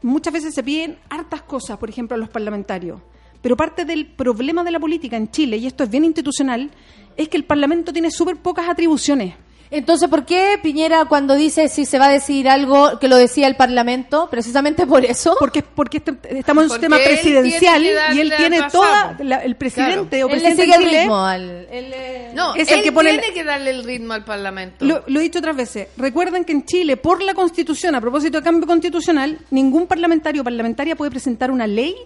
[0.01, 3.02] muchas veces se piden hartas cosas, por ejemplo, a los parlamentarios.
[3.43, 6.70] Pero parte del problema de la política en Chile, y esto es bien institucional,
[7.18, 9.34] es que el Parlamento tiene súper pocas atribuciones.
[9.70, 13.48] Entonces, ¿por qué Piñera cuando dice si se va a decidir algo que lo decía
[13.48, 14.28] el Parlamento?
[14.30, 15.34] Precisamente por eso.
[15.40, 18.80] Porque, porque este- estamos en un sistema presidencial que y él tiene razón.
[18.80, 21.66] toda, la- el presidente o Él le presidente sigue de el Chile, ritmo al...
[21.70, 21.94] él,
[22.34, 24.84] No, Es el él que pone el- tiene que darle el ritmo al Parlamento.
[24.84, 25.88] Lo, lo he dicho otras veces.
[25.97, 30.44] Recuerden que en Chile, por la Constitución, a propósito de cambio constitucional, ningún parlamentario o
[30.44, 31.97] parlamentaria puede presentar una ley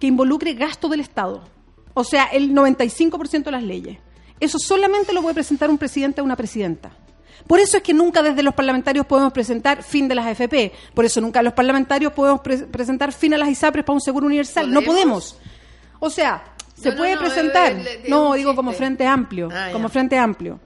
[0.00, 1.44] que involucre gasto del Estado.
[1.94, 3.98] O sea, el 95% de las leyes.
[4.40, 6.90] Eso solamente lo puede presentar un presidente o una presidenta.
[7.46, 10.72] Por eso es que nunca desde los parlamentarios podemos presentar fin de las AFP.
[10.94, 14.26] Por eso nunca los parlamentarios podemos pre- presentar fin a las ISAPRES para un seguro
[14.26, 14.70] universal.
[14.72, 15.38] No ¿Podemos?
[16.00, 16.42] O sea,
[16.74, 17.72] se No, puede no, presentar.
[17.72, 19.48] eh, no, digo como frente amplio.
[19.52, 20.58] Ah, como frente amplio.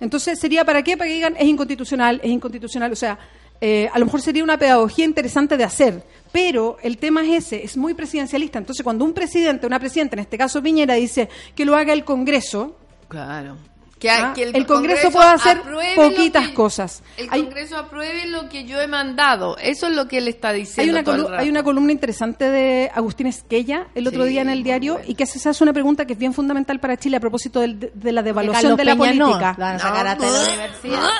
[0.00, 0.96] Entonces, ¿sería para qué?
[0.96, 2.90] Para que digan, es inconstitucional, es inconstitucional.
[2.92, 3.18] O sea,
[3.60, 6.02] eh, a lo mejor sería una pedagogía interesante de hacer.
[6.32, 8.58] Pero el tema es ese, es muy presidencialista.
[8.58, 12.04] Entonces, cuando un presidente, una presidenta, en este caso Piñera, dice que lo haga el
[12.04, 12.76] Congreso,
[13.08, 13.56] Claro.
[14.00, 17.02] Que, Ah, que el Congreso puede hacer apruebe poquitas que- cosas.
[17.18, 19.58] El Hay- Congreso apruebe lo que yo he mandado.
[19.58, 20.82] Eso es lo que él está diciendo.
[20.82, 21.42] hay una, todo el colu- rato.
[21.42, 25.14] hay una columna interesante de Agustín Esquella el otro Sí, día en el diario y
[25.16, 28.12] que se hace una pregunta que es bien fundamental para Chile a propósito de, de
[28.12, 29.54] la devaluación de la Peña no, política.
[29.58, 31.10] lo van a sacar hasta de la universidad.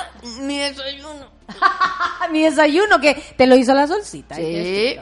[0.41, 1.25] Mi desayuno.
[2.31, 4.35] Mi desayuno, que te lo hizo la solcita.
[4.37, 4.95] Sí.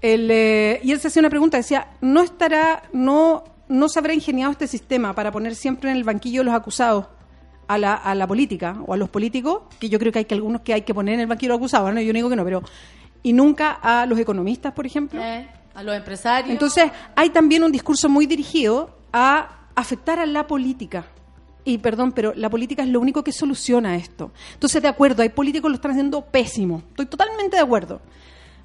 [0.00, 4.14] El, eh, y él se hacía una pregunta, decía, ¿no estará, no, no se habrá
[4.14, 7.06] ingeniado este sistema para poner siempre en el banquillo a los acusados
[7.66, 9.62] a la, a la política o a los políticos?
[9.78, 11.56] Que yo creo que hay que algunos que hay que poner en el banquillo a
[11.56, 12.00] los acusados, ¿no?
[12.00, 12.62] yo digo que no, pero...
[13.22, 15.18] Y nunca a los economistas, por ejemplo.
[15.22, 16.50] Eh, a los empresarios.
[16.50, 21.06] Entonces, hay también un discurso muy dirigido a afectar a la política.
[21.64, 24.32] Y perdón, pero la política es lo único que soluciona esto.
[24.52, 26.82] Entonces, de acuerdo, hay políticos que lo están haciendo pésimo.
[26.90, 28.02] Estoy totalmente de acuerdo.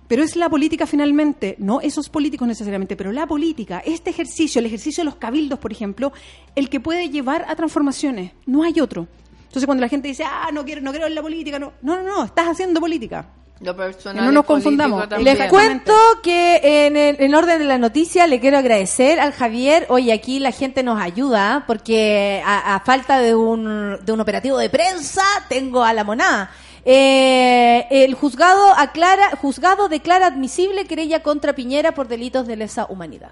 [0.10, 4.66] Pero es la política finalmente, no esos políticos necesariamente, pero la política, este ejercicio, el
[4.66, 6.12] ejercicio de los cabildos, por ejemplo,
[6.56, 8.32] el que puede llevar a transformaciones.
[8.46, 9.08] No hay otro.
[9.44, 11.96] Entonces, cuando la gente dice, ah, no quiero, no creo en la política, no, no,
[11.98, 13.28] no, no, estás haciendo política.
[13.62, 15.08] Lo personal no nos confundamos.
[15.10, 15.38] también.
[15.38, 19.86] Les cuento que en, el- en orden de la noticia le quiero agradecer al Javier.
[19.90, 24.58] Oye, aquí la gente nos ayuda porque a, a falta de un, de un operativo
[24.58, 26.52] de prensa tengo a la monada.
[26.86, 33.32] Eh, el juzgado aclara, juzgado declara admisible querella contra Piñera por delitos de lesa humanidad.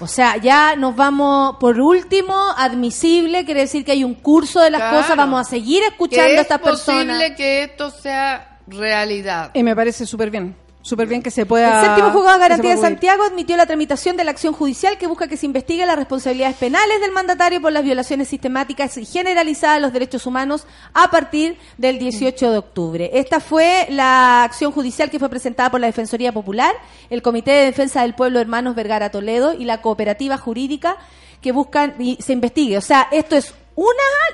[0.00, 4.70] O sea, ya nos vamos, por último, admisible, quiere decir que hay un curso de
[4.70, 4.96] las Claro.
[4.96, 7.06] cosas, vamos a seguir escuchando a es estas personas.
[7.16, 9.52] posible que esto sea realidad.
[9.54, 10.56] Y me parece súper bien.
[10.84, 11.80] Súper bien que se pueda.
[11.80, 12.80] El séptimo juzgado de garantía de.
[12.82, 16.56] Santiago admitió la tramitación de la acción judicial que busca que se investigue las responsabilidades
[16.56, 21.56] penales del mandatario por las violaciones sistemáticas y generalizadas a los derechos humanos a partir
[21.78, 23.10] del 18 de octubre.
[23.14, 26.74] Esta fue la acción judicial que fue presentada por la Defensoría Popular,
[27.10, 30.96] el Comité de Defensa del Pueblo Hermanos Vergara Toledo y la cooperativa jurídica
[31.40, 32.76] que buscan y se investigue.
[32.76, 33.88] O sea, esto es una,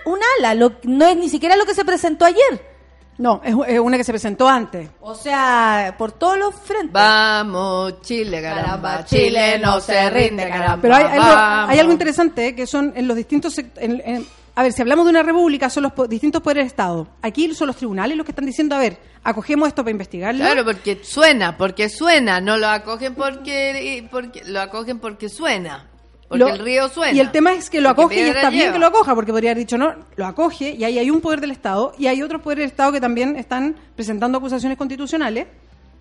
[0.07, 2.78] un ala, lo- no es ni siquiera lo que se presentó ayer.
[3.19, 4.89] No, es, es una que se presentó antes.
[5.01, 6.93] O sea, por todos los frentes.
[6.93, 9.05] Vamos, Chile, caramba.
[9.05, 10.79] Chile no se rinde, caramba.
[10.81, 13.59] Pero hay, hay algo, hay algo interesante eh, que son en los distintos.
[13.59, 16.63] sect- en- en- a ver, si hablamos de una república, son los po- distintos poderes
[16.63, 17.07] del Estado.
[17.23, 20.41] Aquí son los tribunales los que están diciendo, a ver, acogemos esto para investigarlo.
[20.45, 22.41] Claro, porque suena, porque suena.
[22.41, 25.88] No lo acogen porque, porque lo acogen porque suena.
[26.29, 27.13] Porque Lo- el río suena.
[27.13, 28.73] Y el tema es que lo acoge y está bien lleva.
[28.75, 31.41] que lo acoja, porque podría haber dicho no, lo acoge y ahí hay un poder
[31.41, 35.47] del Estado y hay otros poderes del Estado que también están presentando acusaciones constitucionales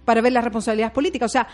[0.03, 1.31] para ver las responsabilidades políticas.
[1.31, 1.47] O sea,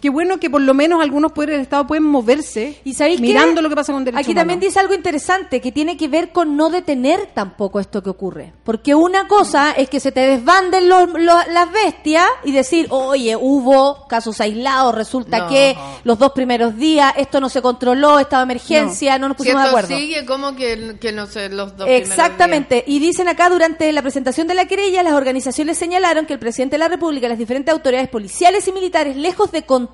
[0.00, 3.16] qué bueno que por lo menos algunos poderes del Estado pueden moverse ¿Y qué?
[3.18, 4.68] mirando lo que pasa con derechos Aquí también humanos.
[4.74, 8.52] dice algo interesante que tiene que ver con no detener tampoco esto que ocurre.
[8.64, 13.36] Porque una cosa es que se te desbanden los- los- las bestias y decir, oye,
[13.36, 15.48] hubo casos aislados, resulta No.
[15.48, 19.62] que los dos primeros días esto no se controló, estaba emergencia, no, nos Si pusimos
[19.62, 19.96] de acuerdo.
[19.96, 22.84] sigue, como que, que no sé, los dos primeros Exactamente.
[22.86, 26.74] Y dicen acá, durante la presentación de la querella, las organizaciones señalaron que el presidente
[26.74, 29.85] de la República y las diferentes autoridades policiales y militares, lejos de controlar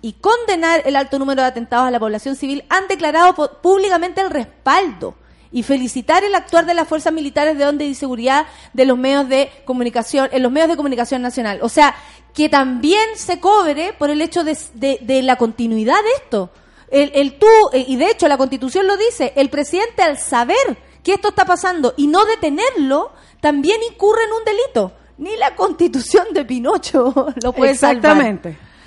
[0.00, 4.30] y condenar el alto número de atentados a la población civil, han declarado públicamente el
[4.30, 5.14] respaldo
[5.52, 9.28] y felicitar el actuar de las fuerzas militares de orden y seguridad de los medios
[9.28, 11.60] de comunicación, en los medios de comunicación nacional.
[11.62, 11.94] O sea,
[12.34, 16.50] que también se cobre por el hecho de, de- la continuidad de esto.
[16.90, 20.56] El, el tú, eh, y de hecho la constitución lo dice, el presidente al saber
[21.04, 24.92] que esto está pasando y no detenerlo, también incurre en un delito.
[25.18, 27.12] Ni la constitución de Pinocho
[27.42, 28.16] lo puede salvar.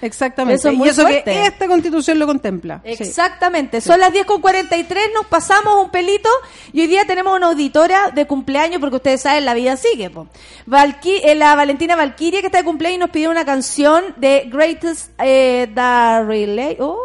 [0.01, 0.59] Exactamente.
[0.59, 1.23] Eso es muy y eso fuerte.
[1.31, 2.81] que esta constitución lo contempla.
[2.83, 2.91] Sí.
[3.03, 3.81] Exactamente.
[3.81, 6.29] Son las 10 con 43, nos pasamos un pelito
[6.73, 10.09] y hoy día tenemos una auditora de cumpleaños porque ustedes saben, la vida sigue.
[10.09, 10.27] Po.
[10.67, 14.49] Valqui- eh, la Valentina Valquiria que está de cumpleaños y nos pidió una canción de
[14.51, 16.77] Greatest eh, The Relay.
[16.79, 16.99] Oh,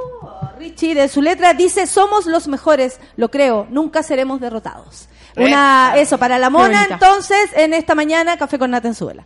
[0.58, 5.08] Richie, de su letra dice, somos los mejores, lo creo, nunca seremos derrotados.
[5.36, 9.24] Una, eso, para la mona, entonces, en esta mañana, Café con Nata en Suela.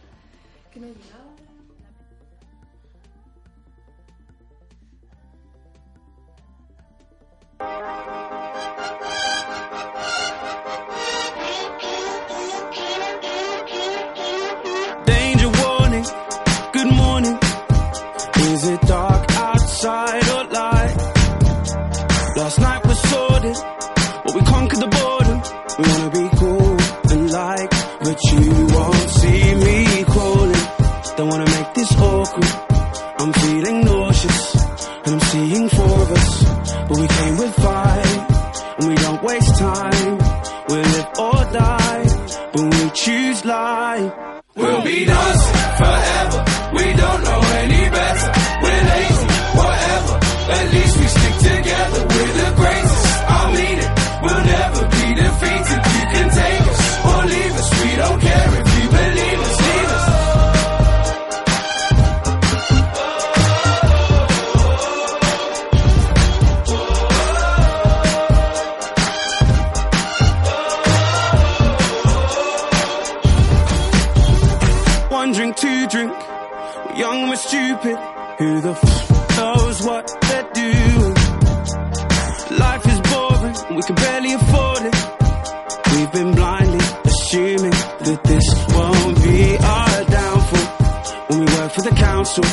[92.25, 92.45] Council,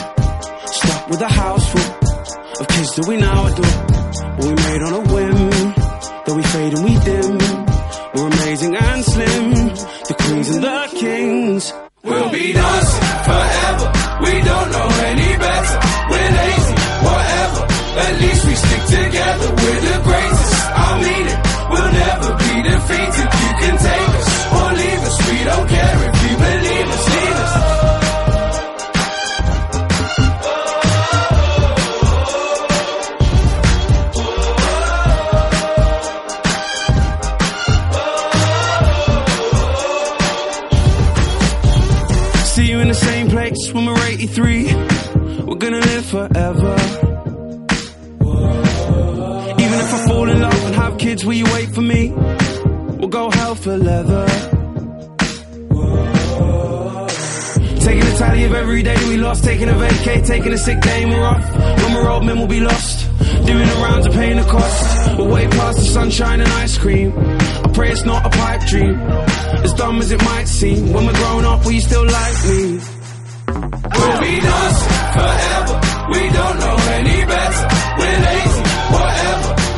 [0.65, 3.77] stuck with a house full of kids that we now adore.
[4.35, 5.49] But we made on a whim,
[6.25, 7.37] though we fade and we dim.
[8.13, 9.53] We're amazing and slim,
[10.09, 11.73] the queens and the kings.
[12.03, 13.87] We'll be dancing forever.
[14.25, 15.79] We don't know any better.
[16.11, 16.75] We're lazy,
[17.07, 17.63] whatever.
[18.05, 19.60] At least we stick together.
[51.21, 52.09] Kids, will you wait for me?
[52.97, 54.27] We'll go hell for leather.
[57.79, 61.05] Taking a tally of every day we lost, taking a vacay, taking a sick day
[61.05, 61.43] we're off.
[61.83, 63.07] When we're old men, we'll be lost.
[63.45, 65.17] Doing the rounds of paying the cost.
[65.17, 67.13] We're way past the sunshine and ice cream.
[67.17, 68.95] I pray it's not a pipe dream.
[69.65, 70.93] As dumb as it might seem.
[70.93, 72.79] When we're grown up, will you still like me?
[73.97, 75.75] We'll be dancing forever.
[76.13, 77.67] We don't know any better.
[77.97, 78.50] We're whatever.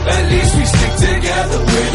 [0.06, 1.93] At least we stick together.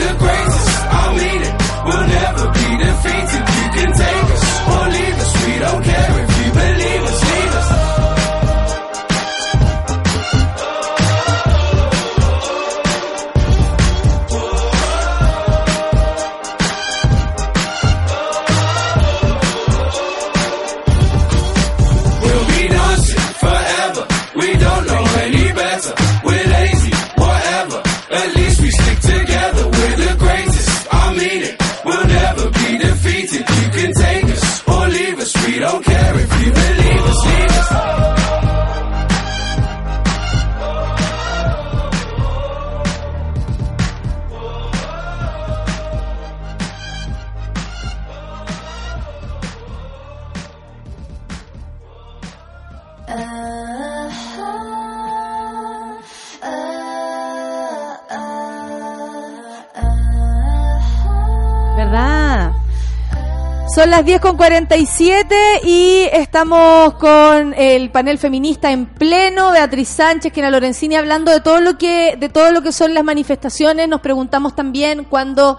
[64.08, 70.96] 10 con 47 y estamos con el panel feminista en pleno, Beatriz Sánchez, Kena Lorenzini,
[70.96, 73.86] hablando de todo lo que, de todo lo que son las manifestaciones.
[73.86, 75.58] Nos preguntamos también cuando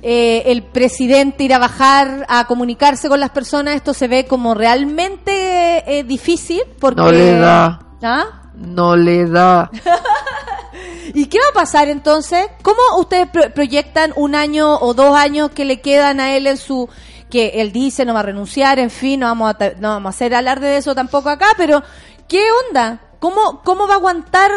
[0.00, 4.54] eh, el presidente irá a bajar a comunicarse con las personas, esto se ve como
[4.54, 7.78] realmente eh, difícil porque No le da.
[8.02, 8.24] ¿Ah?
[8.54, 9.70] No le da.
[11.12, 12.46] ¿Y qué va a pasar entonces?
[12.62, 16.56] ¿Cómo ustedes pro- proyectan un año o dos años que le quedan a él en
[16.56, 16.88] su
[17.32, 20.14] que él dice no va a renunciar, en fin, no vamos a no vamos a
[20.14, 21.82] hacer alarde de eso tampoco acá, pero
[22.28, 23.00] ¿qué onda?
[23.20, 24.50] ¿Cómo, ¿Cómo va a aguantar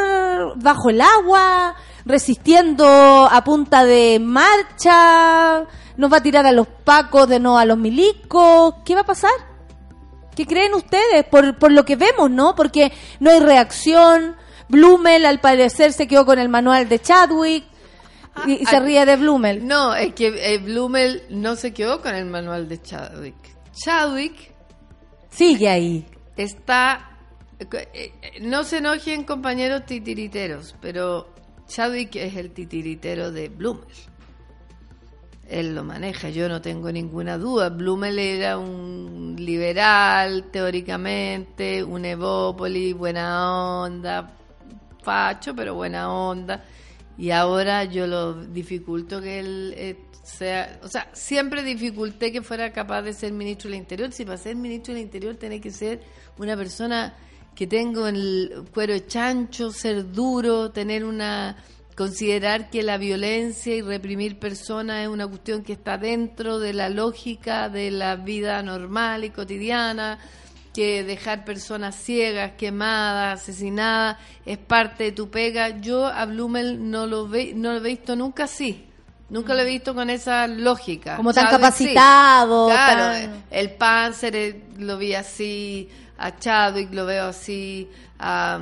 [0.58, 2.86] bajo el agua, resistiendo
[3.32, 5.64] a punta de marcha?
[5.96, 8.76] ¿Nos va a tirar a los pacos de no a los milicos?
[8.84, 9.32] ¿Qué va a pasar?
[10.36, 11.24] ¿Qué creen ustedes?
[11.32, 12.56] Por, por lo que vemos, ¿no?
[12.56, 12.92] Porque
[13.22, 14.36] no hay reacción.
[14.68, 17.66] Blumel, al parecer, se quedó con el manual de Chadwick.
[18.46, 19.66] Y, y se ríe de Blumel.
[19.66, 23.36] No, es que eh, Blumel no se quedó con el manual de Chadwick.
[23.74, 24.54] Chadwick
[25.30, 26.06] Sigue ahí.
[26.38, 27.18] está...
[27.60, 31.34] eh, eh, No se enojen compañeros titiriteros, pero
[31.68, 33.86] Chadwick es el titiritero de Blumel.
[35.48, 37.70] Él lo maneja, yo no tengo ninguna duda.
[37.70, 44.32] Blumel era un liberal, teóricamente, un evópoli, buena onda,
[45.04, 46.64] facho, pero buena onda.
[47.18, 52.74] Y ahora yo lo dificulto que él eh, sea, o sea, siempre dificulté que fuera
[52.74, 54.12] capaz de ser ministro del Interior.
[54.12, 56.02] Si para ser ministro del Interior tiene que ser
[56.38, 57.16] una persona
[57.54, 61.56] que tenga el cuero de chancho, ser duro, tener una
[61.96, 66.90] considerar que la violencia y reprimir personas es una cuestión que está dentro de la
[66.90, 70.20] lógica de la vida normal y cotidiana,
[70.76, 75.80] que dejar personas ciegas, quemadas, asesinadas es parte de tu pega.
[75.80, 78.86] Yo a Blumel no lo ve, no lo he visto nunca así.
[79.30, 81.16] Nunca lo he visto con esa lógica.
[81.16, 81.58] Como tan ¿sabes?
[81.60, 82.74] capacitado, Sí.
[82.76, 87.90] Claro, tan- el Panzer eh, lo vi así, a Chadwick lo veo así,
[88.20, 88.60] a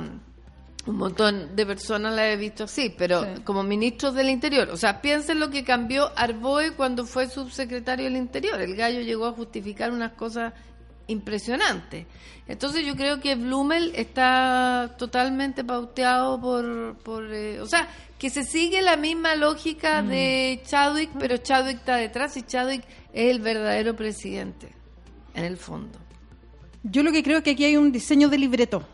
[0.86, 4.68] un montón de personas la he visto así, pero como ministros del Interior.
[4.70, 8.60] O sea, piensen lo que cambió Arboe cuando fue subsecretario del Interior.
[8.60, 10.52] El gallo llegó a justificar unas cosas
[11.06, 12.06] impresionantes.
[12.46, 16.96] Entonces yo creo que Blumel está totalmente pauteado por...
[16.98, 21.96] por eh, o sea, que se sigue la misma lógica de Chadwick, pero Chadwick está
[21.96, 22.82] detrás y Chadwick
[23.12, 24.68] es el verdadero presidente,
[25.34, 25.98] en el fondo.
[26.84, 28.86] Yo lo que creo es que aquí hay un diseño de libreto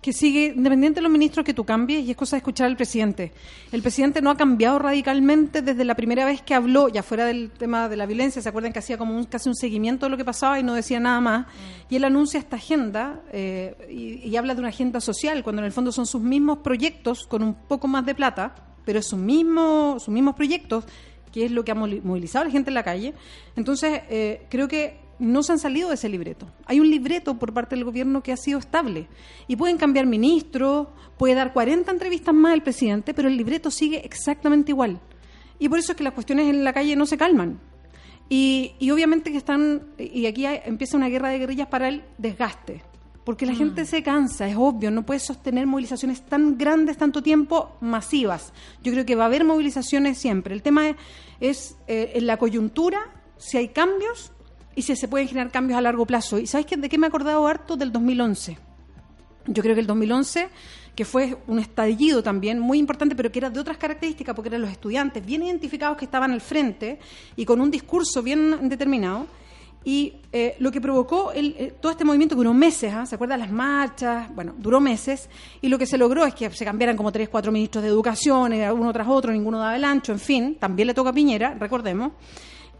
[0.00, 2.76] que sigue, independiente de los ministros que tú cambies, y es cosa de escuchar al
[2.76, 3.32] presidente.
[3.70, 7.50] El presidente no ha cambiado radicalmente desde la primera vez que habló, ya fuera del
[7.50, 10.16] tema de la violencia, se acuerdan que hacía como un, casi un seguimiento de lo
[10.16, 11.46] que pasaba y no decía nada más,
[11.90, 15.66] y él anuncia esta agenda eh, y, y habla de una agenda social, cuando en
[15.66, 18.54] el fondo son sus mismos proyectos con un poco más de plata,
[18.84, 20.84] pero es su mismo, sus mismos proyectos,
[21.30, 23.14] que es lo que ha movilizado a la gente en la calle.
[23.54, 26.46] Entonces, eh, creo que no se han salido de ese libreto.
[26.66, 29.06] Hay un libreto por parte del gobierno que ha sido estable.
[29.46, 30.88] Y pueden cambiar ministros,
[31.18, 34.98] puede dar 40 entrevistas más el presidente, pero el libreto sigue exactamente igual.
[35.58, 37.60] Y por eso es que las cuestiones en la calle no se calman.
[38.28, 42.02] Y, y obviamente que están, y aquí hay- empieza una guerra de guerrillas para el
[42.18, 42.82] desgaste.
[43.24, 47.76] Porque la gente se cansa, es obvio, no puede sostener movilizaciones tan grandes tanto tiempo,
[47.80, 48.52] masivas.
[48.82, 50.54] Yo creo que va a haber movilizaciones siempre.
[50.54, 50.96] El tema es,
[51.40, 52.98] es, eh, en la coyuntura,
[53.36, 54.32] si hay cambios
[54.80, 56.38] y si se pueden generar cambios a largo plazo.
[56.38, 57.76] ¿Y sabes de qué me he acordado harto?
[57.76, 58.56] Del 2011.
[59.46, 60.48] Yo creo que el 2011,
[60.94, 64.62] que fue un estallido también muy importante, pero que era de otras características, porque eran
[64.62, 66.98] los estudiantes bien identificados que estaban al frente
[67.36, 69.26] y con un discurso bien determinado.
[69.84, 73.04] Y eh, lo que provocó el- eh, todo este movimiento que duró meses, ¿ah?
[73.04, 74.34] ¿se acuerdan las marchas?
[74.34, 75.28] Bueno, duró meses.
[75.60, 78.52] Y lo que se logró es que se cambiaran como tres, cuatro ministros de educación,
[78.54, 81.54] eh, uno tras otro, ninguno daba el ancho, en fin, también le toca a Piñera,
[81.58, 82.12] recordemos.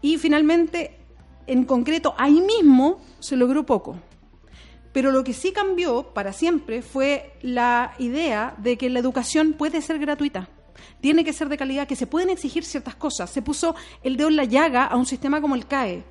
[0.03, 0.97] Y finalmente,
[1.47, 3.97] en concreto, ahí mismo se logró poco.
[4.93, 9.81] Pero lo que sí cambió para siempre fue la idea de que la educación puede
[9.81, 10.49] ser gratuita.
[10.99, 13.29] Tiene que ser de calidad, que se pueden exigir ciertas cosas.
[13.29, 16.03] Se puso el dedo en la llaga a un sistema como el CAE,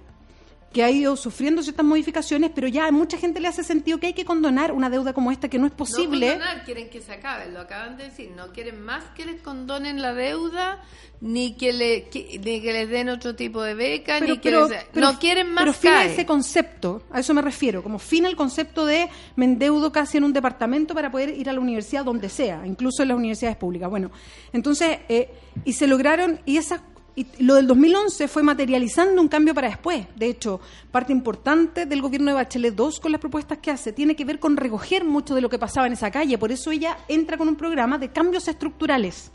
[0.73, 4.07] que ha ido sufriendo ciertas modificaciones, pero ya a mucha gente le hace sentido que
[4.09, 6.27] hay que condonar una deuda como esta, que no es posible.
[6.29, 8.31] No condonar, quieren que se acabe, lo acaban de decir.
[8.37, 10.81] No quieren más que les condonen la deuda,
[11.21, 14.71] ni que, le, que- ni que les den otro tipo de beca, ni que les-
[14.95, 16.13] no quieren más pero fin a CAE.
[16.13, 20.25] ese concepto, a eso me refiero, como fin al concepto de me endeudo casi en
[20.25, 23.91] un departamento para poder ir a la universidad donde sea, incluso en las universidades públicas.
[23.91, 24.11] Bueno,
[24.53, 25.29] entonces, eh,
[25.65, 26.81] y se lograron, y esas
[27.21, 30.07] y lo del 2011 fue materializando un cambio para después.
[30.17, 30.59] De hecho,
[30.91, 34.39] parte importante del gobierno de Bachelet II con las propuestas que hace tiene que ver
[34.39, 36.39] con recoger mucho de lo que pasaba en esa calle.
[36.39, 39.31] Por eso ella entra con un programa de cambios estructurales.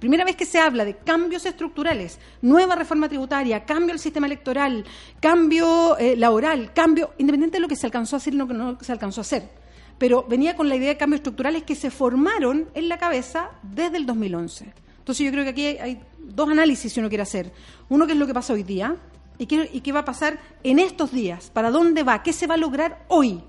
[0.00, 4.86] Primera vez que se habla de cambios estructurales, nueva reforma tributaria, cambio al sistema electoral,
[5.20, 8.54] cambio eh, laboral, cambio, independiente de lo que se alcanzó a hacer y lo que
[8.54, 9.50] no se alcanzó a hacer.
[9.98, 13.98] Pero venía con la idea de cambios estructurales que se formaron en la cabeza desde
[13.98, 14.72] el 2011.
[15.08, 17.52] Entonces yo creo que aquí hay dos análisis si uno quiere hacer.
[17.88, 18.96] Uno que es lo que pasa hoy día
[19.38, 22.46] y qué, y qué va a pasar en estos días, para dónde va, qué se
[22.46, 23.42] va a lograr hoy.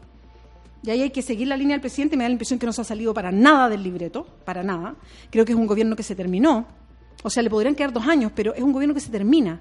[0.84, 2.16] Y ahí hay que seguir la línea del presidente.
[2.16, 4.96] Me da la impresión que no se ha salido para nada del libreto, para nada.
[5.30, 6.66] Creo que es un gobierno que se terminó.
[7.22, 9.60] O sea, le podrían quedar dos años, pero es un gobierno que se termina.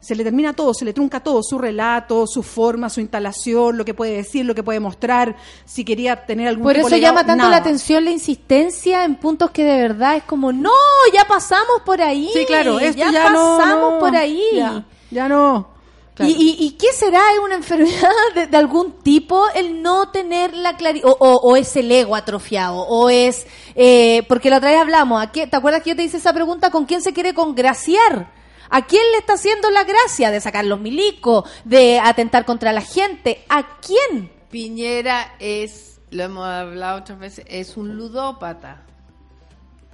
[0.00, 3.84] Se le termina todo, se le trunca todo, su relato, su forma, su instalación, lo
[3.84, 7.14] que puede decir, lo que puede mostrar, si quería tener algún Por tipo eso legado,
[7.16, 7.50] llama tanto nada.
[7.50, 10.70] la atención la insistencia en puntos que de verdad es como, no,
[11.12, 12.30] ya pasamos por ahí.
[12.32, 14.42] Sí, claro, esto ya, pasamos no, por ahí.
[14.54, 15.76] Ya, ya no.
[16.14, 16.32] Claro.
[16.32, 17.20] ¿Y, y, y qué será?
[17.32, 21.08] ¿Es una enfermedad de, de algún tipo el no tener la claridad?
[21.08, 22.76] O, o- o es el ego atrofiado?
[22.76, 23.46] ¿O es...?
[23.76, 26.32] eh, porque la otra vez hablamos, ¿a qué- ¿te acuerdas que yo te hice esa
[26.32, 26.70] pregunta?
[26.70, 28.36] ¿Con quién se quiere congraciar?
[28.70, 32.82] ¿A quién le está haciendo la gracia de sacar los milicos, de atentar contra la
[32.82, 33.44] gente?
[33.48, 34.30] ¿A quién?
[34.50, 38.82] Piñera es, lo hemos hablado otras veces, es un ludópata.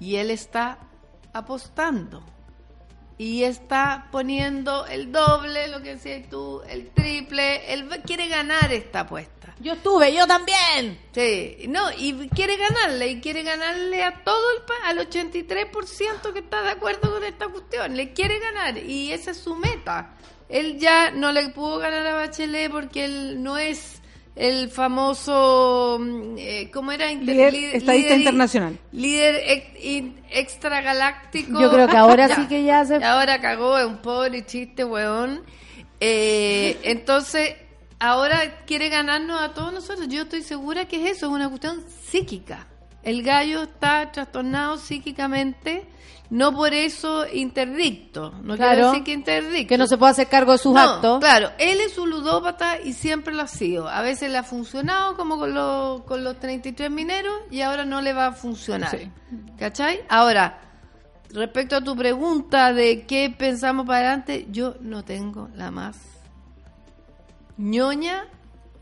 [0.01, 0.79] Y él está
[1.33, 2.23] apostando.
[3.17, 7.73] Y está poniendo el doble, lo que decías tú, el triple.
[7.73, 9.44] Él quiere ganar esta apuesta.
[9.61, 10.99] Yo estuve, yo también.
[11.15, 16.41] Sí, no, y quiere ganarle, y quiere ganarle a todo el país, al 83% que
[16.41, 17.97] está de acuerdo con esta cuestión.
[17.97, 20.15] Le quiere ganar, y esa es su meta.
[20.49, 24.01] Él ya no le pudo ganar a Bachelet porque él no es
[24.37, 27.11] el famoso, mm, eh, ¿cómo era?
[27.13, 28.79] Inter- Líder- líder- estadista líder- internacional.
[28.93, 31.61] Líder ex- in- extragaláctico.
[31.61, 32.37] Yo creo que ahora Ya.
[32.37, 32.97] sí que ya se...
[33.05, 35.43] Ahora cagó, es un pobre chiste, weón.
[36.01, 37.55] Eh, entonces,
[37.99, 40.09] ahora quiere ganarnos a todos nosotros.
[40.09, 42.67] Yo estoy segura que es eso, es una cuestión psíquica.
[43.03, 45.87] El gallo está trastornado psíquicamente,
[46.31, 48.33] no por eso interdicto.
[48.43, 48.73] No Claro.
[48.75, 49.69] quiero decir que interdicto.
[49.69, 51.21] Que no se puede hacer cargo de sus No, actos.
[51.21, 53.89] Claro, él es un ludópata y siempre lo ha sido.
[53.89, 58.01] A veces le ha funcionado como con, los con los 33 mineros y ahora no
[58.01, 58.99] le va a funcionar.
[59.59, 60.01] ¿Cachai?
[60.09, 60.61] Ahora,
[61.31, 65.99] respecto a tu pregunta de qué pensamos para adelante, yo no tengo la más
[67.57, 68.27] ñoña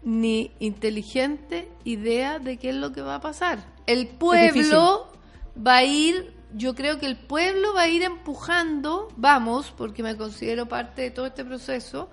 [0.02, 3.64] ni inteligente idea de qué es lo que va a pasar.
[3.86, 5.08] El pueblo
[5.56, 10.16] va a ir, yo creo que el pueblo va a ir empujando, vamos, porque me
[10.16, 12.08] considero parte de todo este proceso,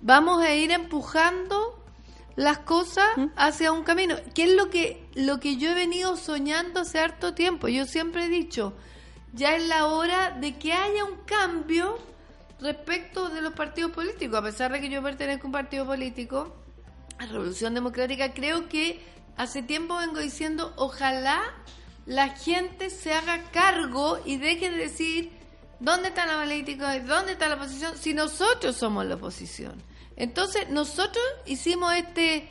[0.00, 1.78] vamos a ir empujando
[2.36, 6.80] las cosas hacia un camino, que es lo que lo que yo he venido soñando
[6.80, 7.66] hace harto tiempo.
[7.66, 8.74] Yo siempre he dicho,
[9.32, 11.98] ya es la hora de que haya un cambio
[12.60, 16.56] respecto de los partidos políticos, a pesar de que yo pertenezco a un partido político,
[17.18, 19.00] la Revolución Democrática, creo que
[19.36, 21.40] hace tiempo vengo diciendo, ojalá
[22.06, 25.32] la gente se haga cargo y deje de decir
[25.80, 29.82] dónde están los políticos, dónde está la oposición, si nosotros somos la oposición.
[30.16, 32.48] Entonces, nosotros hicimos este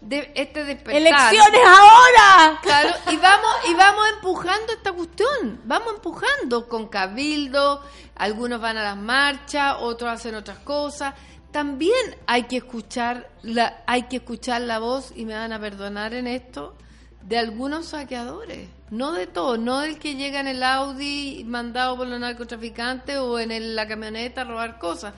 [0.00, 1.00] de, este despertar.
[1.00, 2.60] ¡Elecciones ahora!
[2.62, 7.82] Claro, y vamos, y vamos empujando esta cuestión, vamos empujando con cabildo,
[8.16, 11.14] algunos van a las marchas, otros hacen otras cosas.
[11.50, 16.14] También hay que escuchar la, hay que escuchar la voz, y me van a perdonar
[16.14, 16.76] en esto,
[17.22, 18.68] de algunos saqueadores.
[18.90, 23.38] No de todos, no del que llega en el Audi mandado por los narcotraficantes o
[23.38, 25.12] en el- la camioneta a robar cosas.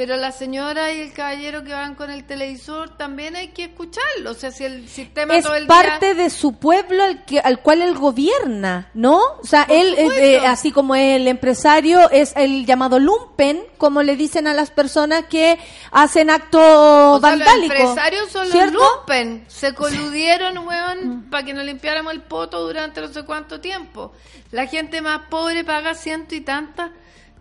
[0.00, 4.30] Pero la señora y el caballero que van con el televisor también hay que escucharlo.
[4.30, 6.24] O sea, si el sistema es todo el parte día...
[6.24, 9.18] de su pueblo al, que, al cual él gobierna, ¿no?
[9.18, 14.02] O sea, Por él, eh, eh, así como el empresario, es el llamado lumpen, como
[14.02, 15.58] le dicen a las personas que
[15.90, 18.78] hacen actos O sea, los empresarios son ¿cierto?
[18.78, 19.44] los lumpen.
[19.48, 24.12] Se coludieron, weón, para que nos limpiáramos el poto durante no sé cuánto tiempo.
[24.50, 26.90] La gente más pobre paga ciento y tantas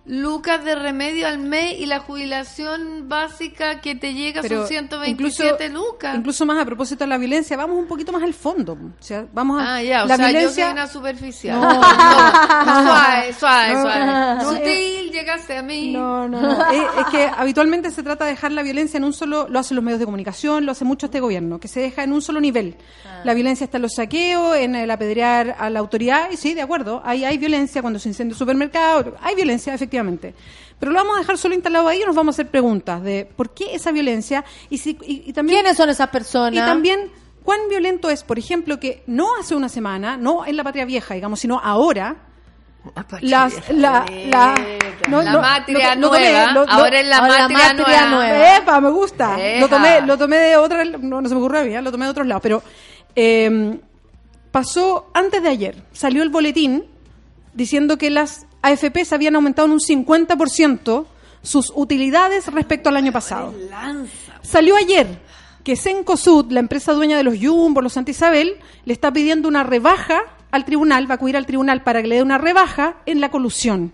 [0.05, 5.69] lucas de remedio al mes y la jubilación básica que te llega Pero son 127
[5.69, 6.15] lucas.
[6.15, 8.73] Incluso más a propósito de la violencia, vamos un poquito más al fondo.
[8.73, 10.65] O sea, vamos a ah, ya, o la sea, yo violencia.
[10.65, 11.61] soy una superficial.
[11.61, 11.73] No.
[11.73, 14.05] suave, suave, suave.
[14.05, 15.91] no, Sutil, llegaste a mí.
[15.91, 16.71] No, no, no.
[16.71, 19.75] es, es que habitualmente se trata de dejar la violencia en un solo, lo hacen
[19.75, 22.39] los medios de comunicación, lo hace mucho este gobierno, que se deja en un solo
[22.39, 22.77] nivel.
[23.23, 26.61] La violencia está en los saqueos, en el apedrear a la autoridad, y sí, de
[26.61, 29.88] acuerdo, hay, hay violencia cuando se incendia un supermercado, hay violencia, efectivamente.
[30.79, 33.25] Pero lo vamos a dejar solo instalado ahí y nos vamos a hacer preguntas de
[33.35, 35.59] por qué esa violencia y, si, y, y también...
[35.61, 36.53] ¿Quiénes son esas personas?
[36.53, 37.11] Y también,
[37.43, 41.15] ¿cuán violento es, por ejemplo, que no hace una semana, no en la patria vieja,
[41.15, 42.15] digamos, sino ahora,
[43.21, 44.55] las, la, la,
[45.09, 47.57] no, La no, matria lo- lo tomé, nueva, lo- ahora es la ahora la matria,
[47.73, 48.29] matria nueva.
[48.29, 48.57] nueva.
[48.57, 49.37] Epa, me gusta.
[49.37, 49.59] Eja.
[49.59, 51.81] Lo tomé, lo tomé de otra, no, no se me ocurrió a mí, ¿eh?
[51.81, 52.63] lo tomé de otros lados, pero
[53.17, 53.79] eh,
[54.51, 56.85] pasó antes de ayer, salió el boletín
[57.53, 61.05] diciendo que las AFPs habían aumentado en un 50%
[61.41, 63.53] sus utilidades respecto al año pasado.
[64.41, 65.07] Salió ayer
[65.63, 69.63] que Sencosud, la empresa dueña de los Jumbo, los Santa Isabel, le está pidiendo una
[69.63, 70.21] rebaja
[70.51, 73.29] al tribunal, va a acudir al tribunal para que le dé una rebaja en la
[73.29, 73.93] colusión,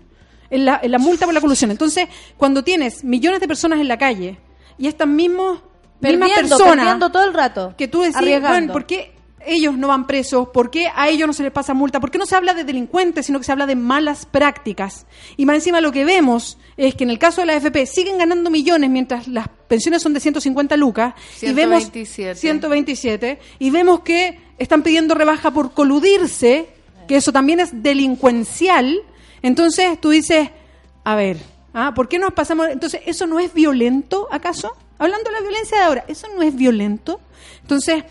[0.50, 1.70] en la, en la multa por la colusión.
[1.70, 4.38] Entonces, cuando tienes millones de personas en la calle
[4.78, 5.60] y estas mismos,
[6.00, 7.74] mismas personas perdiendo todo el rato.
[7.76, 9.15] que tú decís, bueno, ¿por qué
[9.46, 10.48] ellos no van presos?
[10.48, 12.00] ¿Por qué a ellos no se les pasa multa?
[12.00, 15.06] ¿Por qué no se habla de delincuentes, sino que se habla de malas prácticas?
[15.36, 18.18] Y más encima lo que vemos es que en el caso de la AFP siguen
[18.18, 22.34] ganando millones mientras las pensiones son de 150 lucas y vemos 127.
[22.34, 26.68] 127 y vemos que están pidiendo rebaja por coludirse,
[27.08, 29.00] que eso también es delincuencial.
[29.42, 30.50] Entonces tú dices,
[31.04, 31.38] a ver,
[31.72, 31.92] ¿ah?
[31.94, 32.68] ¿por qué nos pasamos?
[32.68, 34.72] Entonces, ¿eso no es violento acaso?
[34.98, 37.20] Hablando de la violencia de ahora, ¿eso no es violento?
[37.60, 38.02] Entonces,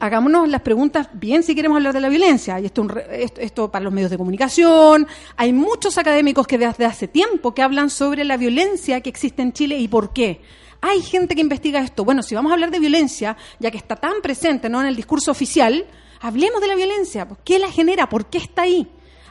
[0.00, 2.58] hagámonos las preguntas bien si queremos hablar de la violencia.
[2.60, 5.06] Y esto, esto, esto para los medios de comunicación.
[5.36, 9.52] Hay muchos académicos que desde hace tiempo que hablan sobre la violencia que existe en
[9.52, 10.40] Chile y por qué.
[10.80, 12.04] Hay gente que investiga esto.
[12.04, 14.80] Bueno, si vamos a hablar de violencia, ya que está tan presente ¿no?
[14.80, 15.86] en el discurso oficial,
[16.20, 17.26] hablemos de la violencia.
[17.44, 18.08] ¿Qué la genera?
[18.08, 18.88] ¿Por qué está ahí?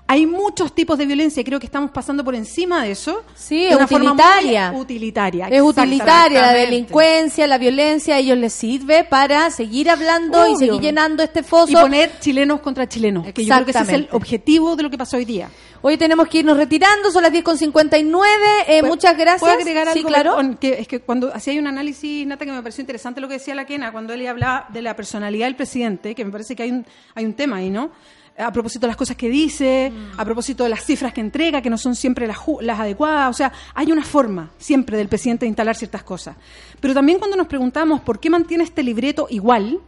[0.10, 3.24] Hay muchos tipos de violencia y creo que estamos pasando por encima de eso.
[3.36, 4.72] Sí, de es una forma muy utilitaria.
[4.74, 5.48] utilitaria.
[5.50, 10.58] Es utilitaria, la delincuencia, la violencia, a ellos les sirve para seguir hablando y Obvio.
[10.60, 11.72] seguir llenando este foso.
[11.74, 13.26] Y poner chilenos contra chilenos.
[13.34, 15.50] Que yo creo que ese es el objetivo de lo que pasó hoy día.
[15.82, 18.26] Hoy tenemos que irnos retirando, son las 10.59.
[18.68, 19.42] Eh, ¿Puedo- muchas gracias.
[19.42, 20.10] ¿Puedo agregar sí, algo?
[20.10, 20.36] claro.
[20.36, 23.36] Con- que es que cuando hacía un análisis, Nata, que me pareció interesante lo que
[23.36, 26.64] decía la Quena, cuando él hablaba de la personalidad del presidente, que me parece que
[26.64, 27.92] hay un, hay un tema ahí, ¿no?
[28.38, 30.20] A propósito de las cosas que dice, Mm.
[30.20, 33.30] a propósito de las cifras que entrega, que no son siempre las, las adecuadas.
[33.32, 36.36] O sea, hay una forma siempre del presidente de instalar ciertas cosas.
[36.80, 39.80] Pero también cuando nos preguntamos por qué mantiene este libreto igual,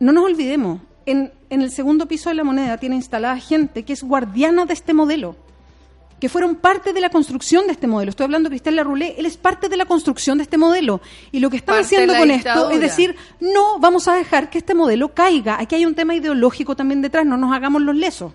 [0.00, 3.92] no nos olvidemos, en, en el segundo piso de la moneda tiene instalada gente que
[3.92, 5.36] es guardiana de este modelo,
[6.20, 8.10] que fueron parte de la construcción de este modelo.
[8.10, 11.00] Estoy hablando de Cristel Larroulé, él es parte de la construcción de este modelo.
[11.32, 14.58] Y lo que están Parte haciendo con esto es decir, no vamos a dejar que
[14.58, 15.56] este modelo caiga.
[15.58, 18.32] Aquí hay un tema ideológico también detrás, no nos hagamos los lesos,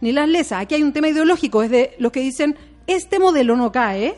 [0.00, 0.62] ni las lesas.
[0.62, 2.56] Aquí hay un tema ideológico, es de los que dicen,
[2.86, 4.16] este modelo no cae,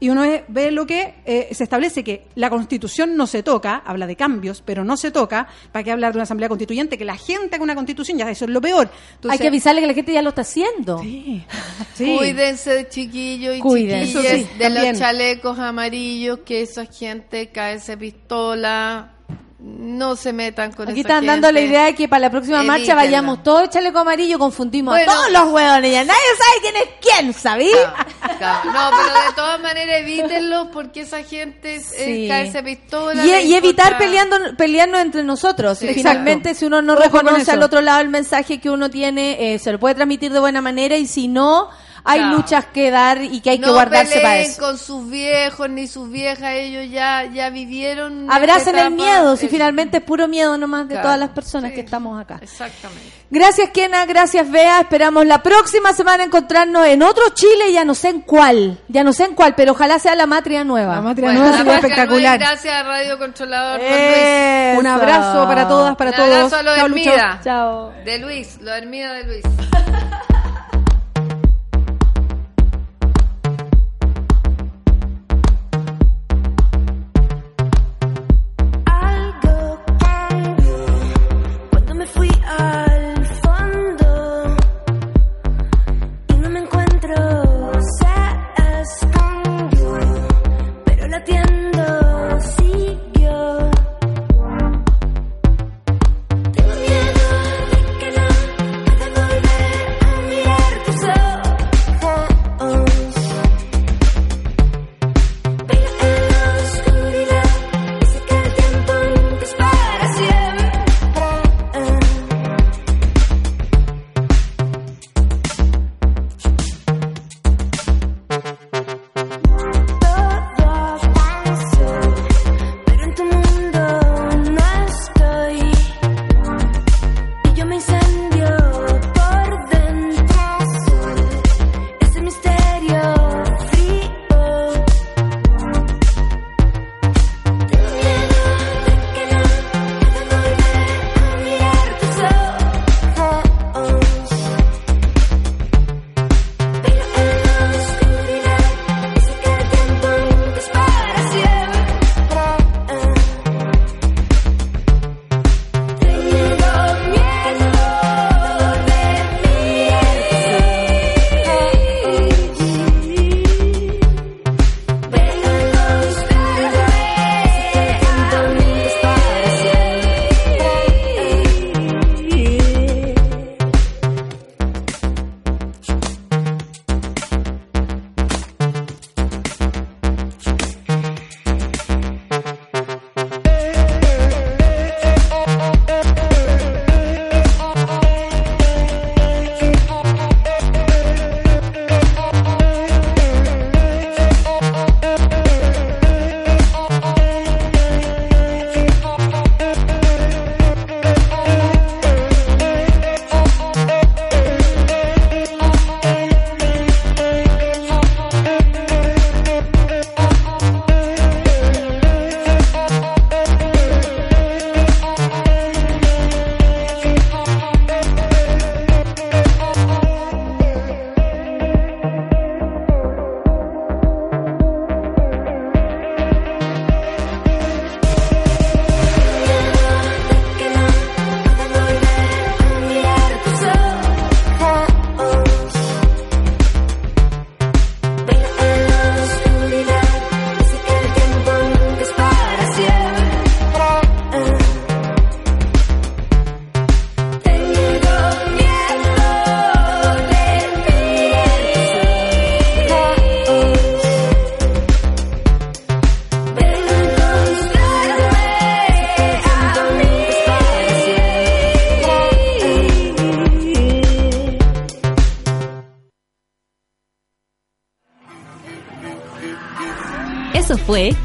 [0.00, 4.06] y uno ve lo que eh, se establece que la constitución no se toca, habla
[4.06, 5.46] de cambios, pero no se toca.
[5.70, 6.96] ¿Para qué hablar de una asamblea constituyente?
[6.96, 8.90] Que la gente haga una constitución, ya eso es lo peor.
[9.16, 11.00] Entonces, Hay que avisarle que la gente ya lo está haciendo.
[11.00, 11.44] Sí,
[11.94, 12.16] sí.
[12.16, 14.06] Cuídense, chiquillos y Cuídense.
[14.12, 14.88] chiquillas, sí, de también.
[14.92, 19.16] los chalecos amarillos, que esa gente cae esa pistola.
[19.62, 22.62] No se metan con Aquí esa están dando la idea de que para la próxima
[22.62, 25.12] marcha vayamos todos chaleco amarillo, confundimos Bueno.
[25.12, 25.92] a todos los hueones.
[25.92, 27.70] Ya nadie sabe quién es quién, ¿sabí?
[27.70, 28.72] Claro, claro.
[28.72, 32.26] No, pero de todas maneras evítenlo porque esa gente eh, Sí.
[32.26, 33.26] cae esa pistola.
[33.26, 35.76] Y, y evitar peleando, pelearnos entre nosotros.
[35.76, 35.88] Sí.
[35.92, 39.58] Finalmente, si uno no Ojo reconoce al otro lado el mensaje que uno tiene, eh,
[39.58, 41.68] se lo puede transmitir de buena manera y si no,
[42.04, 42.36] hay Claro.
[42.36, 44.60] luchas que dar y que hay que no guardarse para peleen eso.
[44.62, 48.30] con sus viejos ni sus viejas, ellos ya, ya vivieron.
[48.30, 51.02] Abracen el miedo, si finalmente es puro miedo nomás de Claro.
[51.02, 51.74] todas las personas Sí.
[51.76, 52.38] que estamos acá.
[52.42, 53.10] Exactamente.
[53.32, 58.08] Gracias Kena, gracias Bea, esperamos la próxima semana encontrarnos en otro Chile, ya no sé
[58.08, 60.96] en cuál, ya no sé en cuál, pero ojalá sea la matria nueva.
[60.96, 62.38] La matria Bueno, nueva sería espectacular.
[62.38, 64.80] nueva Gracias a Radio Controlador Eso.
[64.80, 66.34] Un abrazo para todas, para Un todos.
[66.52, 67.92] abrazo a los Chao.
[68.04, 69.42] De Luis, lo Hermida de Luis.